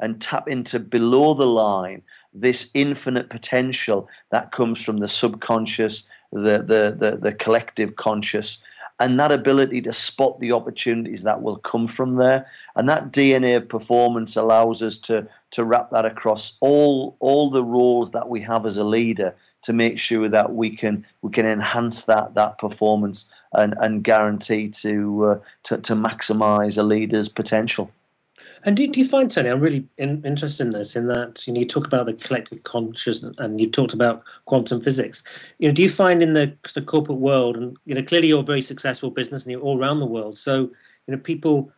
and 0.01 0.21
tap 0.21 0.49
into 0.49 0.81
below 0.81 1.35
the 1.35 1.47
line 1.47 2.03
this 2.35 2.71
infinite 2.75 3.29
potential 3.29 4.09
that 4.31 4.51
comes 4.51 4.83
from 4.83 4.99
the 4.99 5.09
subconscious, 5.09 6.07
the 6.33 6.59
the 6.59 6.97
the, 6.99 7.19
the 7.21 7.33
collective 7.33 7.97
conscious, 7.97 8.63
and 9.01 9.19
that 9.19 9.33
ability 9.33 9.81
to 9.83 9.93
spot 9.93 10.39
the 10.41 10.53
opportunities 10.53 11.23
that 11.23 11.43
will 11.43 11.57
come 11.57 11.87
from 11.89 12.17
there. 12.17 12.47
And 12.77 12.89
that 12.89 13.13
DNA 13.13 13.69
performance 13.69 14.37
allows 14.37 14.83
us 14.83 14.99
to 15.01 15.27
to 15.53 15.65
wrap 15.65 15.91
that 15.91 16.05
across 16.05 16.57
all 16.61 17.17
all 17.21 17.51
the 17.51 17.65
roles 17.65 18.11
that 18.13 18.29
we 18.29 18.41
have 18.43 18.65
as 18.67 18.77
a 18.77 18.85
leader 18.85 19.35
to 19.63 19.73
make 19.73 19.99
sure 19.99 20.29
that 20.29 20.55
we 20.55 20.77
can 20.77 21.05
we 21.23 21.31
can 21.31 21.47
enhance 21.47 22.03
that 22.03 22.35
that 22.35 22.59
performance 22.59 23.27
and, 23.53 23.75
and 23.79 24.03
guarantee 24.05 24.69
to, 24.69 25.25
uh, 25.25 25.39
to 25.65 25.79
to 25.79 25.95
maximise 25.95 26.79
a 26.79 26.83
leader's 26.83 27.29
potential. 27.29 27.91
And 28.65 28.77
do, 28.77 28.87
do 28.87 29.01
you 29.01 29.09
find, 29.09 29.31
Tony, 29.31 29.49
I'm 29.49 29.61
really 29.61 29.87
in, 29.99 30.25
interested 30.25 30.65
in 30.65 30.71
this, 30.71 30.95
in 30.95 31.09
that 31.09 31.47
you 31.47 31.53
know 31.53 31.61
you 31.61 31.67
talk 31.67 31.87
about 31.87 32.07
the 32.07 32.13
collective 32.13 32.63
consciousness 32.63 33.35
and 33.39 33.61
you 33.61 33.69
talked 33.69 33.93
about 33.93 34.23
quantum 34.45 34.81
physics. 34.81 35.23
You 35.59 35.69
know, 35.69 35.75
do 35.75 35.83
you 35.83 35.91
find 35.91 36.23
in 36.23 36.35
the 36.35 36.53
the 36.75 36.83
corporate 36.83 37.19
world, 37.19 37.57
and 37.57 37.77
you 37.87 37.95
know, 37.95 38.03
clearly 38.03 38.29
you're 38.29 38.41
a 38.41 38.45
very 38.45 38.63
successful 38.63 39.11
business, 39.11 39.43
and 39.43 39.53
you're 39.53 39.61
all 39.61 39.79
around 39.79 39.99
the 39.99 40.07
world. 40.07 40.39
So, 40.39 40.71
you 41.07 41.15
know, 41.15 41.19
people 41.19 41.73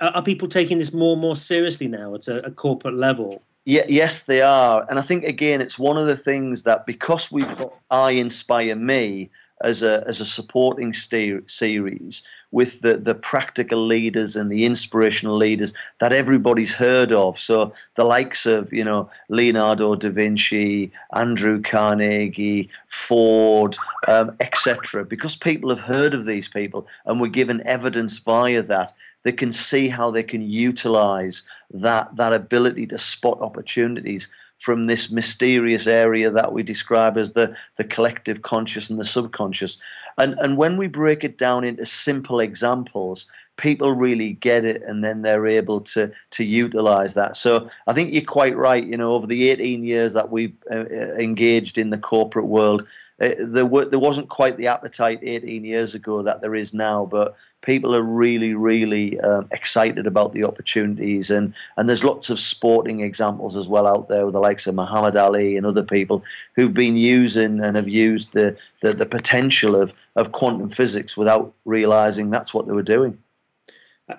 are 0.00 0.22
people 0.22 0.48
taking 0.48 0.78
this 0.78 0.92
more 0.92 1.12
and 1.12 1.22
more 1.22 1.36
seriously 1.36 1.88
now 1.88 2.14
at 2.14 2.28
a, 2.28 2.46
a 2.46 2.50
corporate 2.50 2.94
level? 2.94 3.42
Yeah, 3.64 3.84
yes, 3.88 4.22
they 4.22 4.42
are. 4.42 4.86
And 4.88 4.98
I 4.98 5.02
think, 5.02 5.24
again, 5.24 5.60
it's 5.60 5.78
one 5.78 5.96
of 5.96 6.06
the 6.06 6.16
things 6.16 6.62
that 6.62 6.86
because 6.86 7.32
we've 7.32 7.58
got 7.58 7.74
I 7.90 8.12
Inspire 8.12 8.76
Me 8.76 9.30
as 9.62 9.82
a, 9.82 10.04
as 10.06 10.20
a 10.20 10.26
supporting 10.26 10.92
series 10.92 12.22
with 12.52 12.80
the, 12.80 12.96
the 12.96 13.14
practical 13.14 13.86
leaders 13.86 14.36
and 14.36 14.50
the 14.50 14.64
inspirational 14.64 15.36
leaders 15.36 15.72
that 15.98 16.12
everybody's 16.12 16.72
heard 16.72 17.12
of. 17.12 17.38
So 17.38 17.72
the 17.96 18.04
likes 18.04 18.46
of, 18.46 18.72
you 18.72 18.84
know, 18.84 19.10
Leonardo 19.28 19.94
da 19.96 20.10
Vinci, 20.10 20.92
Andrew 21.12 21.60
Carnegie, 21.60 22.70
Ford, 22.88 23.76
um, 24.06 24.36
etc. 24.40 25.04
Because 25.04 25.36
people 25.36 25.70
have 25.70 25.80
heard 25.80 26.14
of 26.14 26.24
these 26.24 26.48
people 26.48 26.86
and 27.04 27.20
we're 27.20 27.28
given 27.28 27.66
evidence 27.66 28.18
via 28.18 28.62
that 28.62 28.92
they 29.22 29.32
can 29.32 29.52
see 29.52 29.88
how 29.88 30.10
they 30.10 30.22
can 30.22 30.40
utilize 30.40 31.42
that 31.70 32.14
that 32.14 32.32
ability 32.32 32.86
to 32.86 32.96
spot 32.96 33.40
opportunities 33.40 34.28
from 34.66 34.86
this 34.86 35.12
mysterious 35.12 35.86
area 35.86 36.28
that 36.28 36.52
we 36.52 36.60
describe 36.60 37.16
as 37.16 37.34
the, 37.34 37.54
the 37.76 37.84
collective 37.84 38.42
conscious 38.42 38.90
and 38.90 38.98
the 38.98 39.04
subconscious. 39.04 39.78
And, 40.18 40.34
and 40.40 40.56
when 40.56 40.76
we 40.76 40.88
break 40.88 41.22
it 41.22 41.38
down 41.38 41.62
into 41.62 41.86
simple 41.86 42.40
examples, 42.40 43.26
people 43.58 43.92
really 43.92 44.32
get 44.32 44.64
it 44.64 44.82
and 44.82 45.04
then 45.04 45.22
they're 45.22 45.46
able 45.46 45.82
to, 45.82 46.10
to 46.32 46.44
utilize 46.44 47.14
that. 47.14 47.36
So 47.36 47.70
I 47.86 47.92
think 47.92 48.12
you're 48.12 48.24
quite 48.24 48.56
right. 48.56 48.84
You 48.84 48.96
know, 48.96 49.14
over 49.14 49.28
the 49.28 49.50
18 49.50 49.84
years 49.84 50.14
that 50.14 50.32
we've 50.32 50.56
uh, 50.68 50.78
uh 50.78 51.14
engaged 51.14 51.78
in 51.78 51.90
the 51.90 51.98
corporate 51.98 52.46
world, 52.46 52.84
uh, 53.20 53.34
there, 53.38 53.66
were, 53.66 53.84
there 53.84 54.00
wasn't 54.00 54.28
quite 54.28 54.56
the 54.56 54.66
appetite 54.66 55.20
18 55.22 55.64
years 55.64 55.94
ago 55.94 56.24
that 56.24 56.40
there 56.40 56.56
is 56.56 56.74
now, 56.74 57.06
but 57.06 57.36
people 57.66 57.94
are 57.94 58.02
really, 58.02 58.54
really 58.54 59.18
um, 59.20 59.48
excited 59.50 60.06
about 60.06 60.32
the 60.32 60.44
opportunities. 60.44 61.30
And, 61.30 61.52
and 61.76 61.88
there's 61.88 62.04
lots 62.04 62.30
of 62.30 62.38
sporting 62.38 63.00
examples 63.00 63.56
as 63.56 63.68
well 63.68 63.88
out 63.88 64.08
there 64.08 64.24
with 64.24 64.34
the 64.34 64.40
likes 64.40 64.68
of 64.68 64.76
Muhammad 64.76 65.16
Ali 65.16 65.56
and 65.56 65.66
other 65.66 65.82
people 65.82 66.22
who've 66.54 66.72
been 66.72 66.96
using 66.96 67.60
and 67.62 67.76
have 67.76 67.88
used 67.88 68.32
the, 68.32 68.56
the, 68.80 68.92
the 68.92 69.04
potential 69.04 69.74
of, 69.74 69.92
of 70.14 70.30
quantum 70.30 70.70
physics 70.70 71.16
without 71.16 71.52
realizing 71.64 72.30
that's 72.30 72.54
what 72.54 72.66
they 72.66 72.72
were 72.72 72.82
doing. 72.82 73.18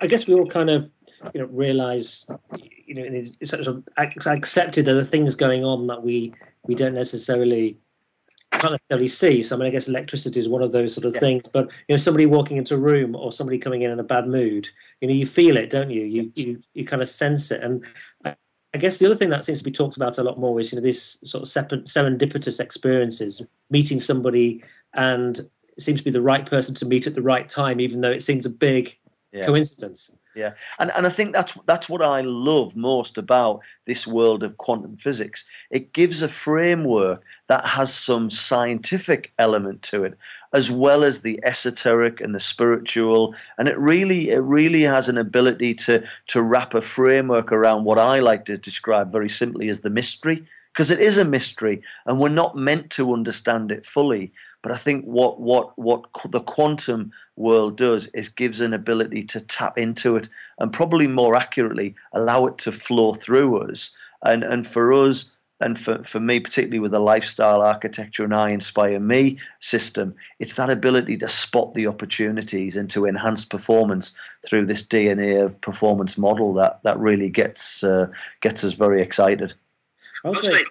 I 0.02 0.06
guess 0.06 0.26
we 0.26 0.34
all 0.34 0.46
kind 0.46 0.68
of 0.68 0.90
you 1.34 1.40
know 1.40 1.46
realize 1.46 2.26
you 2.60 2.94
know 2.94 3.02
it's, 3.02 3.36
it's 3.40 3.50
sort 3.50 3.66
of 3.66 3.82
accepted 3.96 4.84
that 4.84 4.92
there 4.92 5.00
are 5.00 5.04
things 5.04 5.34
going 5.34 5.64
on 5.64 5.86
that 5.86 6.02
we 6.02 6.34
we 6.64 6.74
don't 6.74 6.94
necessarily 6.94 7.76
can't 8.52 8.72
necessarily 8.72 9.08
see. 9.08 9.42
So 9.42 9.56
I 9.56 9.58
mean, 9.58 9.68
I 9.68 9.70
guess 9.70 9.88
electricity 9.88 10.40
is 10.40 10.48
one 10.48 10.62
of 10.62 10.72
those 10.72 10.94
sort 10.94 11.04
of 11.04 11.14
yeah. 11.14 11.20
things. 11.20 11.46
But 11.52 11.66
you 11.88 11.94
know, 11.94 11.96
somebody 11.96 12.26
walking 12.26 12.56
into 12.56 12.74
a 12.74 12.78
room 12.78 13.14
or 13.14 13.32
somebody 13.32 13.58
coming 13.58 13.82
in 13.82 13.90
in 13.90 14.00
a 14.00 14.04
bad 14.04 14.26
mood, 14.26 14.68
you 15.00 15.08
know, 15.08 15.14
you 15.14 15.26
feel 15.26 15.56
it, 15.56 15.70
don't 15.70 15.90
you? 15.90 16.04
You 16.04 16.32
you 16.34 16.62
you 16.74 16.84
kind 16.84 17.02
of 17.02 17.08
sense 17.08 17.50
it. 17.50 17.62
And 17.62 17.84
I, 18.24 18.34
I 18.74 18.78
guess 18.78 18.98
the 18.98 19.06
other 19.06 19.14
thing 19.14 19.30
that 19.30 19.44
seems 19.44 19.58
to 19.58 19.64
be 19.64 19.70
talked 19.70 19.96
about 19.96 20.18
a 20.18 20.22
lot 20.22 20.38
more 20.38 20.58
is 20.60 20.72
you 20.72 20.76
know 20.76 20.82
this 20.82 21.18
sort 21.24 21.42
of 21.42 21.48
serendipitous 21.48 22.60
experiences, 22.60 23.44
meeting 23.70 24.00
somebody 24.00 24.62
and 24.94 25.38
it 25.38 25.82
seems 25.82 26.00
to 26.00 26.04
be 26.04 26.10
the 26.10 26.20
right 26.20 26.44
person 26.44 26.74
to 26.74 26.84
meet 26.84 27.06
at 27.06 27.14
the 27.14 27.22
right 27.22 27.48
time, 27.48 27.80
even 27.80 28.00
though 28.00 28.10
it 28.10 28.22
seems 28.22 28.44
a 28.44 28.50
big 28.50 28.96
yeah. 29.32 29.46
coincidence. 29.46 30.10
Yeah, 30.38 30.54
and 30.78 30.92
and 30.94 31.04
I 31.04 31.10
think 31.10 31.32
that's 31.32 31.54
that's 31.66 31.88
what 31.88 32.00
I 32.00 32.20
love 32.20 32.76
most 32.76 33.18
about 33.18 33.60
this 33.86 34.06
world 34.06 34.44
of 34.44 34.56
quantum 34.56 34.96
physics. 34.96 35.44
It 35.68 35.92
gives 35.92 36.22
a 36.22 36.28
framework 36.28 37.24
that 37.48 37.66
has 37.66 37.92
some 37.92 38.30
scientific 38.30 39.32
element 39.36 39.82
to 39.90 40.04
it, 40.04 40.16
as 40.52 40.70
well 40.70 41.02
as 41.02 41.22
the 41.22 41.40
esoteric 41.42 42.20
and 42.20 42.36
the 42.36 42.40
spiritual, 42.40 43.34
and 43.58 43.68
it 43.68 43.76
really 43.78 44.30
it 44.30 44.38
really 44.58 44.84
has 44.84 45.08
an 45.08 45.18
ability 45.18 45.74
to 45.74 46.04
to 46.28 46.40
wrap 46.40 46.72
a 46.72 46.82
framework 46.82 47.50
around 47.50 47.82
what 47.82 47.98
I 47.98 48.20
like 48.20 48.44
to 48.44 48.56
describe 48.56 49.10
very 49.10 49.28
simply 49.28 49.68
as 49.68 49.80
the 49.80 49.90
mystery, 49.90 50.46
because 50.72 50.92
it 50.92 51.00
is 51.00 51.18
a 51.18 51.24
mystery, 51.24 51.82
and 52.06 52.20
we're 52.20 52.28
not 52.28 52.54
meant 52.56 52.90
to 52.90 53.12
understand 53.12 53.72
it 53.72 53.84
fully. 53.84 54.32
But 54.62 54.72
I 54.72 54.76
think 54.76 55.04
what 55.04 55.40
what 55.40 55.78
what 55.78 56.04
the 56.30 56.40
quantum 56.40 57.12
world 57.36 57.76
does 57.76 58.08
is 58.08 58.28
gives 58.28 58.60
an 58.60 58.74
ability 58.74 59.24
to 59.24 59.40
tap 59.40 59.78
into 59.78 60.16
it 60.16 60.28
and 60.58 60.72
probably 60.72 61.06
more 61.06 61.36
accurately 61.36 61.94
allow 62.12 62.46
it 62.46 62.58
to 62.58 62.72
flow 62.72 63.14
through 63.14 63.58
us. 63.58 63.90
And 64.22 64.42
and 64.42 64.66
for 64.66 64.92
us 64.92 65.30
and 65.60 65.78
for, 65.78 66.02
for 66.04 66.20
me, 66.20 66.38
particularly 66.38 66.78
with 66.78 66.92
the 66.92 67.00
lifestyle 67.00 67.62
architecture 67.62 68.24
and 68.24 68.34
I 68.34 68.50
Inspire 68.50 69.00
Me 69.00 69.38
system, 69.60 70.14
it's 70.38 70.54
that 70.54 70.70
ability 70.70 71.16
to 71.18 71.28
spot 71.28 71.74
the 71.74 71.86
opportunities 71.86 72.76
and 72.76 72.88
to 72.90 73.06
enhance 73.06 73.44
performance 73.44 74.12
through 74.46 74.66
this 74.66 74.84
DNA 74.84 75.44
of 75.44 75.60
performance 75.60 76.16
model 76.16 76.54
that, 76.54 76.80
that 76.84 76.98
really 76.98 77.28
gets 77.28 77.82
uh, 77.82 78.06
gets 78.40 78.62
us 78.62 78.74
very 78.74 79.02
excited. 79.02 79.54
Okay, 80.24 80.62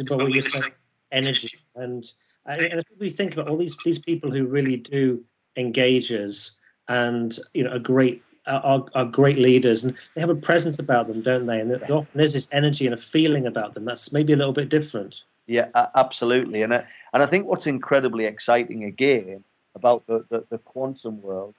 about 0.00 0.18
what 0.18 0.32
you 0.32 0.42
said, 0.42 0.72
energy 1.12 1.52
and 1.76 2.10
Uh, 2.48 2.52
and 2.70 2.80
if 2.80 2.86
we 2.98 3.10
think 3.10 3.32
about 3.32 3.48
all 3.48 3.56
these 3.56 3.76
these 3.84 3.98
people 3.98 4.30
who 4.30 4.46
really 4.46 4.76
do 4.76 5.22
engage 5.56 6.10
us 6.12 6.56
and 6.88 7.38
you 7.54 7.64
know 7.64 7.70
are 7.70 7.78
great 7.78 8.22
are, 8.46 8.84
are 8.94 9.06
great 9.06 9.38
leaders 9.38 9.84
and 9.84 9.96
they 10.14 10.20
have 10.20 10.30
a 10.30 10.34
presence 10.34 10.78
about 10.78 11.08
them 11.08 11.22
don't 11.22 11.46
they? 11.46 11.60
And 11.60 11.72
often 11.90 12.06
there's 12.14 12.34
this 12.34 12.48
energy 12.52 12.86
and 12.86 12.94
a 12.94 12.98
feeling 12.98 13.46
about 13.46 13.74
them 13.74 13.84
that's 13.84 14.12
maybe 14.12 14.32
a 14.32 14.36
little 14.36 14.52
bit 14.52 14.68
different. 14.68 15.22
Yeah 15.46 15.68
absolutely. 15.94 16.62
And 16.62 16.74
I, 16.74 16.86
and 17.12 17.22
I 17.22 17.26
think 17.26 17.46
what's 17.46 17.66
incredibly 17.66 18.26
exciting 18.26 18.84
again 18.84 19.44
about 19.74 20.06
the, 20.06 20.24
the, 20.28 20.44
the 20.50 20.58
quantum 20.58 21.22
world 21.22 21.56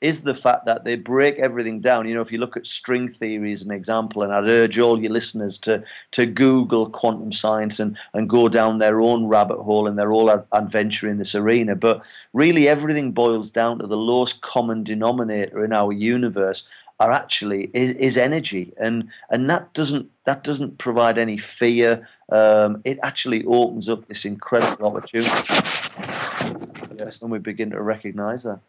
is 0.00 0.22
the 0.22 0.34
fact 0.34 0.64
that 0.64 0.84
they 0.84 0.96
break 0.96 1.38
everything 1.38 1.80
down. 1.80 2.08
You 2.08 2.14
know, 2.14 2.22
if 2.22 2.32
you 2.32 2.38
look 2.38 2.56
at 2.56 2.66
string 2.66 3.08
theory 3.08 3.52
as 3.52 3.62
an 3.62 3.70
example, 3.70 4.22
and 4.22 4.32
I'd 4.32 4.48
urge 4.48 4.78
all 4.78 5.00
your 5.00 5.12
listeners 5.12 5.58
to 5.60 5.84
to 6.12 6.26
Google 6.26 6.88
quantum 6.88 7.32
science 7.32 7.78
and, 7.80 7.96
and 8.14 8.28
go 8.28 8.48
down 8.48 8.78
their 8.78 9.00
own 9.00 9.26
rabbit 9.26 9.58
hole 9.58 9.86
and 9.86 9.98
their 9.98 10.12
own 10.12 10.44
adventure 10.52 11.08
in 11.08 11.18
this 11.18 11.34
arena. 11.34 11.76
But 11.76 12.02
really, 12.32 12.68
everything 12.68 13.12
boils 13.12 13.50
down 13.50 13.78
to 13.78 13.86
the 13.86 13.96
lowest 13.96 14.40
common 14.40 14.84
denominator 14.84 15.64
in 15.64 15.72
our 15.72 15.92
universe 15.92 16.64
are 17.00 17.12
actually 17.12 17.70
is, 17.72 17.92
is 17.92 18.16
energy, 18.18 18.72
and 18.78 19.08
and 19.30 19.48
that 19.48 19.72
doesn't 19.72 20.10
that 20.24 20.44
doesn't 20.44 20.78
provide 20.78 21.18
any 21.18 21.38
fear. 21.38 22.06
Um, 22.30 22.82
it 22.84 22.98
actually 23.02 23.44
opens 23.44 23.88
up 23.88 24.06
this 24.06 24.24
incredible 24.24 24.86
opportunity. 24.86 25.54
Yes, 26.98 27.20
when 27.22 27.30
we 27.30 27.38
begin 27.38 27.70
to 27.70 27.80
recognise 27.80 28.42
that. 28.42 28.60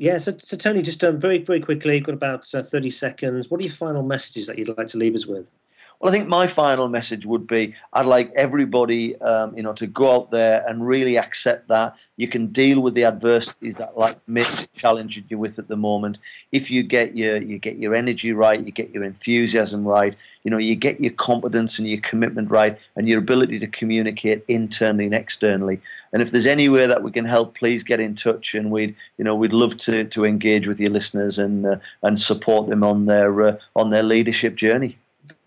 Yeah, 0.00 0.18
so, 0.18 0.32
so 0.38 0.56
Tony, 0.56 0.80
just 0.80 1.02
um, 1.02 1.18
very, 1.18 1.38
very 1.38 1.60
quickly, 1.60 1.98
got 1.98 2.14
about 2.14 2.46
uh, 2.54 2.62
30 2.62 2.88
seconds. 2.90 3.50
What 3.50 3.60
are 3.60 3.64
your 3.64 3.72
final 3.72 4.04
messages 4.04 4.46
that 4.46 4.56
you'd 4.56 4.76
like 4.78 4.86
to 4.88 4.96
leave 4.96 5.16
us 5.16 5.26
with? 5.26 5.50
Well, 5.98 6.12
I 6.12 6.16
think 6.16 6.28
my 6.28 6.46
final 6.46 6.88
message 6.88 7.26
would 7.26 7.48
be 7.48 7.74
I'd 7.92 8.06
like 8.06 8.32
everybody, 8.36 9.20
um, 9.20 9.56
you 9.56 9.64
know, 9.64 9.72
to 9.72 9.86
go 9.88 10.14
out 10.14 10.30
there 10.30 10.64
and 10.68 10.86
really 10.86 11.18
accept 11.18 11.66
that 11.68 11.96
you 12.16 12.28
can 12.28 12.46
deal 12.48 12.80
with 12.80 12.94
the 12.94 13.04
adversities 13.04 13.78
that 13.78 13.98
like 13.98 14.16
may 14.28 14.44
challenge 14.76 15.20
you 15.28 15.38
with 15.38 15.58
at 15.58 15.66
the 15.66 15.76
moment. 15.76 16.18
If 16.52 16.70
you 16.70 16.84
get 16.84 17.16
your 17.16 17.38
you 17.38 17.58
get 17.58 17.78
your 17.78 17.96
energy 17.96 18.32
right, 18.32 18.64
you 18.64 18.70
get 18.70 18.90
your 18.90 19.02
enthusiasm 19.02 19.84
right, 19.84 20.14
you 20.44 20.52
know, 20.52 20.58
you 20.58 20.76
get 20.76 21.00
your 21.00 21.12
competence 21.14 21.80
and 21.80 21.88
your 21.88 22.00
commitment 22.00 22.48
right, 22.48 22.78
and 22.94 23.08
your 23.08 23.18
ability 23.18 23.58
to 23.58 23.66
communicate 23.66 24.44
internally 24.46 25.06
and 25.06 25.14
externally. 25.14 25.80
And 26.12 26.22
if 26.22 26.30
there's 26.30 26.46
any 26.46 26.68
way 26.68 26.86
that 26.86 27.02
we 27.02 27.10
can 27.10 27.24
help, 27.24 27.54
please 27.54 27.82
get 27.82 28.00
in 28.00 28.16
touch, 28.16 28.54
and 28.54 28.70
we'd 28.70 28.94
you 29.18 29.24
know 29.24 29.34
we'd 29.34 29.52
love 29.52 29.76
to 29.78 30.04
to 30.04 30.24
engage 30.24 30.66
with 30.66 30.80
your 30.80 30.90
listeners 30.90 31.38
and 31.38 31.66
uh, 31.66 31.76
and 32.02 32.20
support 32.20 32.68
them 32.68 32.82
on 32.82 33.06
their 33.06 33.42
uh, 33.42 33.56
on 33.76 33.90
their 33.90 34.02
leadership 34.02 34.56
journey 34.56 34.98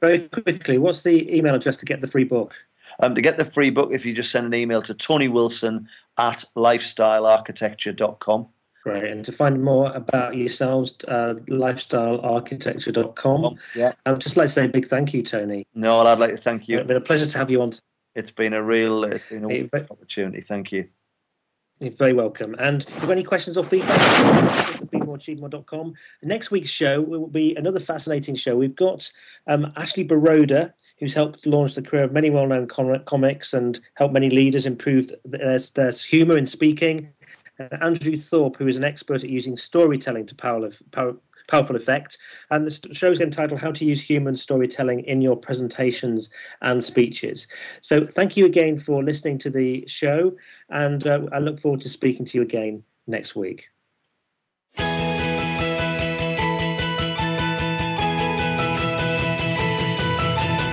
very 0.01 0.27
quickly, 0.27 0.77
what's 0.77 1.03
the 1.03 1.33
email 1.33 1.55
address 1.55 1.77
to 1.77 1.85
get 1.85 2.01
the 2.01 2.07
free 2.07 2.25
book? 2.25 2.53
Um, 2.99 3.15
to 3.15 3.21
get 3.21 3.37
the 3.37 3.45
free 3.45 3.69
book, 3.69 3.91
if 3.93 4.05
you 4.05 4.13
just 4.13 4.31
send 4.31 4.47
an 4.47 4.53
email 4.53 4.81
to 4.81 4.93
Tony 4.93 5.29
Wilson 5.29 5.87
at 6.17 6.43
lifestylearchitecture.com. 6.57 8.47
Great. 8.83 9.11
And 9.11 9.23
to 9.25 9.31
find 9.31 9.63
more 9.63 9.93
about 9.93 10.35
yourselves, 10.35 10.95
uh, 11.07 11.35
lifestylearchitecture.com. 11.47 13.59
Yeah. 13.75 13.93
I 14.05 14.11
would 14.11 14.21
just 14.21 14.37
like 14.37 14.47
to 14.47 14.53
say 14.53 14.65
a 14.65 14.69
big 14.69 14.87
thank 14.87 15.13
you, 15.13 15.21
Tony. 15.21 15.67
No, 15.75 16.01
I'd 16.01 16.17
like 16.17 16.31
to 16.31 16.37
thank 16.37 16.67
you. 16.67 16.79
It's 16.79 16.87
been 16.87 16.97
a 16.97 17.01
pleasure 17.01 17.27
to 17.27 17.37
have 17.37 17.51
you 17.51 17.61
on. 17.61 17.73
It's 18.15 18.31
been 18.31 18.53
a 18.53 18.61
real, 18.61 19.03
it's 19.05 19.25
been 19.25 19.43
a 19.43 19.47
wonderful 19.47 19.97
opportunity. 19.97 20.41
Thank 20.41 20.71
you. 20.71 20.87
You're 21.79 21.91
very 21.91 22.13
welcome. 22.13 22.55
And 22.59 22.83
if 22.83 22.89
you've 22.89 23.01
got 23.01 23.11
any 23.11 23.23
questions 23.23 23.57
or 23.57 23.63
feedback, 23.63 23.99
bemoreachievemore.com. 24.91 25.93
Next 26.21 26.51
week's 26.51 26.69
show 26.69 27.01
will 27.01 27.25
be 27.25 27.55
another 27.55 27.79
fascinating 27.79 28.35
show. 28.35 28.55
We've 28.55 28.75
got 28.75 29.11
um, 29.47 29.73
Ashley 29.75 30.03
Baroda, 30.03 30.73
who's 30.99 31.15
helped 31.15 31.43
launch 31.47 31.73
the 31.73 31.81
career 31.81 32.03
of 32.03 32.11
many 32.11 32.29
well-known 32.29 32.67
com- 32.67 33.03
comics 33.05 33.53
and 33.53 33.79
helped 33.95 34.13
many 34.13 34.29
leaders 34.29 34.67
improve 34.67 35.11
their, 35.25 35.57
their 35.57 35.91
humour 35.91 36.37
in 36.37 36.45
speaking. 36.45 37.09
Uh, 37.59 37.75
Andrew 37.81 38.15
Thorpe, 38.15 38.57
who 38.57 38.67
is 38.67 38.77
an 38.77 38.83
expert 38.83 39.23
at 39.23 39.29
using 39.29 39.57
storytelling 39.57 40.27
to 40.27 40.35
power, 40.35 40.69
power, 40.91 41.15
powerful 41.51 41.75
effect. 41.75 42.17
And 42.49 42.65
the 42.65 42.93
show 42.93 43.11
is 43.11 43.19
entitled 43.19 43.59
How 43.59 43.71
to 43.73 43.85
Use 43.85 44.01
Human 44.01 44.35
Storytelling 44.37 45.01
in 45.01 45.21
Your 45.21 45.35
Presentations 45.35 46.29
and 46.61 46.83
Speeches. 46.83 47.45
So 47.81 48.07
thank 48.07 48.37
you 48.37 48.45
again 48.45 48.79
for 48.79 49.03
listening 49.03 49.37
to 49.39 49.49
the 49.49 49.85
show, 49.87 50.35
and 50.69 51.05
uh, 51.05 51.21
I 51.33 51.39
look 51.39 51.59
forward 51.59 51.81
to 51.81 51.89
speaking 51.89 52.25
to 52.27 52.37
you 52.37 52.41
again 52.41 52.83
next 53.05 53.35
week. 53.35 53.65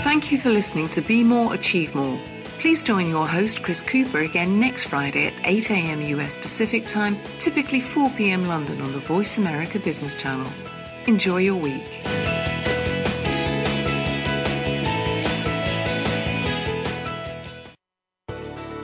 Thank 0.05 0.33
you 0.33 0.39
for 0.39 0.51
listening 0.51 0.89
to 0.91 1.01
Be 1.01 1.25
More, 1.25 1.55
Achieve 1.55 1.95
More. 1.95 2.19
Please 2.59 2.83
join 2.83 3.09
your 3.09 3.27
host, 3.27 3.63
Chris 3.63 3.83
Cooper, 3.83 4.19
again 4.19 4.59
next 4.59 4.87
Friday 4.87 5.29
at 5.29 5.41
8 5.45 5.71
a.m. 5.71 6.03
US 6.03 6.37
Pacific 6.37 6.89
Time, 6.89 7.17
typically 7.39 7.81
4 7.81 8.11
p.m. 8.11 8.49
London 8.49 8.81
on 8.81 8.91
the 8.91 8.99
Voice 8.99 9.39
America 9.39 9.79
Business 9.79 10.17
Channel. 10.17 10.51
Enjoy 11.07 11.37
your 11.37 11.55
week. 11.55 12.03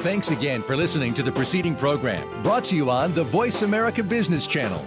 Thanks 0.04 0.30
again 0.30 0.62
for 0.62 0.76
listening 0.76 1.12
to 1.14 1.22
the 1.24 1.32
preceding 1.32 1.74
program 1.74 2.42
brought 2.42 2.66
to 2.66 2.76
you 2.76 2.90
on 2.90 3.12
the 3.14 3.24
Voice 3.24 3.62
America 3.62 4.04
Business 4.04 4.46
Channel. 4.46 4.86